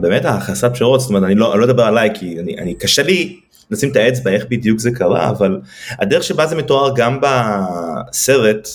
[0.00, 3.02] באמת החסרת פשרות, זאת אומרת, אני לא, אני לא אדבר עליי כי אני, אני קשה
[3.02, 3.36] לי
[3.74, 5.60] לשים את האצבע איך בדיוק זה קרה, אבל
[5.90, 8.68] הדרך שבה זה מתואר גם בסרט,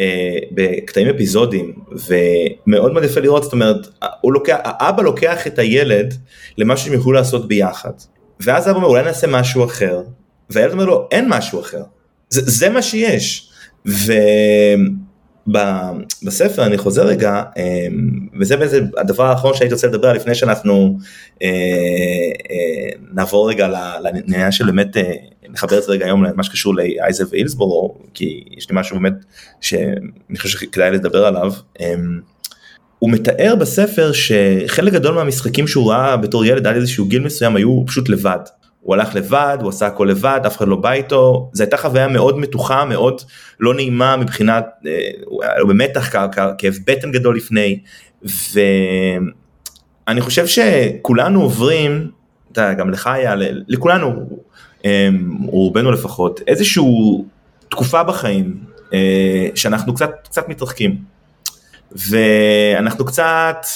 [0.00, 1.74] אה, בקטעים אפיזודיים,
[2.08, 3.86] ומאוד מאוד יפה לראות, זאת אומרת,
[4.24, 6.14] לוקח, האבא לוקח את הילד
[6.58, 7.92] למשהו שהם יוכלו לעשות ביחד.
[8.40, 10.02] ואז האבא אומר, אולי נעשה משהו אחר,
[10.50, 11.82] והילד אומר לו, אין משהו אחר.
[12.28, 13.50] זה, זה מה שיש.
[13.86, 14.12] ו...
[15.46, 20.98] בספר אני חוזר רגע אמ, וזה בעצם הדבר האחרון שהייתי רוצה לדבר לפני שאנחנו
[21.42, 21.48] אה,
[22.50, 23.68] אה, נעבור רגע
[24.02, 25.12] לעניין של באמת אה,
[25.48, 29.14] נחבר את זה רגע היום למה שקשור לאייזר ואילסבורו כי יש לי משהו באמת
[29.60, 31.52] שאני חושב שכדאי לדבר עליו.
[31.80, 32.20] אמ,
[32.98, 37.82] הוא מתאר בספר שחלק גדול מהמשחקים שהוא ראה בתור ילד עד איזשהו גיל מסוים היו
[37.86, 38.38] פשוט לבד.
[38.80, 42.08] הוא הלך לבד, הוא עשה הכל לבד, אף אחד לא בא איתו, זו הייתה חוויה
[42.08, 43.22] מאוד מתוחה, מאוד
[43.60, 45.10] לא נעימה מבחינת, אה,
[45.60, 46.10] הוא במתח,
[46.58, 47.80] כאב בטן גדול לפני,
[48.52, 52.10] ואני חושב שכולנו עוברים,
[52.52, 53.34] אתה יודע, גם לך היה,
[53.68, 54.40] לכולנו,
[55.46, 56.84] רובנו לפחות, איזושהי
[57.68, 58.56] תקופה בחיים
[58.94, 60.96] אה, שאנחנו קצת, קצת מתרחקים,
[61.92, 63.66] ואנחנו קצת,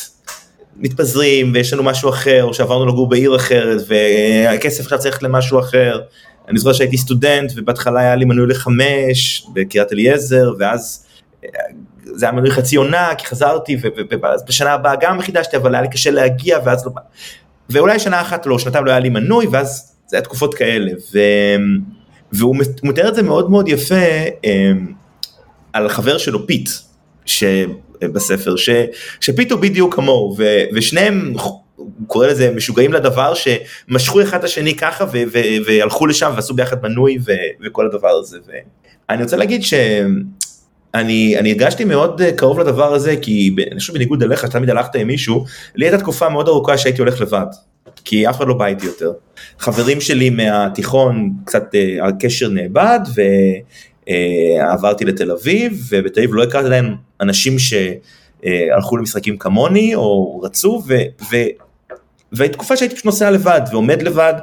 [0.76, 6.00] מתפזרים ויש לנו משהו אחר, או שעברנו לגור בעיר אחרת והכסף עכשיו צריך למשהו אחר.
[6.48, 11.06] אני זוכר שהייתי סטודנט ובהתחלה היה לי מנוי לחמש בקריית אליעזר ואז
[11.44, 11.48] אה,
[12.04, 13.76] זה היה מנוי חצי עונה כי חזרתי
[14.22, 16.92] ואז בשנה הבאה גם חידשתי אבל היה לי קשה להגיע ואז לא...
[17.70, 21.18] ואולי שנה אחת לא, שנתיים לא היה לי מנוי ואז זה היה תקופות כאלה ו...
[22.32, 23.94] והוא מתאר את זה מאוד מאוד יפה
[24.44, 24.72] אה,
[25.72, 26.68] על חבר שלו פיט.
[27.26, 27.44] ש...
[28.12, 28.70] בספר, ש,
[29.20, 30.44] שפיט הוא בדיוק כמוהו, ו,
[30.74, 31.32] ושניהם,
[31.76, 36.54] הוא קורא לזה משוגעים לדבר, שמשכו אחד את השני ככה ו, ו, והלכו לשם ועשו
[36.54, 37.32] ביחד מנוי ו,
[37.64, 38.38] וכל הדבר הזה.
[39.08, 44.44] ואני רוצה להגיד שאני אני הרגשתי מאוד קרוב לדבר הזה, כי אני חושב בניגוד אליך,
[44.44, 45.44] תמיד הלכת עם מישהו,
[45.74, 47.46] לי הייתה תקופה מאוד ארוכה שהייתי הולך לבד.
[48.04, 49.12] כי אף אחד לא בא איתי יותר.
[49.58, 51.64] חברים שלי מהתיכון, קצת
[52.02, 53.00] הקשר נאבד,
[54.08, 60.94] ועברתי לתל אביב, ובתל אביב לא הכרתי להם אנשים שהלכו למשחקים כמוני או רצו ו...
[61.30, 61.36] ו...
[62.32, 64.34] והתקופה שהייתי פשוט נוסע לבד ועומד לבד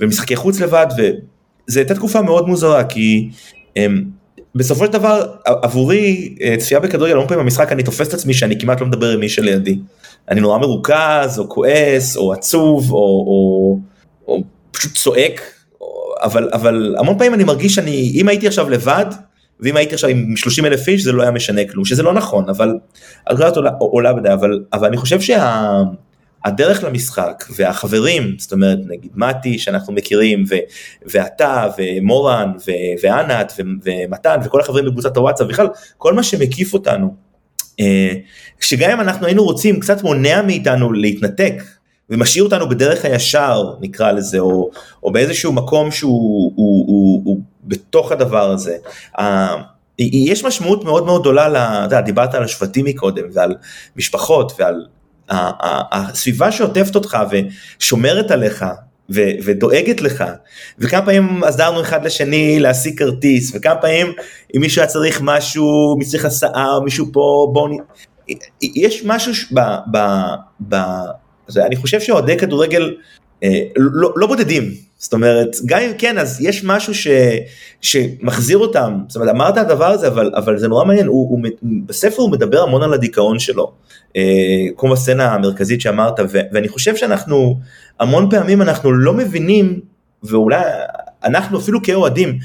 [0.00, 3.28] ומשחקי חוץ לבד וזו הייתה תקופה מאוד מוזרה כי
[3.76, 4.04] הם, אמ,
[4.54, 8.60] בסופו של דבר עבורי אה, צפייה בכדורגל המון פעמים במשחק אני תופס את עצמי שאני
[8.60, 9.78] כמעט לא מדבר עם מי שלידי.
[10.28, 13.78] אני נורא מרוכז או כועס או עצוב או, או,
[14.28, 15.59] או פשוט צועק
[16.22, 19.06] אבל אבל המון פעמים אני מרגיש שאני אם הייתי עכשיו לבד
[19.60, 22.48] ואם הייתי עכשיו עם 30 אלף איש זה לא היה משנה כלום, שזה לא נכון,
[22.48, 22.78] אבל
[23.26, 29.10] הגרלת עולה, עולה בדי, אבל, אבל אני חושב שהדרך שה, למשחק והחברים, זאת אומרת נגיד
[29.14, 30.54] מתי שאנחנו מכירים, ו,
[31.06, 32.70] ואתה ומורן ו,
[33.02, 35.68] וענת ו, ומתן וכל החברים בקבוצת הוואטסאפ, בכלל
[35.98, 37.14] כל מה שמקיף אותנו,
[37.80, 38.12] אה,
[38.60, 41.62] שגם אם אנחנו היינו רוצים קצת מונע מאיתנו להתנתק
[42.10, 44.70] ומשאיר אותנו בדרך הישר נקרא לזה או,
[45.02, 48.76] או באיזשהו מקום שהוא הוא, הוא, הוא בתוך הדבר הזה.
[49.98, 53.54] יש משמעות מאוד מאוד גדולה, אתה יודע, דיברת על השבטים מקודם ועל
[53.96, 54.86] משפחות ועל
[55.92, 58.64] הסביבה שעוטפת אותך ושומרת עליך
[59.10, 60.24] ו, ודואגת לך
[60.78, 64.12] וכמה פעמים עזרנו אחד לשני להשיג כרטיס וכמה פעמים
[64.56, 67.72] אם מישהו היה צריך משהו, מי צריך הסעה או מישהו פה בוא נ...
[68.60, 69.60] יש משהו ב...
[69.92, 69.98] ב,
[70.68, 70.76] ב
[71.56, 72.94] אני חושב שאוהדי כדורגל
[73.42, 77.08] אה, לא, לא בודדים, זאת אומרת, גם אם כן, אז יש משהו ש,
[77.80, 81.40] שמחזיר אותם, זאת אומרת, אמרת הדבר הזה, אבל, אבל זה נורא מעניין, הוא, הוא,
[81.86, 83.72] בספר הוא מדבר המון על הדיכאון שלו,
[84.16, 84.22] אה,
[84.76, 87.58] כמו בסצנה המרכזית שאמרת, ו, ואני חושב שאנחנו,
[88.00, 89.80] המון פעמים אנחנו לא מבינים,
[90.22, 90.62] ואולי
[91.24, 92.38] אנחנו אפילו כאוהדים,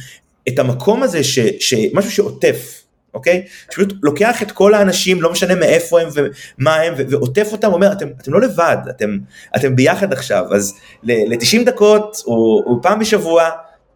[0.47, 2.84] את המקום הזה, ש, שמשהו שעוטף,
[3.15, 3.43] אוקיי?
[3.71, 8.07] שפשוט לוקח את כל האנשים, לא משנה מאיפה הם ומה הם, ועוטף אותם, אומר, אתם,
[8.21, 9.17] אתם לא לבד, אתם,
[9.55, 13.49] אתם ביחד עכשיו, אז ל-90 דקות, או, או פעם בשבוע,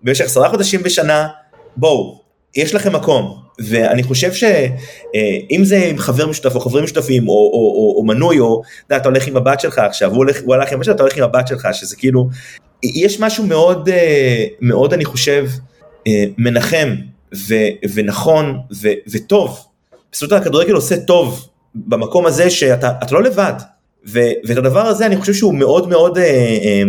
[0.04, 1.28] במשך עשרה חודשים בשנה,
[1.78, 2.22] בואו,
[2.56, 7.74] יש לכם מקום, ואני חושב שאם זה עם חבר משותף או חברים משותפים או, או,
[7.76, 10.72] או, או מנוי או אתה, אתה הולך עם הבת שלך עכשיו הוא הולך הוא הלך
[10.72, 12.30] עם הבת שלך אתה הולך עם הבת שלך שזה כאילו
[12.84, 13.90] יש משהו מאוד
[14.62, 15.48] מאוד אני חושב
[16.38, 16.96] מנחם
[17.36, 19.66] ו- ונכון ו- וטוב.
[20.12, 23.54] בסופו הכדורגל עושה טוב במקום הזה שאתה לא לבד.
[24.08, 26.84] ו- ואת הדבר הזה אני חושב שהוא מאוד מאוד, אה, אה,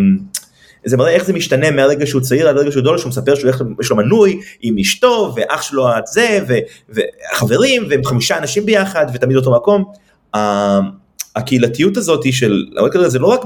[0.85, 3.91] זה מראה איך זה משתנה מהרגע שהוא צעיר עד הרגע שהוא גדול, שהוא מספר שיש
[3.91, 9.37] לו מנוי עם אשתו ואח שלו את זה ו- וחברים והם חמישה אנשים ביחד ותמיד
[9.37, 9.85] אותו מקום.
[11.37, 12.65] הקהילתיות הזאת של,
[13.07, 13.45] זה לא רק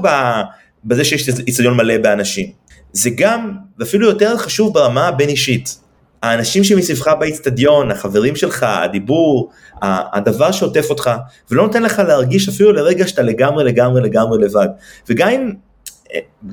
[0.85, 2.51] בזה שיש איצטדיון מלא באנשים,
[2.93, 5.84] זה גם, ואפילו יותר חשוב ברמה הבין אישית.
[6.25, 9.51] האנשים שמסביבך באיצטדיון, החברים שלך, הדיבור,
[9.81, 11.11] הדבר שעוטף אותך,
[11.51, 14.67] ולא נותן לך להרגיש אפילו לרגע שאתה לגמרי לגמרי לגמרי לבד.
[15.09, 15.51] וגם אם,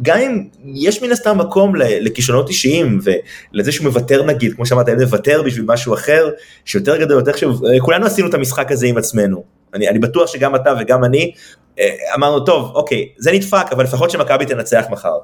[0.02, 0.44] גם אם
[0.74, 5.64] יש מן הסתם מקום לכישלונות אישיים ולזה שהוא מוותר נגיד, כמו שאמרת, ילד מוותר בשביל
[5.68, 6.30] משהו אחר,
[6.64, 9.44] שיותר גדול, יותר חשוב, כולנו עשינו את המשחק הזה עם עצמנו.
[9.74, 11.32] אני, אני בטוח שגם אתה וגם אני
[11.78, 15.18] אה, אמרנו, טוב, אוקיי, זה נדפק, אבל לפחות שמכבי תנצח מחר.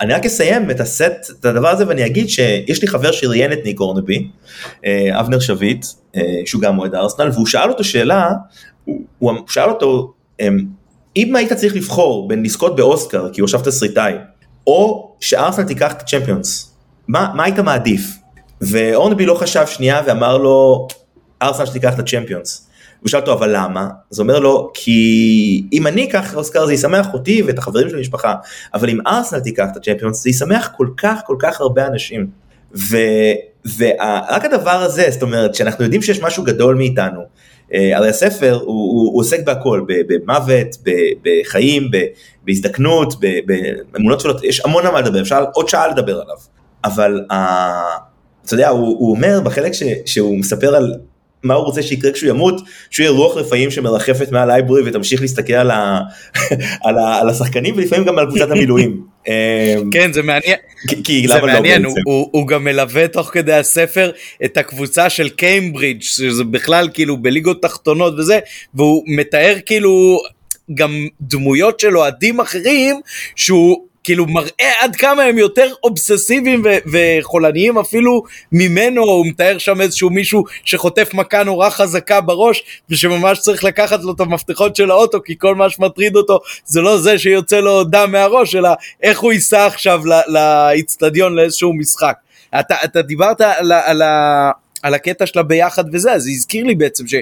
[0.00, 3.58] אני רק אסיים את הסט, את הדבר הזה ואני אגיד שיש לי חבר שראיין את
[3.64, 4.28] ניק אורנבי,
[4.84, 8.30] אה, אבנר שביט, אה, שהוא גם אוהד ארסנל, והוא שאל אותו שאלה,
[9.18, 10.58] הוא שאל אותו, אמ,
[11.16, 14.14] אם היית צריך לבחור בין לזכות באוסקר, כי הוא עכשיו תסריטאי,
[14.66, 16.74] או שארסנל תיקח את הצ'מפיונס,
[17.08, 18.16] מה, מה היית מעדיף?
[18.60, 20.88] ואורנבי לא חשב שנייה ואמר לו,
[21.42, 22.68] ארסנל שתיקח את הצ'מפיונס.
[23.02, 23.88] הוא שאל אותו אבל למה?
[24.12, 28.34] אז אומר לו כי אם אני אקח אוסקר זה ישמח אותי ואת החברים של המשפחה
[28.74, 32.26] אבל אם ארסנל תיקח את הצ'מפיונס זה ישמח כל כך כל כך הרבה אנשים.
[32.90, 32.96] ו,
[33.78, 37.20] ורק הדבר הזה זאת אומרת שאנחנו יודעים שיש משהו גדול מאיתנו.
[37.74, 40.76] אה, הרי הספר הוא, הוא, הוא עוסק בהכל במוות
[41.22, 41.90] בחיים
[42.44, 43.14] בהזדקנות
[43.92, 46.36] באמונות תפילות יש המון מה לדבר אפשר עוד שעה לדבר עליו
[46.84, 47.24] אבל.
[48.46, 50.94] אתה יודע, הוא, הוא אומר בחלק ש, שהוא מספר על
[51.42, 55.52] מה הוא רוצה שיקרה כשהוא ימות, שהוא יהיה רוח רפאים שמרחפת מעל אייברי ותמשיך להסתכל
[55.52, 56.00] על, ה,
[56.84, 59.12] על, ה, על השחקנים ולפעמים גם על קבוצת המילואים.
[59.92, 60.56] כן זה מעניין,
[61.04, 64.10] כי זה לא מעניין, לא הוא, הוא, הוא גם מלווה תוך כדי הספר
[64.44, 68.38] את הקבוצה של קיימברידג' שזה בכלל כאילו בליגות תחתונות וזה,
[68.74, 70.18] והוא מתאר כאילו
[70.74, 73.00] גם דמויות של אוהדים אחרים
[73.36, 76.78] שהוא כאילו מראה עד כמה הם יותר אובססיביים ו-
[77.20, 78.22] וחולניים אפילו
[78.52, 84.12] ממנו, הוא מתאר שם איזשהו מישהו שחוטף מכה נורא חזקה בראש ושממש צריך לקחת לו
[84.12, 88.08] את המפתחות של האוטו כי כל מה שמטריד אותו זה לא זה שיוצא לו דם
[88.12, 88.70] מהראש אלא
[89.02, 92.16] איך הוא ייסע עכשיו לאיצטדיון לאיזשהו משחק.
[92.60, 94.02] אתה, אתה דיברת על, על,
[94.82, 97.14] על הקטע שלה ביחד וזה, אז זה הזכיר לי בעצם ש...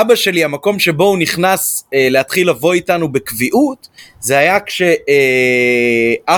[0.00, 3.88] אבא שלי, המקום שבו הוא נכנס אה, להתחיל לבוא איתנו בקביעות,
[4.20, 4.90] זה היה כשאח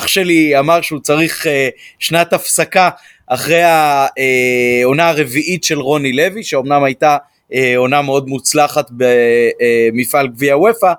[0.02, 2.90] אה, שלי אמר שהוא צריך אה, שנת הפסקה
[3.26, 7.16] אחרי העונה אה, הרביעית של רוני לוי, שאומנם הייתה
[7.54, 10.92] אה, עונה מאוד מוצלחת במפעל גביע וופא,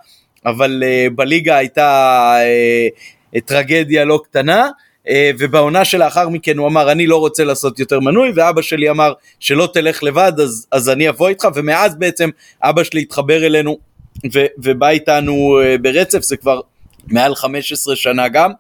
[0.46, 2.34] אבל אה, בליגה הייתה
[3.36, 4.70] אה, טרגדיה לא קטנה.
[5.10, 9.14] אה, ובעונה שלאחר מכן הוא אמר אני לא רוצה לעשות יותר מנוי ואבא שלי אמר
[9.40, 12.30] שלא תלך לבד אז, אז אני אבוא איתך ומאז בעצם
[12.64, 13.78] אבא שלי התחבר אלינו
[14.34, 16.62] ו, ובא איתנו אה, ברצף זה כבר
[17.08, 18.52] מעל 15 שנה גם.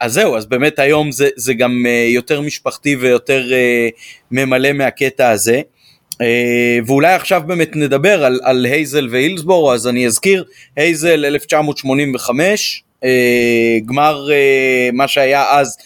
[0.00, 3.44] אז זהו, אז באמת היום זה, זה גם יותר משפחתי ויותר
[4.30, 5.60] ממלא מהקטע הזה.
[6.86, 10.44] ואולי עכשיו באמת נדבר על, על הייזל והילסבורו, אז אני אזכיר,
[10.76, 12.84] הייזל 1985,
[13.86, 14.28] גמר
[14.92, 15.76] מה שהיה אז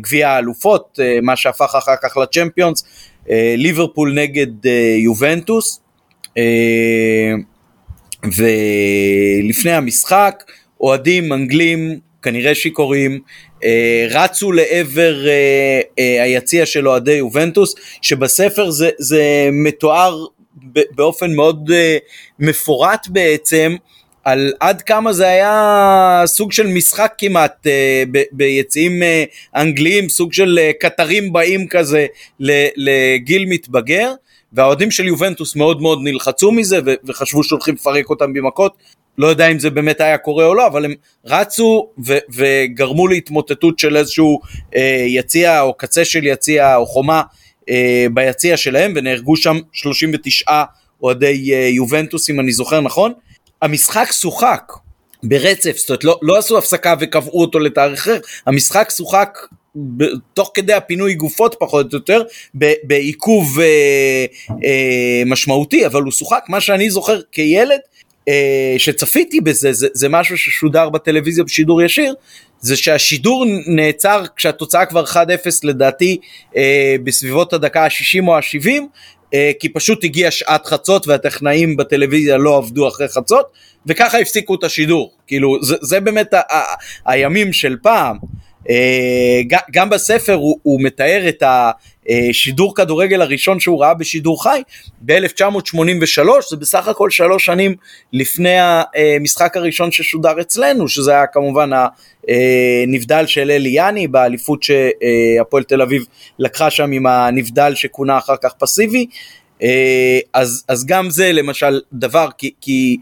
[0.00, 2.84] גביע האלופות, מה שהפך אחר כך לצ'מפיונס,
[3.56, 4.66] ליברפול נגד
[4.98, 5.80] יובנטוס.
[8.24, 10.44] ולפני המשחק
[10.80, 13.20] אוהדים אנגלים כנראה שיכורים
[13.64, 20.24] אה, רצו לעבר אה, אה, היציע של אוהדי יובנטוס שבספר זה, זה מתואר
[20.90, 21.70] באופן מאוד
[22.38, 23.76] מפורט בעצם
[24.28, 27.66] על עד כמה זה היה סוג של משחק כמעט
[28.12, 29.02] ב- ביציעים
[29.56, 32.06] אנגליים, סוג של קטרים באים כזה
[32.76, 34.12] לגיל מתבגר
[34.52, 38.72] והאוהדים של יובנטוס מאוד מאוד נלחצו מזה ו- וחשבו שהולכים לפרק אותם במכות.
[39.18, 43.78] לא יודע אם זה באמת היה קורה או לא, אבל הם רצו ו- וגרמו להתמוטטות
[43.78, 44.40] של איזשהו
[44.76, 47.22] אה, יציע או קצה של יציע או חומה
[47.70, 50.62] אה, ביציע שלהם ונהרגו שם 39
[51.02, 53.12] אוהדי אה, יובנטוס אם אני זוכר נכון.
[53.62, 54.72] המשחק שוחק
[55.22, 59.38] ברצף, זאת אומרת לא, לא עשו הפסקה וקבעו אותו לתאריך אחר, המשחק שוחק
[60.34, 62.22] תוך כדי הפינוי גופות פחות או יותר,
[62.84, 64.24] בעיכוב אה,
[64.64, 67.80] אה, משמעותי, אבל הוא שוחק, מה שאני זוכר כילד,
[68.28, 72.14] אה, שצפיתי בזה, זה, זה משהו ששודר בטלוויזיה בשידור ישיר,
[72.60, 75.16] זה שהשידור נעצר כשהתוצאה כבר 1-0
[75.62, 76.18] לדעתי
[76.56, 78.80] אה, בסביבות הדקה ה-60 או ה-70, אה,
[79.32, 83.46] כי פשוט הגיעה שעת חצות והטכנאים בטלוויזיה לא עבדו אחרי חצות,
[83.86, 86.74] וככה הפסיקו את השידור, כאילו זה, זה באמת ה- ה-
[87.06, 88.16] הימים של פעם.
[88.70, 89.40] אה,
[89.70, 91.42] גם בספר הוא, הוא מתאר את
[92.08, 94.62] השידור כדורגל הראשון שהוא ראה בשידור חי
[95.00, 97.74] ב-1983, זה בסך הכל שלוש שנים
[98.12, 101.70] לפני המשחק הראשון ששודר אצלנו, שזה היה כמובן
[102.28, 106.04] הנבדל של אלי יאני באליפות שהפועל תל אביב
[106.38, 109.06] לקחה שם עם הנבדל שכונה אחר כך פסיבי.
[109.62, 112.96] אה, אז, אז גם זה למשל דבר, כי, כי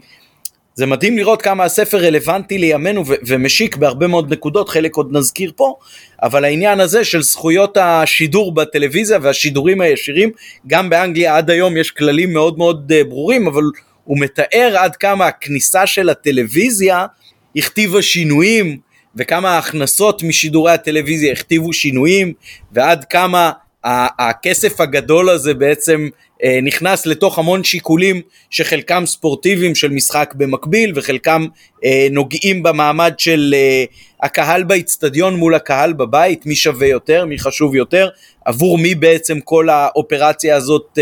[0.77, 5.75] זה מדהים לראות כמה הספר רלוונטי לימינו ומשיק בהרבה מאוד נקודות, חלק עוד נזכיר פה,
[6.23, 10.31] אבל העניין הזה של זכויות השידור בטלוויזיה והשידורים הישירים,
[10.67, 13.63] גם באנגליה עד היום יש כללים מאוד מאוד uh, ברורים, אבל
[14.03, 17.05] הוא מתאר עד כמה הכניסה של הטלוויזיה
[17.55, 18.77] הכתיבה שינויים,
[19.15, 22.33] וכמה ההכנסות משידורי הטלוויזיה הכתיבו שינויים,
[22.71, 23.51] ועד כמה
[24.19, 26.09] הכסף הגדול הזה בעצם
[26.63, 31.45] נכנס לתוך המון שיקולים שחלקם ספורטיביים של משחק במקביל וחלקם
[31.85, 33.83] אה, נוגעים במעמד של אה,
[34.23, 38.09] הקהל באיצטדיון מול הקהל בבית, מי שווה יותר, מי חשוב יותר,
[38.45, 40.99] עבור מי בעצם כל האופרציה הזאת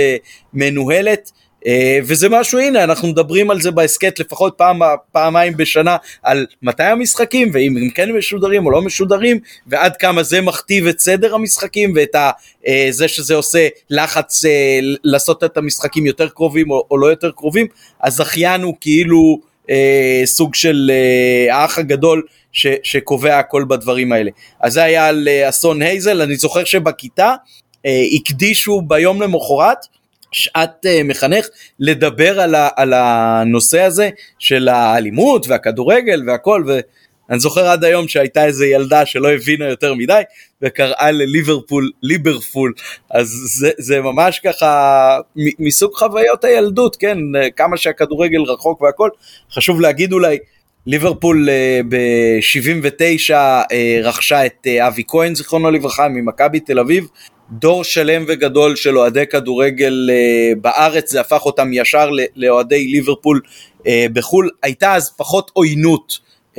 [0.53, 1.31] מנוהלת.
[1.65, 4.79] אה, וזה משהו, הנה, אנחנו מדברים על זה בהסכת לפחות פעם,
[5.11, 10.41] פעמיים בשנה, על מתי המשחקים, ואם הם כן משודרים או לא משודרים, ועד כמה זה
[10.41, 12.31] מכתיב את סדר המשחקים, ואת ה,
[12.67, 17.31] אה, זה שזה עושה לחץ אה, לעשות את המשחקים יותר קרובים או, או לא יותר
[17.31, 17.67] קרובים,
[18.03, 19.39] הזכיין הוא כאילו
[19.69, 24.31] אה, סוג של אה, האח הגדול ש, שקובע הכל בדברים האלה.
[24.59, 27.33] אז זה היה על אסון הייזל, אני זוכר שבכיתה
[27.85, 29.77] אה, הקדישו ביום למחרת,
[30.35, 31.47] שעת uh, מחנך
[31.79, 34.09] לדבר על, ה, על הנושא הזה
[34.39, 40.21] של האלימות והכדורגל והכל ואני זוכר עד היום שהייתה איזה ילדה שלא הבינה יותר מדי
[40.61, 42.73] וקראה לליברפול ליברפול
[43.11, 47.17] אז זה, זה ממש ככה מסוג חוויות הילדות כן?
[47.55, 49.09] כמה שהכדורגל רחוק והכל.
[49.51, 50.37] חשוב להגיד אולי
[50.85, 53.73] ליברפול uh, ב-79 uh,
[54.03, 57.07] רכשה את אבי כהן זיכרונו לברכה ממכבי תל אביב
[57.51, 63.41] דור שלם וגדול של אוהדי כדורגל uh, בארץ, זה הפך אותם ישר לאוהדי ליברפול
[63.79, 63.83] uh,
[64.13, 64.49] בחו"ל.
[64.63, 66.19] הייתה אז פחות עוינות
[66.55, 66.57] uh,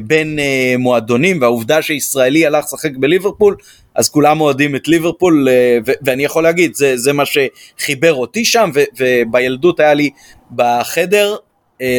[0.00, 0.38] בין
[0.78, 3.56] מועדונים, והעובדה שישראלי הלך לשחק בליברפול,
[3.94, 5.48] אז כולם אוהדים את ליברפול,
[6.04, 10.10] ואני יכול להגיד, זה, זה מה שחיבר אותי שם, ובילדות היה לי
[10.50, 11.45] בחדר אה,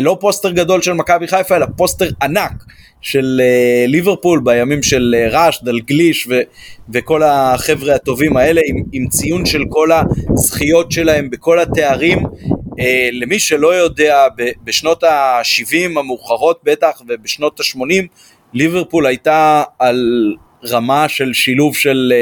[0.01, 2.63] לא פוסטר גדול של מכבי חיפה, אלא פוסטר ענק
[3.01, 6.39] של אה, ליברפול בימים של אה, ראש, דלגליש ו,
[6.93, 12.19] וכל החבר'ה הטובים האלה, עם, עם ציון של כל הזכיות שלהם בכל התארים.
[13.11, 14.27] למי שלא יודע,
[14.63, 18.05] בשנות ה-70 המאוחרות בטח ובשנות ה-80,
[18.53, 22.13] ליברפול הייתה על רמה של שילוב של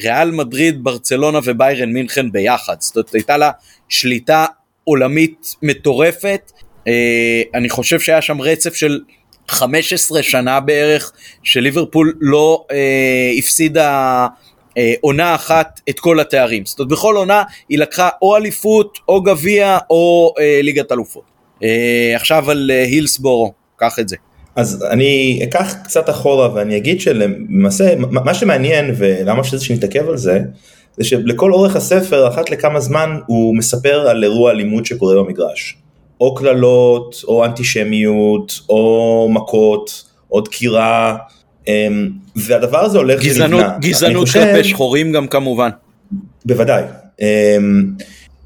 [0.00, 2.76] ריאל מדריד, ברצלונה וביירן מינכן ביחד.
[2.80, 3.50] זאת אומרת, הייתה לה
[3.88, 4.46] שליטה
[4.84, 6.52] עולמית מטורפת.
[6.86, 9.00] אה, אני חושב שהיה שם רצף של
[9.48, 11.12] 15 שנה בערך
[11.42, 14.26] שליברפול לא אה, הפסידה
[14.78, 16.66] אה, עונה אחת את כל התארים.
[16.66, 21.24] זאת אומרת בכל עונה היא לקחה או אליפות או גביע או אה, ליגת אלופות.
[21.62, 24.16] אה, עכשיו על אה, הילסבורו, קח את זה.
[24.56, 30.40] אז אני אקח קצת אחורה ואני אגיד שלמעשה מה שמעניין ולמה שזה שנתעכב על זה,
[30.96, 35.76] זה שלכל אורך הספר אחת לכמה זמן הוא מספר על אירוע אלימות שקורה במגרש.
[36.20, 41.16] או קללות, או אנטישמיות, או מכות, או דקירה,
[41.68, 43.78] אמ, והדבר הזה הולך גזענות, ונבנה.
[43.78, 45.70] גזענות חושב, כלפי שחורים גם כמובן.
[46.44, 46.82] בוודאי.
[47.20, 47.84] אמ,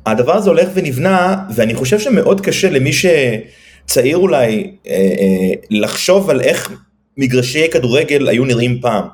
[0.06, 6.40] הדבר הזה הולך ונבנה, ואני חושב שמאוד קשה למי שצעיר אולי אה, אה, לחשוב על
[6.40, 6.72] איך
[7.16, 9.04] מגרשי כדורגל היו נראים פעם.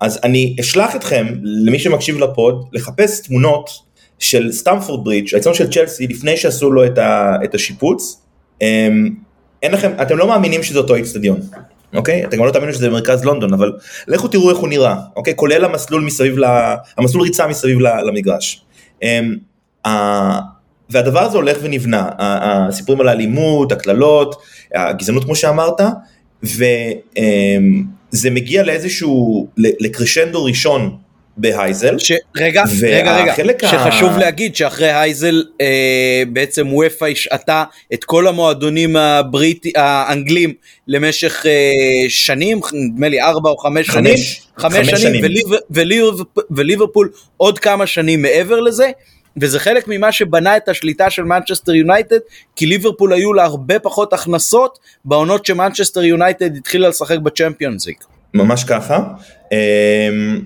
[0.00, 3.85] אז אני אשלח אתכם, למי שמקשיב לפוד, לחפש תמונות
[4.18, 8.22] של סטמפורד ברידג', האצטדיון של צ'לסי, לפני שעשו לו את, ה, את השיפוץ.
[8.62, 9.10] אמ,
[9.62, 11.40] אין לכם, אתם לא מאמינים שזה אותו אצטדיון.
[11.94, 12.24] אוקיי?
[12.24, 13.72] אתם גם לא תאמינו שזה מרכז לונדון, אבל
[14.08, 15.34] לכו תראו איך הוא נראה, אוקיי?
[15.36, 16.44] כולל המסלול מסביב, ל...
[16.98, 18.64] המסלול ריצה מסביב למגרש.
[19.02, 19.36] אמ,
[20.90, 24.42] והדבר הזה הולך ונבנה, הסיפורים על האלימות, הקללות,
[24.74, 25.80] הגזענות כמו שאמרת,
[26.42, 30.96] וזה מגיע לאיזשהו, לקרשנדו ראשון
[31.36, 31.98] בהייזל.
[31.98, 32.12] ש...
[32.36, 34.18] רגע, רגע, רגע, שחשוב ה...
[34.18, 37.64] להגיד שאחרי הייזל אה, בעצם וופא השעתה
[37.94, 40.52] את כל המועדונים הבריטי, האנגלים
[40.88, 44.16] למשך אה, שנים, נדמה לי ארבע או חמש, חמש שנים,
[44.58, 45.24] חמש, חמש שנים, שנים.
[45.24, 46.10] וליבר, וליבר,
[46.50, 48.90] וליברפול עוד כמה שנים מעבר לזה.
[49.40, 52.18] וזה חלק ממה שבנה את השליטה של מנצ'סטר יונייטד,
[52.56, 57.96] כי ליברפול היו לה הרבה פחות הכנסות בעונות שמנצ'סטר יונייטד התחילה לשחק בצ'מפיונס ליג.
[58.36, 58.98] ממש ככה.
[59.52, 60.40] אמ,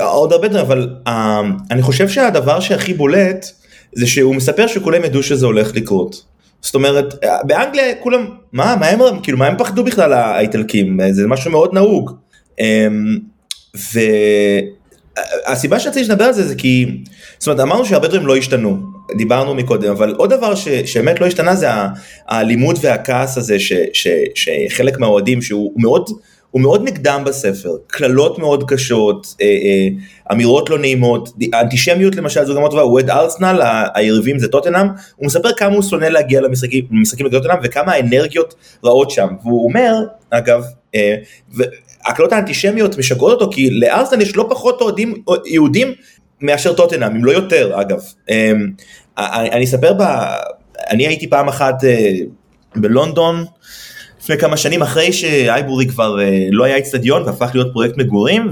[0.00, 3.46] עוד הרבה דברים, אבל אמ, אני חושב שהדבר שהכי בולט
[3.92, 6.22] זה שהוא מספר שכולם ידעו שזה הולך לקרות.
[6.60, 7.14] זאת אומרת,
[7.44, 10.98] באנגליה כולם, מה, מה הם, כאילו, מה הם פחדו בכלל האיטלקים?
[11.10, 12.10] זה משהו מאוד נהוג.
[12.60, 13.18] אמ,
[15.48, 16.86] והסיבה שרציתי לדבר על זה זה כי,
[17.38, 18.76] זאת אומרת, אמרנו שהרבה דברים לא השתנו,
[19.18, 20.54] דיברנו מקודם, אבל עוד דבר
[20.84, 21.68] שבאמת לא השתנה זה
[22.28, 26.10] האלימות והכעס הזה ש, ש, שחלק מהאוהדים שהוא מאוד,
[26.54, 29.88] הוא מאוד נקדם בספר, קללות מאוד קשות, אה, אה,
[30.32, 33.62] אמירות לא נעימות, אנטישמיות למשל זו גם עוד דבר, הוא אוהד ארסנל,
[33.94, 34.86] היריבים זה טוטנאם,
[35.16, 39.94] הוא מספר כמה הוא שונא להגיע למשחקים, למשחקים בטוטנאם וכמה האנרגיות רעות שם, והוא אומר,
[40.30, 41.14] אגב, אה,
[42.06, 45.92] הקללות האנטישמיות משגעות אותו כי לארסנל יש לא פחות אוהדים יהודים
[46.40, 48.00] מאשר טוטנאם, אם לא יותר אגב.
[49.18, 49.92] אני אספר.
[50.90, 51.74] אני הייתי פעם אחת
[52.76, 53.44] בלונדון,
[54.24, 58.50] לפני כמה שנים אחרי שאייבורי כבר אה, לא היה אצטדיון והפך להיות פרויקט מגורים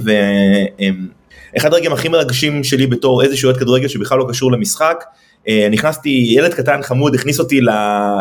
[1.54, 5.04] ואחד הרגעים הכי מרגשים שלי בתור איזשהו אוהד כדורגל שבכלל לא קשור למשחק
[5.48, 7.60] אה, נכנסתי ילד קטן חמוד הכניס אותי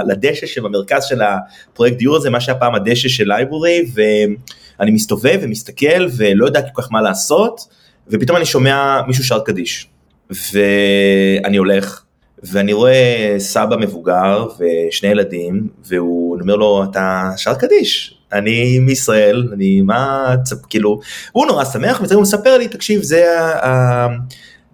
[0.07, 6.07] לדשא שבמרכז של הפרויקט דיור הזה מה שהיה פעם הדשא של אייבורי ואני מסתובב ומסתכל
[6.17, 7.61] ולא יודע כל כך מה לעשות
[8.07, 9.87] ופתאום אני שומע מישהו שר קדיש
[10.29, 12.03] ואני הולך
[12.43, 19.81] ואני רואה סבא מבוגר ושני ילדים, והוא אומר לו, אתה שר קדיש, אני מישראל, אני
[19.81, 20.35] מה,
[20.69, 20.99] כאילו,
[21.31, 23.25] הוא נורא שמח, והוא מספר לי, תקשיב, זה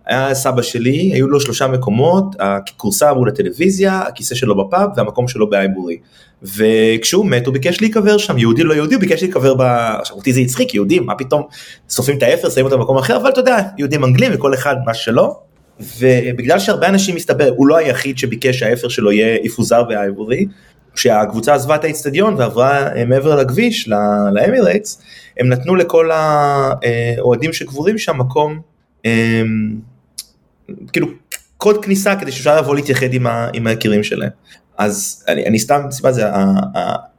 [0.05, 5.49] היה סבא שלי, היו לו שלושה מקומות, הכורסה מול הטלוויזיה, הכיסא שלו בפאב והמקום שלו
[5.49, 5.97] באייבורי.
[6.43, 9.61] וכשהוא מת הוא ביקש להיקבר שם, יהודי לא יהודי, הוא ביקש להיקבר ב...
[9.61, 11.43] עכשיו אותי זה הצחיק, יהודים, מה פתאום,
[11.89, 14.93] שורפים את האפר, שמים אותם במקום אחר, אבל אתה יודע, יהודים אנגלים וכל אחד מה
[14.93, 15.46] שלא.
[15.79, 20.45] ובגלל שהרבה אנשים מסתבר, הוא לא היחיד שביקש שהאפר שלו יהיה יפוזר באייבורי,
[20.93, 23.89] כשהקבוצה עזבה את האיצטדיון ועברה אה, מעבר לכביש,
[24.33, 25.01] לאמירייטס,
[25.39, 28.59] הם נתנו לכל האוהדים שקבורים שם מקום,
[29.05, 29.41] אה,
[30.93, 31.07] כאילו
[31.57, 34.29] קוד כניסה כדי שאפשר לבוא להתייחד עם, ה, עם היקירים שלהם.
[34.77, 36.23] אז אני, אני סתם, סיבה זה,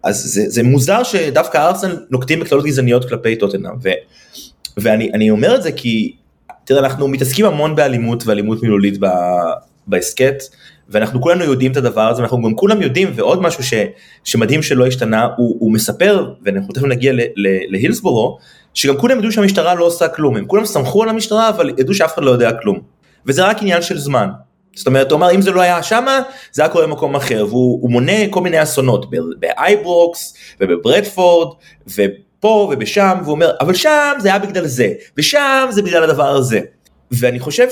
[0.02, 3.72] אז זה, זה מוזר שדווקא ארסנל נוקטים בקללות גזעניות כלפי טוטנאם,
[4.76, 6.16] ואני אומר את זה כי
[6.68, 8.98] תראה, אנחנו מתעסקים המון באלימות ואלימות מילולית
[9.86, 10.42] בהסכת,
[10.88, 13.74] ואנחנו כולנו יודעים את הדבר הזה, ואנחנו גם כולם יודעים, ועוד משהו ש,
[14.24, 17.12] שמדהים שלא השתנה, הוא, הוא מספר, ואנחנו תכף נגיע
[17.68, 18.38] להילסבורו,
[18.74, 22.14] שגם כולם ידעו שהמשטרה לא עושה כלום, הם כולם סמכו על המשטרה, אבל ידעו שאף
[22.14, 22.80] אחד לא יודע כלום.
[23.26, 24.28] וזה רק עניין של זמן.
[24.74, 26.20] זאת אומרת, הוא אמר, אם זה לא היה שמה,
[26.52, 29.06] זה היה קורה במקום אחר, והוא מונה כל מיני אסונות,
[29.38, 31.48] באייברוקס, ובברדפורד,
[31.86, 32.27] וב...
[32.40, 36.60] פה ושם, והוא אומר, אבל שם זה היה בגלל זה, ושם זה בגלל הדבר הזה.
[37.10, 37.66] ואני חושב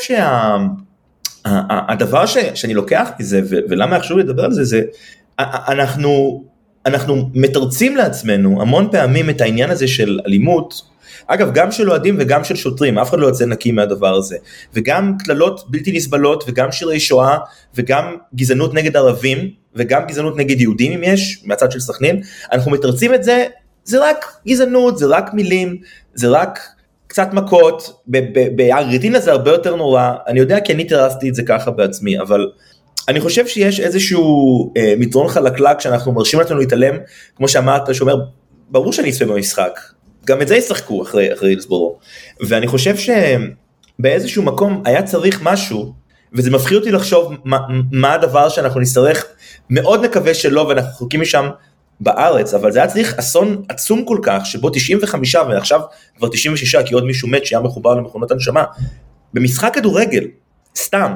[1.44, 4.82] שהדבר שה, שאני לוקח מזה, ולמה חשוב לדבר על זה, זה
[5.38, 6.44] אנחנו,
[6.86, 10.82] אנחנו מתרצים לעצמנו המון פעמים את העניין הזה של אלימות,
[11.26, 14.36] אגב, גם של אוהדים וגם של שוטרים, אף אחד לא יוצא נקי מהדבר הזה.
[14.74, 17.36] וגם קללות בלתי נסבלות, וגם שירי שואה,
[17.74, 22.20] וגם גזענות נגד ערבים, וגם גזענות נגד יהודים אם יש, מהצד של סכנין,
[22.52, 23.44] אנחנו מתרצים את זה
[23.86, 25.76] זה רק גזענות, זה רק מילים,
[26.14, 26.58] זה רק
[27.06, 28.02] קצת מכות,
[28.56, 32.50] בארגנטינה זה הרבה יותר נורא, אני יודע כי אני תרסתי את זה ככה בעצמי, אבל
[33.08, 36.94] אני חושב שיש איזשהו אה, מדרון חלקלק שאנחנו מרשים לעצמנו להתעלם,
[37.36, 38.16] כמו שאמרת, שאומר,
[38.70, 39.80] ברור שאני אצפה במשחק.
[40.26, 41.98] גם את זה ישחקו אחרי, אחרי הילסבורו.
[42.40, 45.92] ואני חושב שבאיזשהו מקום היה צריך משהו,
[46.32, 47.58] וזה מפחיד אותי לחשוב מה,
[47.92, 49.26] מה הדבר שאנחנו נצטרך,
[49.70, 51.48] מאוד מקווה שלא ואנחנו רחוקים משם
[52.00, 55.80] בארץ, אבל זה היה צריך אסון עצום כל כך, שבו 95 ועכשיו
[56.16, 58.64] כבר 96 כי עוד מישהו מת שהיה מחובר למכונות הנשמה,
[59.34, 60.24] במשחק כדורגל,
[60.76, 61.12] סתם,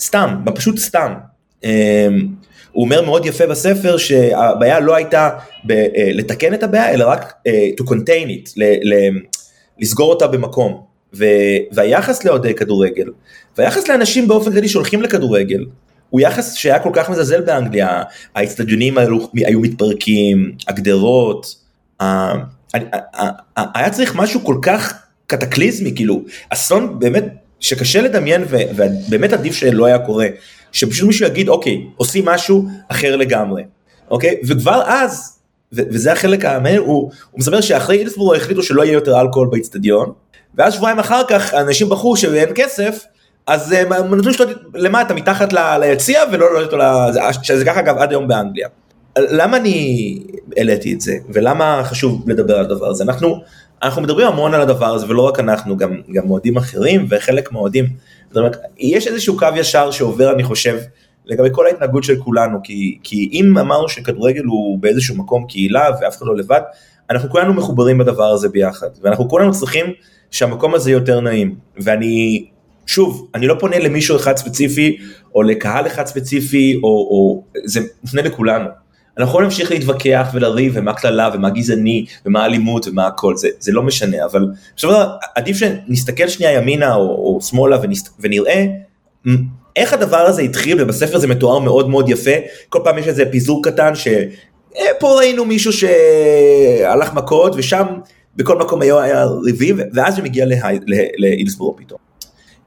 [0.00, 1.14] סתם, פשוט סתם.
[1.64, 1.70] אמ,
[2.72, 5.30] הוא אומר מאוד יפה בספר שהבעיה לא הייתה
[5.64, 9.20] ב- אה, לתקן את הבעיה, אלא רק uh, to contain it, ל- ל-
[9.78, 10.90] לסגור אותה במקום.
[11.14, 11.24] ו-
[11.72, 13.10] והיחס לאוהדי כדורגל,
[13.58, 15.64] והיחס לאנשים באופן כללי שהולכים לכדורגל,
[16.10, 18.02] הוא יחס שהיה כל כך מזלזל באנגליה,
[18.34, 21.54] האצטדיונים היו, היו מתפרקים, הגדרות,
[23.56, 24.94] היה צריך משהו כל כך
[25.26, 27.24] קטקליזמי, כאילו, אסון באמת
[27.60, 30.26] שקשה לדמיין ובאמת עדיף שלא היה קורה,
[30.72, 33.62] שפשוט מישהו יגיד אוקיי, עושים משהו אחר לגמרי,
[34.10, 34.36] אוקיי?
[34.48, 35.38] וכבר אז,
[35.72, 40.12] וזה החלק המעניין, הוא, הוא מספר שאחרי אילסבורג החליטו שלא יהיה יותר אלכוהול באצטדיון,
[40.54, 43.04] ואז שבועיים אחר כך אנשים בחרו שאין כסף,
[43.50, 46.84] אז הם נתנו לשתות למטה מתחת ליציע ולא לעלות אותו,
[47.42, 48.68] שזה ככה אגב עד היום באנגליה.
[49.18, 50.18] למה אני
[50.56, 53.40] העליתי את זה ולמה חשוב לדבר על הדבר הזה אנחנו
[53.82, 57.86] אנחנו מדברים המון על הדבר הזה ולא רק אנחנו גם גם מועדים אחרים וחלק מהאוהדים.
[58.78, 60.78] יש איזשהו קו ישר שעובר אני חושב
[61.26, 66.16] לגבי כל ההתנהגות של כולנו כי כי אם אמרנו שכדורגל הוא באיזשהו מקום קהילה ואף
[66.16, 66.60] אחד לא לבד
[67.10, 69.86] אנחנו כולנו מחוברים בדבר הזה ביחד ואנחנו כולנו צריכים
[70.30, 72.46] שהמקום הזה יותר נעים ואני
[72.90, 74.98] שוב, אני לא פונה למישהו אחד ספציפי,
[75.34, 78.68] או לקהל אחד ספציפי, או, או זה מפנה לכולנו.
[79.18, 83.72] אנחנו יכולים להמשיך להתווכח ולריב, ומה קללה, ומה גזעני, ומה אלימות, ומה הכל, זה, זה
[83.72, 84.90] לא משנה, אבל עכשיו
[85.34, 88.66] עדיף שנסתכל שנייה ימינה או, או שמאלה ונסת, ונראה
[89.76, 92.34] איך הדבר הזה התחיל, ובספר זה מתואר מאוד מאוד יפה,
[92.68, 97.86] כל פעם יש איזה פיזור קטן, שפה אה, ראינו מישהו שהלך מכות, ושם
[98.36, 100.46] בכל מקום היה, ריבים, ואז הוא מגיע
[101.18, 102.09] להילסבורו פתאום.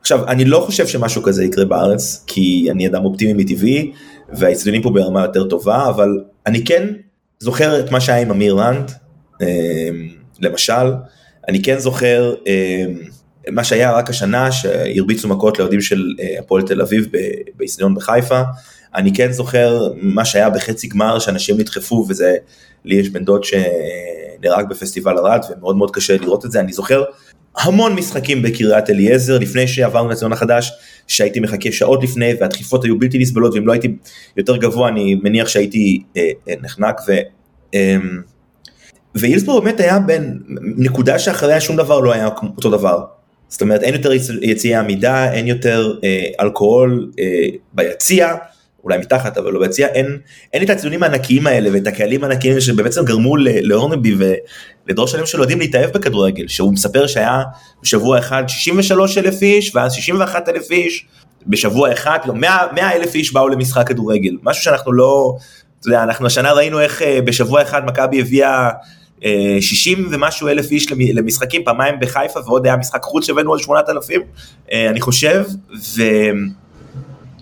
[0.04, 3.91] עכשיו, אני לא חושב שמשהו כזה יקרה בארץ, כי אני אדם אופטימי מטבעי,
[4.30, 6.10] והאצטדיונים פה ברמה יותר טובה, אבל
[6.45, 6.88] אני כן
[7.39, 8.91] זוכר את מה שהיה עם אמיר לנד,
[9.41, 9.47] אמ,
[10.39, 10.93] למשל,
[11.49, 12.99] אני כן זוכר אמ,
[13.51, 17.08] מה שהיה רק השנה, שהרביצו מכות לאוהדים של אה, הפועל תל אביב
[17.56, 18.41] באצטדיון בחיפה,
[18.95, 22.36] אני כן זוכר מה שהיה בחצי גמר, שאנשים נדחפו, וזה,
[22.86, 27.04] לי יש בן דוד שנהרג בפסטיבל ערד, ומאוד מאוד קשה לראות את זה, אני זוכר
[27.58, 30.72] המון משחקים בקריית אליעזר לפני שעברנו לציון החדש
[31.08, 33.95] שהייתי מחכה שעות לפני והדחיפות היו בלתי נסבלות ואם לא הייתי
[34.38, 37.14] יותר גבוה אני מניח שהייתי אה, אה, נחנק ו...
[37.74, 37.97] אה,
[39.16, 40.39] ואילסבורג באמת היה בין
[40.78, 43.04] נקודה שאחריה שום דבר לא היה אותו דבר.
[43.49, 48.36] זאת אומרת אין יותר יציאי עמידה אין יותר אה, אלכוהול אה, ביציע
[48.84, 50.17] אולי מתחת אבל לא ביציע, אין,
[50.53, 54.15] אין את הציונים הענקיים האלה ואת הקהלים הענקיים שבעצם גרמו להורנבי
[54.88, 57.43] ולדור שלם של אוהדים להתאהב בכדורגל, שהוא מספר שהיה
[57.84, 61.05] בשבוע אחד 63 אלף איש ואז 61 אלף איש,
[61.47, 65.36] בשבוע אחד 100, 100 אלף איש באו למשחק כדורגל, משהו שאנחנו לא,
[65.79, 68.69] אתה יודע, אנחנו השנה ראינו איך אה, בשבוע אחד מכבי הביאה
[69.61, 74.21] 60 אה, ומשהו אלף איש למשחקים, פעמיים בחיפה ועוד היה משחק חוץ שהבאנו עוד 8,000,
[74.71, 75.45] אה, אני חושב,
[75.97, 76.03] ו...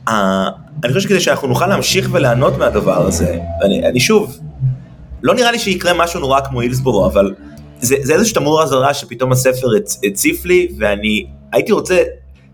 [0.08, 4.40] אני חושב שכדי שאנחנו נוכל להמשיך וליהנות מהדבר הזה, ואני אני שוב,
[5.24, 7.34] לא נראה לי שיקרה משהו נורא כמו הילסבורו, אבל
[7.80, 9.68] זה, זה איזשהו תמור אזהרה שפתאום הספר
[10.04, 12.04] הציף לי, ואני הייתי רוצה,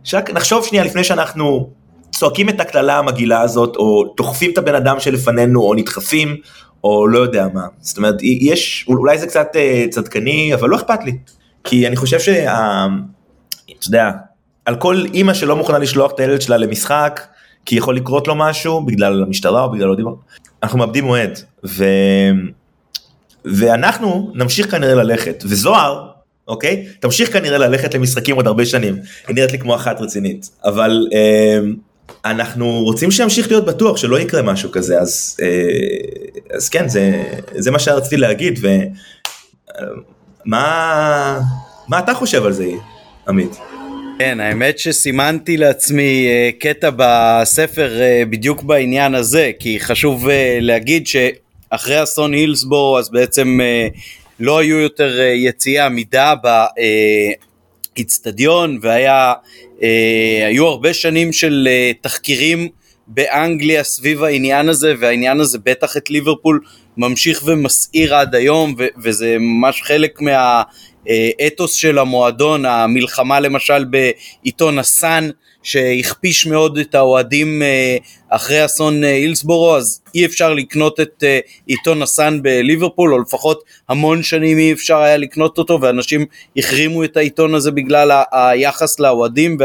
[0.03, 1.69] שרק נחשוב שנייה לפני שאנחנו
[2.11, 6.35] צועקים את הקללה המגעילה הזאת, או דוחפים את הבן אדם שלפנינו, או נדחפים,
[6.83, 7.65] או לא יודע מה.
[7.81, 11.17] זאת אומרת, יש, אולי זה קצת אה, צדקני, אבל לא אכפת לי.
[11.63, 12.45] כי אני חושב שה...
[13.79, 14.11] אתה יודע,
[14.65, 17.21] על כל אימא שלא מוכנה לשלוח את הילד שלה למשחק,
[17.67, 20.05] כי יכול לקרות לו משהו בגלל המשטרה או בגלל אוהדים,
[20.63, 21.39] אנחנו מאבדים אוהד.
[21.65, 21.85] ו...
[23.45, 26.07] ואנחנו נמשיך כנראה ללכת, וזוהר,
[26.47, 28.95] אוקיי, תמשיך כנראה ללכת למשחקים עוד הרבה שנים,
[29.27, 31.59] היא נראית לי כמו אחת רצינית, אבל אה,
[32.25, 35.47] אנחנו רוצים שימשיך להיות בטוח שלא יקרה משהו כזה, אז, אה,
[36.55, 37.23] אז כן, זה,
[37.55, 38.59] זה מה שרציתי להגיד,
[40.45, 41.39] ומה
[41.87, 42.65] מה אתה חושב על זה,
[43.27, 43.57] עמית?
[44.19, 51.07] כן, האמת שסימנתי לעצמי אה, קטע בספר אה, בדיוק בעניין הזה, כי חשוב אה, להגיד
[51.07, 53.59] שאחרי אסון הילסבורו אז בעצם
[54.39, 56.33] לא היו יותר יציאי עמידה
[57.95, 61.67] באיצטדיון והיו הרבה שנים של
[62.01, 62.69] תחקירים
[63.07, 66.59] באנגליה סביב העניין הזה והעניין הזה בטח את ליברפול
[66.97, 70.21] ממשיך ומסעיר עד היום, וזה ממש חלק
[71.07, 75.29] מהאתוס של המועדון, המלחמה למשל בעיתון הסאן,
[75.67, 77.97] שהכפיש מאוד את האוהדים אה,
[78.29, 83.63] אחרי אסון אה, הילסבורו, אז אי אפשר לקנות את אה, עיתון הסאן בליברפול, או לפחות
[83.89, 86.25] המון שנים אי אפשר היה לקנות אותו, ואנשים
[86.57, 89.57] החרימו את העיתון הזה בגלל היחס לאוהדים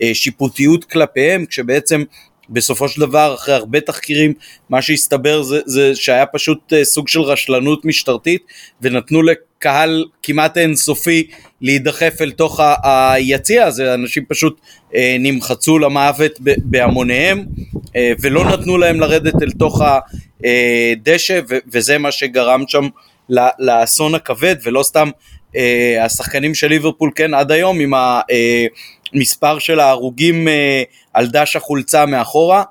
[0.00, 2.02] והשיפוטיות כלפיהם, כשבעצם
[2.50, 4.34] בסופו של דבר, אחרי הרבה תחקירים,
[4.70, 8.42] מה שהסתבר זה, זה שהיה פשוט סוג של רשלנות משטרתית,
[8.82, 9.22] ונתנו
[9.58, 11.26] לקהל כמעט אינסופי
[11.60, 14.60] להידחף אל תוך היציע הזה, אנשים פשוט
[14.94, 17.44] אה, נמחצו למוות בהמוניהם
[17.96, 19.82] אה, ולא נתנו להם לרדת אל תוך
[20.44, 21.40] הדשא
[21.72, 22.88] וזה מה שגרם שם
[23.58, 25.10] לאסון הכבד ולא סתם
[25.56, 27.92] אה, השחקנים של ליברפול כן עד היום עם
[29.14, 30.48] המספר של ההרוגים
[31.14, 32.62] על דש החולצה מאחורה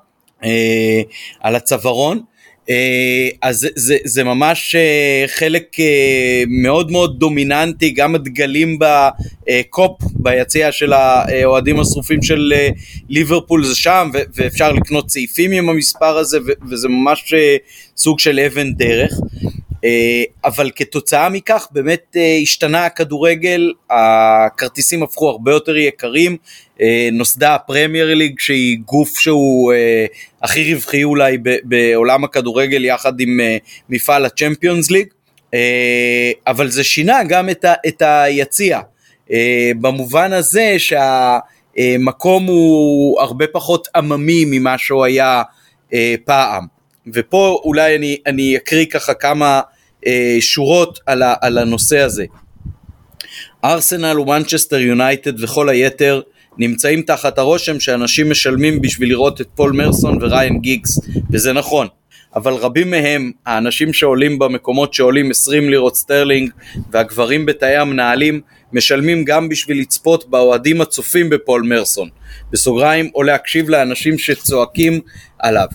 [1.40, 2.18] על הצווארון.
[2.18, 2.22] אה,
[3.42, 10.92] אז זה, זה, ממש אה, חלק אה, מאוד מאוד דומיננטי, גם הדגלים בקופ, ביציע של
[10.92, 12.52] האוהדים השרופים של
[13.08, 16.38] ליברפול זה שם, ואפשר לקנות סעיפים עם המספר הזה,
[16.70, 17.34] וזה ממש
[17.96, 19.12] סוג של אבן דרך.
[20.44, 26.36] אבל כתוצאה מכך באמת השתנה הכדורגל, הכרטיסים הפכו הרבה יותר יקרים,
[26.80, 30.06] אה, נוסדה הפרמייר ליג שהיא גוף שהוא אה,
[30.42, 33.56] הכי רווחי אולי בעולם הכדורגל יחד עם אה,
[33.88, 35.06] מפעל הצ'מפיונס ליג,
[36.46, 38.80] אבל זה שינה גם את, את היציע,
[39.80, 45.42] במובן הזה שהמקום הוא הרבה פחות עממי ממה שהוא היה
[46.24, 46.66] פעם,
[47.14, 49.60] ופה אולי אני, אני אקריא ככה כמה
[50.40, 52.24] שורות על, ה, על הנושא הזה.
[53.64, 56.20] ארסנל ומנצ'סטר יונייטד וכל היתר
[56.58, 61.00] נמצאים תחת הרושם שאנשים משלמים בשביל לראות את פול מרסון וריין גיגס,
[61.30, 61.86] וזה נכון.
[62.36, 66.50] אבל רבים מהם, האנשים שעולים במקומות שעולים 20 לירות סטרלינג
[66.92, 68.40] והגברים בתאי המנהלים,
[68.72, 72.08] משלמים גם בשביל לצפות באוהדים הצופים בפול מרסון,
[72.50, 75.00] בסוגריים, או להקשיב לאנשים שצועקים
[75.38, 75.66] עליו.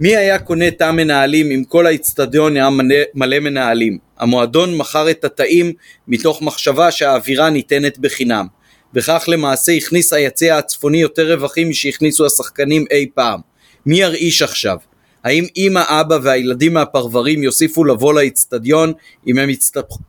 [0.00, 2.68] מי היה קונה תא מנהלים אם כל האיצטדיון היה
[3.14, 3.98] מלא, מנהלים?
[4.18, 5.72] המועדון מכר את התאים
[6.08, 8.46] מתוך מחשבה שהאווירה ניתנת בחינם.
[8.94, 13.40] וכך למעשה הכניס היציע הצפוני יותר רווחים משהכניסו השחקנים אי פעם.
[13.86, 14.76] מי ירעיש עכשיו?
[15.24, 18.92] האם אמא, אבא והילדים מהפרברים יוסיפו לבוא לאיצטדיון
[19.26, 19.48] אם הם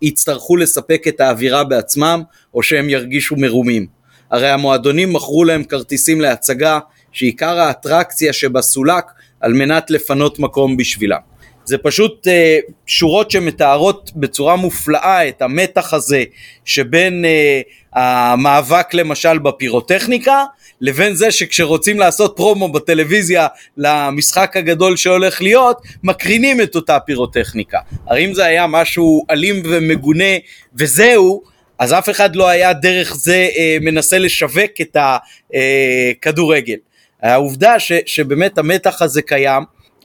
[0.02, 2.22] יצטרכו לספק את האווירה בעצמם
[2.54, 3.88] או שהם ירגישו מרומים?
[4.32, 6.80] הרי המועדונים מכרו להם כרטיסים להצגה
[7.12, 9.06] שעיקר האטרקציה שבסולק
[9.46, 11.20] על מנת לפנות מקום בשבילם.
[11.66, 16.24] זה פשוט אה, שורות שמתארות בצורה מופלאה את המתח הזה
[16.66, 17.62] שבין אה,
[17.94, 20.44] המאבק למשל בפירוטכניקה
[20.82, 27.80] לבין זה שכשרוצים לעשות פרומו בטלוויזיה למשחק הגדול שהולך להיות מקרינים את אותה פירוטכניקה.
[28.08, 30.34] הרי אם זה היה משהו אלים ומגונה
[30.76, 31.44] וזהו
[31.80, 36.74] אז אף אחד לא היה דרך זה אה, מנסה לשווק את הכדורגל.
[36.74, 36.95] אה,
[37.26, 39.64] העובדה ש, שבאמת המתח הזה קיים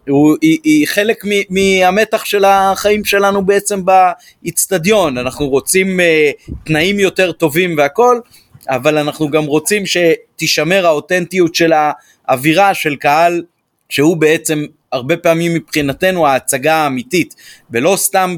[0.08, 6.98] הוא, היא, היא חלק מ, מהמתח של החיים שלנו בעצם באיצטדיון, אנחנו רוצים uh, תנאים
[7.00, 8.20] יותר טובים והכל,
[8.68, 11.72] אבל אנחנו גם רוצים שתישמר האותנטיות של
[12.28, 13.42] האווירה של קהל
[13.88, 17.34] שהוא בעצם הרבה פעמים מבחינתנו ההצגה האמיתית
[17.70, 18.36] ולא סתם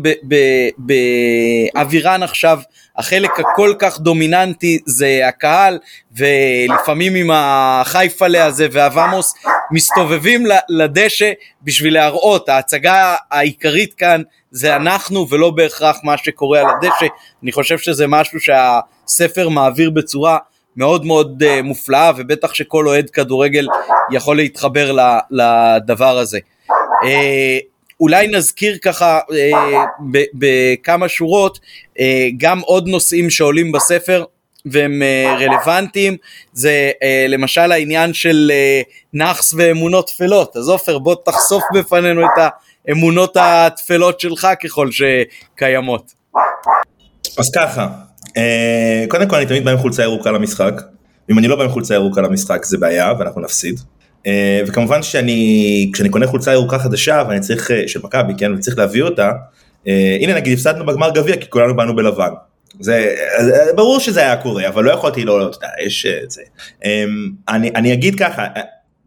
[0.78, 2.58] באווירן עכשיו
[2.98, 5.78] החלק הכל כך דומיננטי זה הקהל
[6.16, 9.34] ולפעמים עם החייפלה הזה והוואמוס
[9.70, 11.32] מסתובבים לדשא
[11.62, 17.06] בשביל להראות ההצגה העיקרית כאן זה אנחנו ולא בהכרח מה שקורה על הדשא
[17.42, 20.38] אני חושב שזה משהו שהספר מעביר בצורה
[20.76, 23.66] מאוד מאוד uh, מופלאה ובטח שכל אוהד כדורגל
[24.10, 24.96] יכול להתחבר
[25.30, 26.38] לדבר הזה.
[26.68, 27.71] Uh,
[28.02, 29.56] אולי נזכיר ככה uh,
[30.34, 32.00] בכמה שורות uh,
[32.36, 34.24] גם עוד נושאים שעולים בספר
[34.66, 36.16] והם uh, רלוונטיים
[36.52, 36.90] זה
[37.28, 38.52] למשל העניין של
[39.12, 42.52] נאחס ואמונות טפלות אז עופר בוא תחשוף בפנינו את
[42.88, 46.12] האמונות הטפלות שלך ככל שקיימות.
[47.38, 47.88] אז ככה
[48.36, 50.74] אה, קודם כל אני תמיד בא עם חולצה ירוקה למשחק,
[51.30, 53.80] אם אני לא בא עם חולצה ירוקה למשחק זה בעיה ואנחנו נפסיד.
[54.26, 58.78] אה, וכמובן שאני כשאני קונה חולצה ירוקה חדשה ואני צריך אה, של מכבי כן וצריך
[58.78, 59.30] להביא אותה
[60.20, 62.30] הנה נגיד הפסדנו בגמר גביע כי כולנו באנו בלבן.
[62.80, 63.16] זה
[63.74, 66.42] ברור שזה היה קורה אבל לא יכולתי לא, אתה יודע, יש את זה.
[67.48, 68.46] אני, אני אגיד ככה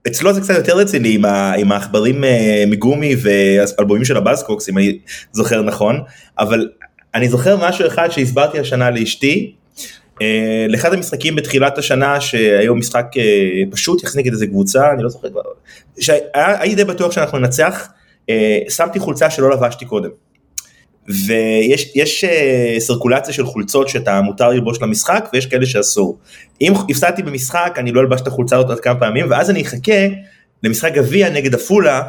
[0.08, 1.26] אצלו זה קצת יותר רציני עם,
[1.58, 2.24] עם העכברים
[2.68, 4.98] מגומי ואלבומים של הבאסקוקס אם אני
[5.32, 6.02] זוכר נכון
[6.40, 6.70] אבל
[7.16, 9.65] אני זוכר משהו אחד שהסברתי השנה לאשתי, אה,
[10.70, 13.24] לאחד המשחקים בתחילת השנה שהיו משחק אה,
[13.72, 15.42] פשוט יחסית נגד איזה קבוצה, אני לא זוכר כבר,
[16.00, 17.88] שהייתי די בטוח שאנחנו ננצח,
[18.70, 20.10] שמתי חולצה שלא לבשתי קודם.
[21.08, 22.26] ויש יש
[22.80, 26.18] סרקולציה של חולצות שאתה מותר ללבוש למשחק ויש כאלה שאסור.
[26.62, 30.08] אם הפסדתי במשחק אני לא אלבש את החולצה הזאת עוד כמה פעמים ואז אני אחכה
[30.64, 32.02] למשחק גביע נגד עפולה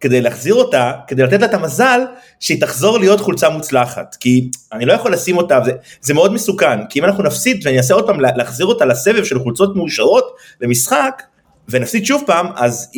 [0.00, 2.00] כדי להחזיר אותה, כדי לתת לה את המזל
[2.40, 4.16] שהיא תחזור להיות חולצה מוצלחת.
[4.20, 7.78] כי אני לא יכול לשים אותה, זה, זה מאוד מסוכן, כי אם אנחנו נפסיד ואני
[7.78, 11.22] אעשה עוד פעם להחזיר אותה לסבב של חולצות מאושרות למשחק,
[11.68, 12.90] ונפסיד שוב פעם, אז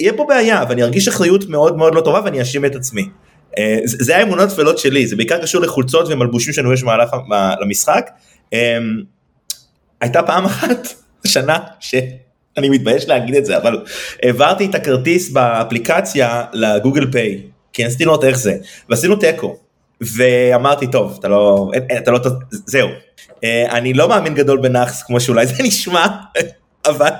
[0.00, 3.08] יהיה פה בעיה, ואני ארגיש אחריות מאוד מאוד לא טובה ואני אאשים את עצמי.
[3.58, 7.16] אה, זה האמונות טפלות שלי, זה בעיקר קשור לחולצות ומלבושים שאני רואה במהלך
[7.60, 8.10] למשחק.
[8.52, 8.78] אה,
[10.00, 10.88] הייתה פעם אחת,
[11.26, 11.58] שנה,
[12.58, 13.84] שאני מתבייש להגיד את זה, אבל
[14.22, 18.56] העברתי את הכרטיס באפליקציה לגוגל פיי, כי ניסיתי לראות איך זה,
[18.88, 19.56] ועשינו תיקו,
[20.00, 22.18] ואמרתי טוב, אתה לא, אתה לא,
[22.50, 22.88] זהו.
[23.44, 26.06] אה, אני לא מאמין גדול בנאחס כמו שאולי זה נשמע,
[26.90, 27.10] אבל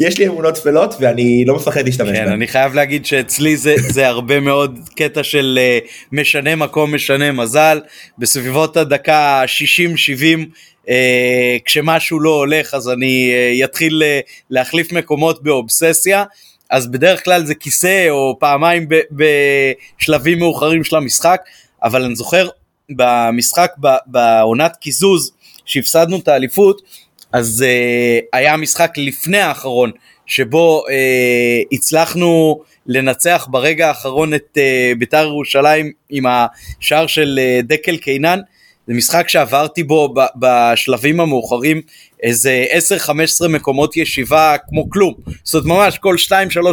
[0.00, 2.32] יש לי אמונות טפלות ואני לא מפחד להשתמש כן, בהן.
[2.32, 7.80] אני חייב להגיד שאצלי זה, זה הרבה מאוד קטע של uh, משנה מקום משנה מזל
[8.18, 10.48] בסביבות הדקה 60-70 uh,
[11.64, 16.24] כשמשהו לא הולך אז אני uh, יתחיל uh, להחליף מקומות באובססיה
[16.70, 21.40] אז בדרך כלל זה כיסא או פעמיים בשלבים מאוחרים של המשחק
[21.82, 22.48] אבל אני זוכר
[22.90, 23.70] במשחק
[24.06, 25.32] בעונת קיזוז
[25.64, 26.82] שהפסדנו את האליפות
[27.32, 29.90] אז uh, היה משחק לפני האחרון
[30.26, 30.92] שבו uh,
[31.72, 38.40] הצלחנו לנצח ברגע האחרון את uh, בית"ר ירושלים עם השער של uh, דקל קינן.
[38.88, 41.80] זה משחק שעברתי בו בשלבים המאוחרים
[42.22, 42.64] איזה
[43.44, 45.14] 10-15 מקומות ישיבה כמו כלום.
[45.44, 46.16] זאת אומרת ממש כל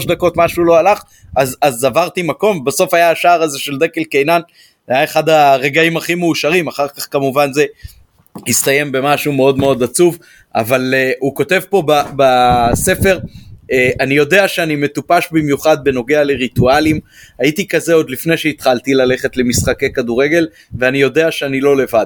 [0.04, 1.04] 2-3 דקות משהו לא הלך
[1.36, 4.42] אז, אז עברתי מקום בסוף היה השער הזה של דקל קינן
[4.88, 7.66] זה היה אחד הרגעים הכי מאושרים אחר כך כמובן זה
[8.48, 10.18] הסתיים במשהו מאוד מאוד עצוב,
[10.56, 11.84] אבל uh, הוא כותב פה
[12.16, 13.20] בספר,
[14.00, 17.00] אני יודע שאני מטופש במיוחד בנוגע לריטואלים,
[17.40, 20.48] הייתי כזה עוד לפני שהתחלתי ללכת למשחקי כדורגל,
[20.78, 22.06] ואני יודע שאני לא לבד.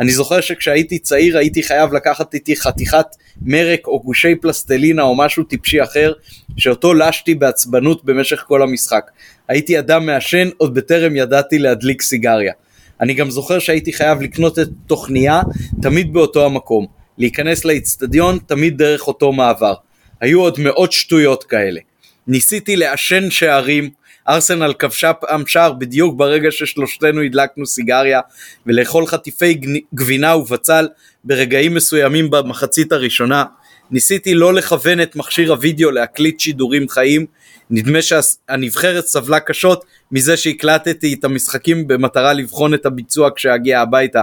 [0.00, 3.06] אני זוכר שכשהייתי צעיר הייתי חייב לקחת איתי חתיכת
[3.42, 6.12] מרק או גושי פלסטלינה או משהו טיפשי אחר,
[6.56, 9.10] שאותו לשתי בעצבנות במשך כל המשחק.
[9.48, 12.52] הייתי אדם מעשן עוד בטרם ידעתי להדליק סיגריה.
[13.00, 15.40] אני גם זוכר שהייתי חייב לקנות את תוכניה
[15.82, 16.86] תמיד באותו המקום,
[17.18, 19.74] להיכנס לאיצטדיון תמיד דרך אותו מעבר.
[20.20, 21.80] היו עוד מאות שטויות כאלה.
[22.26, 23.90] ניסיתי לעשן שערים,
[24.28, 28.20] ארסנל כבשה פעם שער בדיוק ברגע ששלושתנו הדלקנו סיגריה,
[28.66, 29.60] ולאכול חטיפי
[29.94, 30.88] גבינה ובצל
[31.24, 33.44] ברגעים מסוימים במחצית הראשונה.
[33.90, 37.26] ניסיתי לא לכוון את מכשיר הוידאו להקליט שידורים חיים,
[37.70, 44.22] נדמה שהנבחרת סבלה קשות מזה שהקלטתי את המשחקים במטרה לבחון את הביצוע כשאגיע הביתה.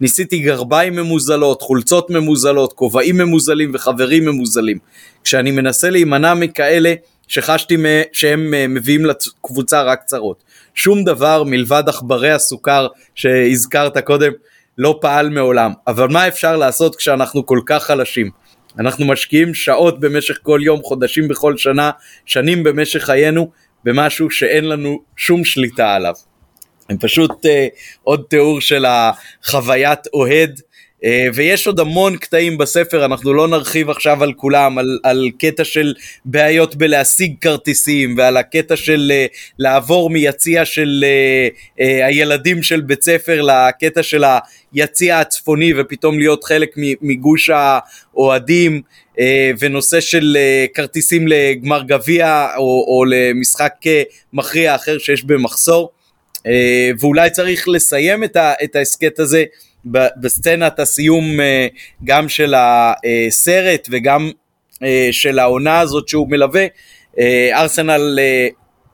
[0.00, 4.78] ניסיתי גרביים ממוזלות, חולצות ממוזלות, כובעים ממוזלים וחברים ממוזלים.
[5.24, 6.94] כשאני מנסה להימנע מכאלה
[7.28, 7.76] שחשתי
[8.12, 10.42] שהם אה, מביאים לקבוצה רק צרות.
[10.74, 14.32] שום דבר מלבד עכברי הסוכר שהזכרת קודם
[14.78, 15.72] לא פעל מעולם.
[15.86, 18.30] אבל מה אפשר לעשות כשאנחנו כל כך חלשים?
[18.78, 21.90] אנחנו משקיעים שעות במשך כל יום, חודשים בכל שנה,
[22.26, 23.50] שנים במשך חיינו,
[23.84, 26.14] במשהו שאין לנו שום שליטה עליו.
[26.88, 27.48] הם פשוט uh,
[28.02, 30.60] עוד תיאור של החוויית אוהד
[30.98, 31.00] Uh,
[31.34, 35.94] ויש עוד המון קטעים בספר, אנחנו לא נרחיב עכשיו על כולם, על, על קטע של
[36.24, 43.02] בעיות בלהשיג כרטיסים ועל הקטע של uh, לעבור מיציע של uh, uh, הילדים של בית
[43.02, 44.24] ספר לקטע של
[44.72, 46.70] היציע הצפוני ופתאום להיות חלק
[47.02, 48.82] מגוש האוהדים
[49.12, 49.20] uh,
[49.58, 53.72] ונושא של uh, כרטיסים לגמר גביע או, או למשחק
[54.32, 55.97] מכריע אחר שיש במחסור.
[56.38, 56.50] Uh,
[57.00, 58.24] ואולי צריך לסיים
[58.64, 59.44] את ההסכת הזה
[60.16, 61.66] בסצנת הסיום אה,
[62.04, 64.30] גם של הסרט וגם
[64.82, 66.66] אה, של העונה הזאת שהוא מלווה,
[67.18, 68.18] אה, ארסנל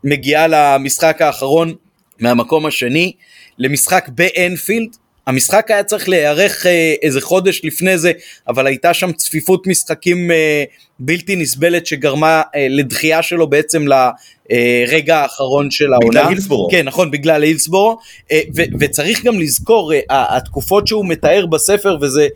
[0.05, 1.75] מגיעה למשחק האחרון
[2.21, 3.13] מהמקום השני,
[3.59, 8.13] למשחק באנפילד, המשחק היה צריך להיערך אה, איזה חודש לפני זה,
[8.49, 10.65] אבל הייתה שם צפיפות משחקים אה,
[10.99, 16.21] בלתי נסבלת שגרמה אה, לדחייה שלו בעצם לרגע האחרון של העונה.
[16.21, 16.69] בגלל הילסבורו.
[16.71, 17.99] כן, נכון, בגלל הילסבורו.
[18.33, 22.29] ו- וצריך גם לזכור, התקופות שהוא מתאר בספר, וזה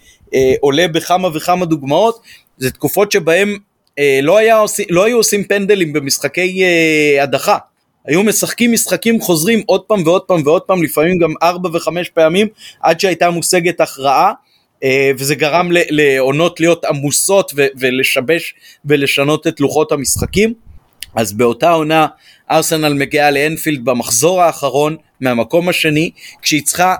[0.60, 2.20] עולה בכמה וכמה דוגמאות,
[2.59, 3.56] זה תקופות שבהן
[4.23, 6.65] לא, היה, לא היו עושים פנדלים במשחקי
[7.20, 7.59] הדחה.
[8.09, 12.47] היו משחקים משחקים חוזרים עוד פעם ועוד פעם ועוד פעם, לפעמים גם ארבע וחמש פעמים,
[12.81, 14.33] עד שהייתה מושגת הכרעה,
[14.85, 18.55] אה, וזה גרם לעונות להיות עמוסות ולשבש
[18.85, 20.55] ולשנות את לוחות המשחקים.
[21.15, 22.07] אז באותה עונה
[22.51, 26.11] ארסנל מגיעה לאנפילד במחזור האחרון מהמקום השני,
[26.43, 26.95] כשהיא צריכה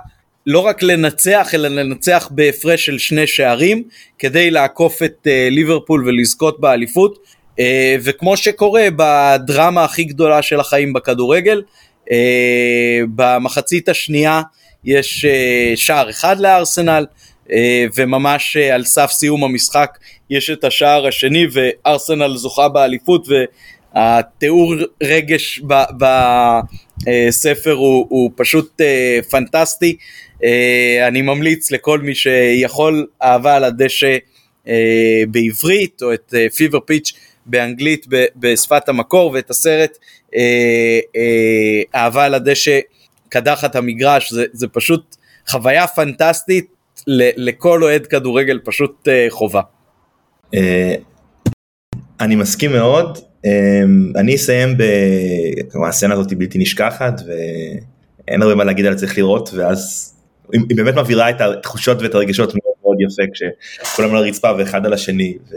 [0.45, 3.83] לא רק לנצח, אלא לנצח בהפרש של שני שערים,
[4.19, 7.17] כדי לעקוף את uh, ליברפול ולזכות באליפות.
[7.59, 11.61] אה, וכמו שקורה בדרמה הכי גדולה של החיים בכדורגל,
[12.11, 14.41] אה, במחצית השנייה
[14.83, 17.05] יש אה, שער אחד לארסנל,
[17.95, 19.97] וממש על סף סיום המשחק
[20.29, 23.27] יש את השער השני וארסנל זוכה באליפות
[23.95, 25.61] והתיאור רגש
[25.97, 28.81] בספר הוא, הוא פשוט
[29.29, 29.97] פנטסטי.
[31.07, 34.17] אני ממליץ לכל מי שיכול אהבה על הדשא
[35.27, 37.13] בעברית או את פיבר פיץ'
[37.49, 38.05] באנגלית
[38.35, 39.97] בשפת המקור ואת הסרט
[40.35, 42.79] אה, אה, אהבה על הדשא
[43.29, 45.15] קדחת המגרש זה, זה פשוט
[45.47, 46.67] חוויה פנטסטית
[47.07, 49.61] ל, לכל אוהד כדורגל פשוט אה, חובה.
[50.53, 50.95] אה,
[52.19, 53.81] אני מסכים מאוד אה,
[54.15, 54.77] אני אסיים
[55.71, 60.13] כלומר הסצנה הזאת בלתי נשכחת ואין הרבה מה להגיד על זה צריך לראות ואז
[60.53, 64.93] היא באמת מבהירה את התחושות ואת הרגשות מאוד מאוד יפה כשכולם על הרצפה ואחד על
[64.93, 65.37] השני.
[65.51, 65.55] ו...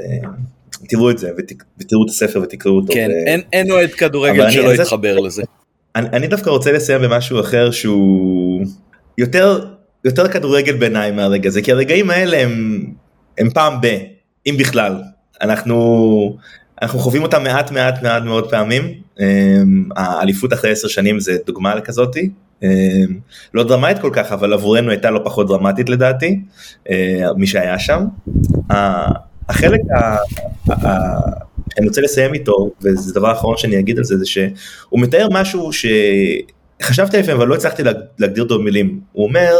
[0.88, 1.30] תראו את זה
[1.78, 2.92] ותראו את הספר ותקראו אותו.
[2.92, 3.26] כן, ו...
[3.26, 5.26] אין, אין אוהד כדורגל שלא יתחבר זה...
[5.26, 5.42] לזה.
[5.96, 8.64] אני, אני דווקא רוצה לסיים במשהו אחר שהוא
[9.18, 9.64] יותר,
[10.04, 12.84] יותר כדורגל בעיניי מהרגע הזה, כי הרגעים האלה הם,
[13.38, 13.86] הם פעם ב,
[14.46, 15.02] אם בכלל.
[15.42, 16.36] אנחנו,
[16.82, 18.94] אנחנו חווים אותם מעט מעט מעט מאוד פעמים.
[19.20, 22.30] אמ, האליפות אחרי עשר שנים זה דוגמה לכזאתי.
[22.62, 22.68] אמ,
[23.54, 26.40] לא דרמטית כל כך, אבל עבורנו הייתה לא פחות דרמטית לדעתי,
[26.90, 28.04] אה, מי שהיה שם.
[29.48, 29.80] החלק
[31.74, 35.70] שאני רוצה לסיים איתו, וזה דבר אחרון שאני אגיד על זה, זה שהוא מתאר משהו
[35.72, 37.82] שחשבתי לפעמים אבל לא הצלחתי
[38.18, 39.00] להגדיר אותו במילים.
[39.12, 39.54] הוא אומר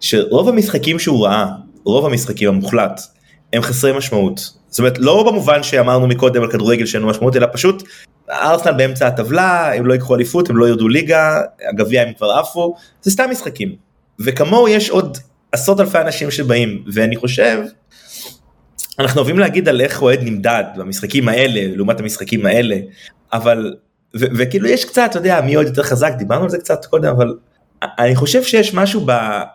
[0.00, 1.46] שרוב המשחקים שהוא ראה,
[1.84, 3.00] רוב המשחקים המוחלט,
[3.52, 4.58] הם חסרי משמעות.
[4.68, 7.82] זאת אומרת, לא במובן שאמרנו מקודם על כדורגל שאין לו משמעות, אלא פשוט
[8.30, 11.40] ארסנל באמצע הטבלה, הם לא ייקחו אליפות, הם לא ירדו ליגה,
[11.70, 13.74] הגביע הם כבר עפו, זה סתם משחקים.
[14.20, 15.18] וכמוהו יש עוד
[15.52, 17.62] עשרות אלפי אנשים שבאים, ואני חושב
[18.98, 22.76] אנחנו אוהבים להגיד על איך אוהד נמדד במשחקים האלה לעומת המשחקים האלה
[23.32, 23.74] אבל
[24.14, 27.34] וכאילו יש קצת אתה יודע מי אוהד יותר חזק דיברנו על זה קצת קודם אבל
[27.82, 29.06] אני חושב שיש משהו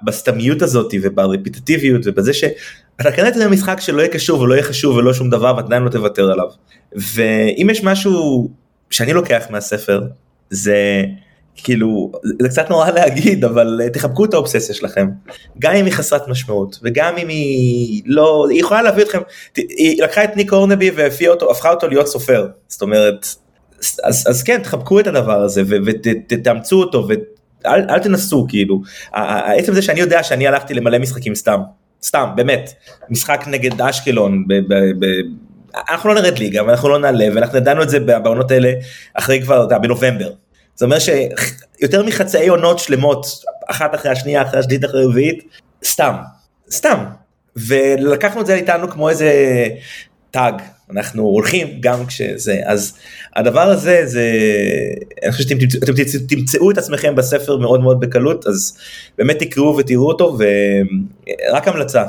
[0.03, 5.14] בסתמיות הזאת וברפיטטיביות ובזה שאתה כנראה תראה משחק שלא יהיה קשור ולא יהיה חשוב ולא
[5.14, 6.48] שום דבר ועדיין לא תוותר עליו.
[6.95, 8.49] ואם יש משהו
[8.90, 10.02] שאני לוקח מהספר
[10.49, 11.03] זה
[11.56, 12.12] כאילו
[12.42, 15.08] זה קצת נורא להגיד אבל אה, תחבקו את האובססיה שלכם.
[15.60, 19.20] גם אם היא חסרת משמעות וגם אם היא לא היא יכולה להביא אתכם
[19.56, 22.48] היא לקחה את ניק אורנבי והפכה אותו הפכה אותו להיות סופר.
[22.68, 23.28] זאת אומרת
[24.04, 25.62] אז, אז כן תחבקו את הדבר הזה
[26.30, 27.08] ותאמצו אותו
[27.64, 28.82] ואל תנסו כאילו.
[29.14, 31.60] עצם זה שאני יודע שאני הלכתי למלא משחקים סתם
[32.04, 32.74] סתם באמת.
[33.10, 35.06] משחק נגד אשקלון ב, ב, ב,
[35.90, 38.74] אנחנו לא נרד ליגה ואנחנו לא נעלה ואנחנו ידענו את זה בעונות האלה
[39.14, 40.30] אחרי כבר בנובמבר
[40.76, 43.26] זה אומר שיותר מחצאי עונות שלמות,
[43.68, 45.44] אחת אחרי השנייה, אחרי השנית, אחרי הרביעית,
[45.86, 46.16] סתם,
[46.72, 47.04] סתם.
[47.56, 49.32] ולקחנו את זה איתנו כמו איזה
[50.32, 50.54] טאג,
[50.91, 52.94] אנחנו הולכים גם כשזה, אז
[53.36, 54.32] הדבר הזה זה,
[55.24, 58.78] אני חושב שאתם תמצאו, תמצאו את עצמכם בספר מאוד מאוד בקלות, אז
[59.18, 62.04] באמת תקראו ותראו אותו, ורק המלצה,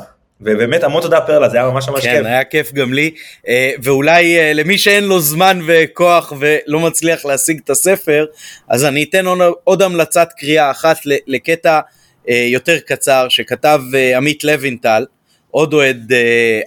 [0.45, 2.21] ובאמת המון תודה פרלה זה היה ממש ממש כן, כיף.
[2.21, 3.11] כן היה כיף גם לי
[3.49, 8.27] אה, ואולי אה, למי שאין לו זמן וכוח ולא מצליח להשיג את הספר
[8.69, 9.25] אז אני אתן
[9.65, 10.97] עוד המלצת קריאה אחת
[11.27, 11.81] לקטע
[12.29, 13.81] אה, יותר קצר שכתב
[14.16, 15.07] עמית לוינטל
[15.51, 16.12] עוד אוהד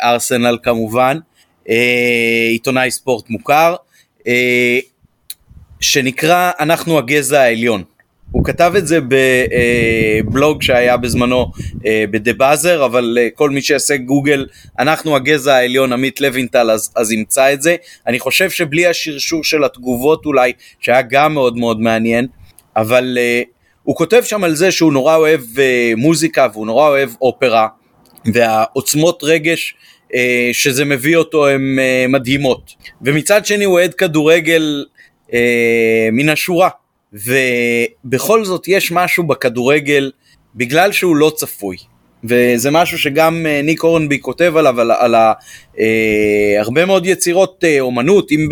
[0.04, 1.18] ארסנל כמובן
[2.49, 3.76] עיתונאי ספורט מוכר
[5.82, 7.97] שנקרא אנחנו הגזע העליון.
[8.32, 11.52] הוא כתב את זה בבלוג שהיה בזמנו
[11.86, 14.48] אה, בדה באזר, אבל אה, כל מי שיעשה גוגל,
[14.80, 17.76] אנחנו הגזע העליון, עמית לוינטל, אז, אז ימצא את זה.
[18.08, 22.28] אני חושב שבלי השרשור של התגובות אולי, שהיה גם מאוד מאוד מעניין,
[22.76, 23.18] אבל
[23.84, 25.41] הוא כותב שם על זה שהוא נורא אוהב
[25.98, 27.68] מוזיקה והוא נורא אוהב אופרה,
[28.34, 29.76] והעוצמות רגש
[30.54, 31.78] שזה מביא אותו הן
[32.10, 32.72] מדהימות.
[33.02, 34.86] ומצד שני הוא אוהד כדורגל
[36.12, 36.70] מן השורה.
[37.14, 40.12] ובכל זאת יש משהו בכדורגל
[40.56, 41.78] בגלל שהוא לא צפוי.
[42.24, 45.16] וזה משהו שגם אה, ניק אורנבי כותב עליו, על, על על
[45.80, 48.50] אה, הרבה מאוד יצירות אה, אומנות, אם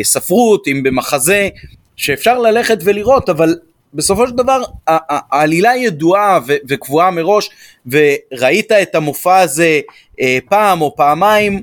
[0.00, 1.48] בספרות, אם במחזה,
[1.96, 3.54] שאפשר ללכת ולראות, אבל
[3.94, 7.50] בסופו של דבר העלילה ידועה וקבועה מראש,
[7.86, 9.80] וראית את המופע הזה
[10.20, 11.62] אה, פעם או פעמיים,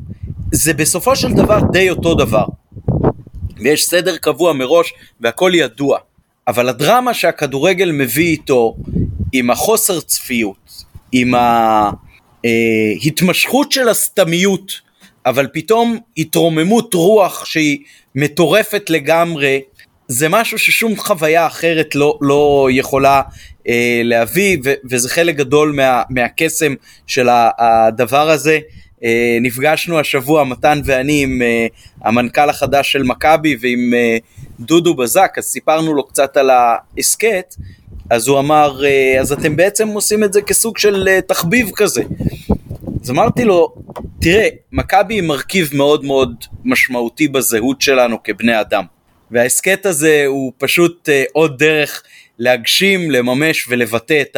[0.52, 2.46] זה בסופו של דבר די אותו דבר.
[3.58, 6.00] ויש סדר קבוע מראש והכל ידוע.
[6.48, 8.76] אבל הדרמה שהכדורגל מביא איתו,
[9.32, 11.34] עם החוסר צפיות, עם
[12.44, 14.72] ההתמשכות של הסתמיות,
[15.26, 17.80] אבל פתאום התרוממות רוח שהיא
[18.16, 19.62] מטורפת לגמרי,
[20.08, 23.22] זה משהו ששום חוויה אחרת לא, לא יכולה
[23.68, 26.74] אה, להביא, ו, וזה חלק גדול מה, מהקסם
[27.08, 27.28] של
[27.58, 28.60] הדבר הזה.
[29.06, 31.68] אה, נפגשנו השבוע, מתן ואני, עם אה,
[32.02, 34.18] המנכ"ל החדש של מכבי ועם אה,
[34.60, 37.56] דודו בזק, אז סיפרנו לו קצת על ההסכת,
[38.10, 38.82] אז הוא אמר,
[39.20, 42.04] אז אתם בעצם עושים את זה כסוג של תחביב כזה.
[43.04, 43.76] אז אמרתי לו,
[44.22, 48.84] תראה, מכבי היא מרכיב מאוד מאוד משמעותי בזהות שלנו כבני אדם.
[49.32, 52.04] וההסכת הזה הוא פשוט עוד דרך
[52.40, 54.38] להגשים, לממש ולבטא את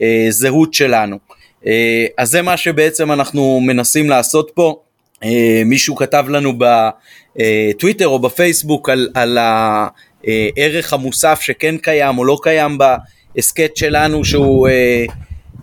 [0.00, 1.18] הזהות שלנו.
[1.66, 4.76] אה, אז זה מה שבעצם אנחנו מנסים לעשות פה.
[5.24, 12.38] אה, מישהו כתב לנו בטוויטר או בפייסבוק על, על הערך המוסף שכן קיים או לא
[12.42, 15.04] קיים בהסכת שלנו שהוא אה,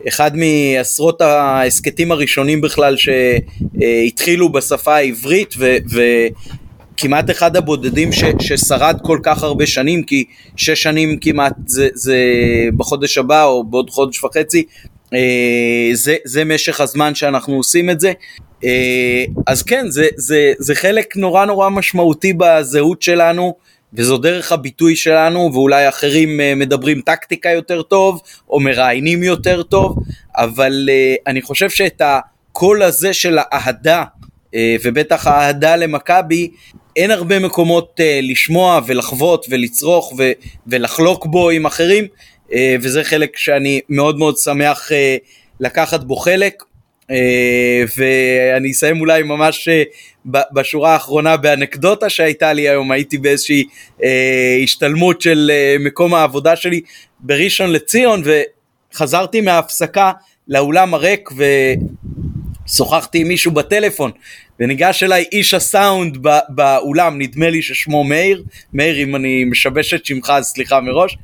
[0.07, 5.75] אחד מעשרות ההסכתים הראשונים בכלל שהתחילו בשפה העברית ו,
[6.95, 12.17] וכמעט אחד הבודדים ש, ששרד כל כך הרבה שנים כי שש שנים כמעט זה, זה
[12.77, 14.89] בחודש הבא או בעוד חודש וחצי אה,
[15.93, 18.13] זה, זה משך הזמן שאנחנו עושים את זה.
[18.63, 23.55] אה, אז כן, זה, זה, זה חלק נורא נורא משמעותי בזהות שלנו,
[23.93, 29.97] וזו דרך הביטוי שלנו, ואולי אחרים אה, מדברים טקטיקה יותר טוב, או מראיינים יותר טוב,
[30.37, 30.89] אבל
[31.27, 34.03] אני חושב שאת הקול הזה של האהדה,
[34.83, 36.49] ובטח האהדה למכבי,
[36.95, 40.13] אין הרבה מקומות לשמוע ולחוות ולצרוך
[40.67, 42.09] ולחלוק בו עם אחרים, אה,
[42.81, 45.17] וזה חלק שאני מאוד מאוד שמח אה,
[45.59, 46.63] לקחת בו חלק.
[47.11, 49.69] אה, ואני אסיים אולי ממש
[50.25, 53.63] בשורה האחרונה באנקדוטה שהייתה לי היום, הייתי באיזושהי
[54.63, 56.81] השתלמות של מקום העבודה שלי
[57.19, 58.23] בראשון לציון
[58.93, 60.11] וחזרתי מההפסקה
[60.47, 61.29] לאולם הריק
[62.67, 64.11] ושוחחתי עם מישהו בטלפון
[64.59, 66.17] וניגש אליי איש הסאונד
[66.49, 68.43] באולם, נדמה לי ששמו מאיר,
[68.73, 71.19] מאיר אם אני משבש את שמך אז סליחה מראש, אה,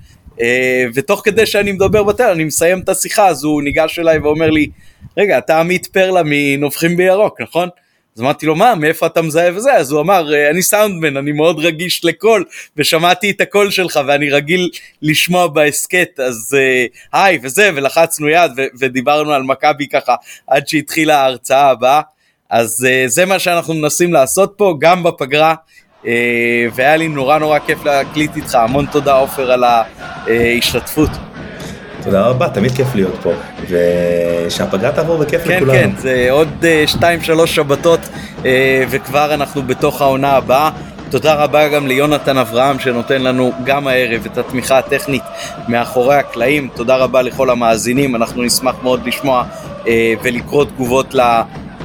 [0.93, 4.69] ותוך כדי שאני מדבר בטל, אני מסיים את השיחה, אז הוא ניגש אליי ואומר לי,
[5.17, 7.69] רגע, אתה עמית פרלה מנובחים בירוק, נכון?
[8.15, 9.73] אז אמרתי לו, מה, מאיפה אתה מזהה וזה?
[9.73, 12.45] אז הוא אמר, אה, אני סאונדמן, אני מאוד רגיש לקול,
[12.77, 14.69] ושמעתי את הקול שלך, ואני רגיל
[15.01, 20.15] לשמוע בהסכת, אז אה, היי, וזה, ולחצנו יד, ו- ודיברנו על מכבי ככה,
[20.47, 22.01] עד שהתחילה ההרצאה הבאה.
[22.49, 25.55] אז זה מה שאנחנו מנסים לעשות פה, גם בפגרה.
[26.07, 31.09] אה, והיה לי נורא נורא כיף להקליט איתך, המון תודה עופר על ההשתתפות.
[32.03, 33.31] תודה רבה, תמיד כיף להיות פה,
[33.69, 35.73] ושהפגרה תעבור בכיף כן, לכולנו.
[35.73, 36.65] כן, כן, זה עוד
[36.99, 37.99] 2-3 אה, שבתות,
[38.45, 40.69] אה, וכבר אנחנו בתוך העונה הבאה.
[41.09, 45.23] תודה רבה גם ליונתן אברהם שנותן לנו גם הערב את התמיכה הטכנית
[45.67, 46.69] מאחורי הקלעים.
[46.75, 49.43] תודה רבה לכל המאזינים, אנחנו נשמח מאוד לשמוע
[50.23, 51.13] ולקרוא תגובות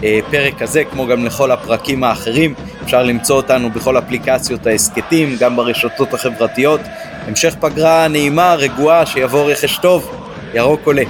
[0.03, 2.55] לפרק הזה, כמו גם לכל הפרקים האחרים.
[2.85, 6.81] אפשר למצוא אותנו בכל אפליקציות ההסכתים, גם ברשתות החברתיות.
[7.27, 10.11] המשך פגרה נעימה, רגועה, שיבוא רכש טוב,
[10.55, 11.03] ירוק עולה.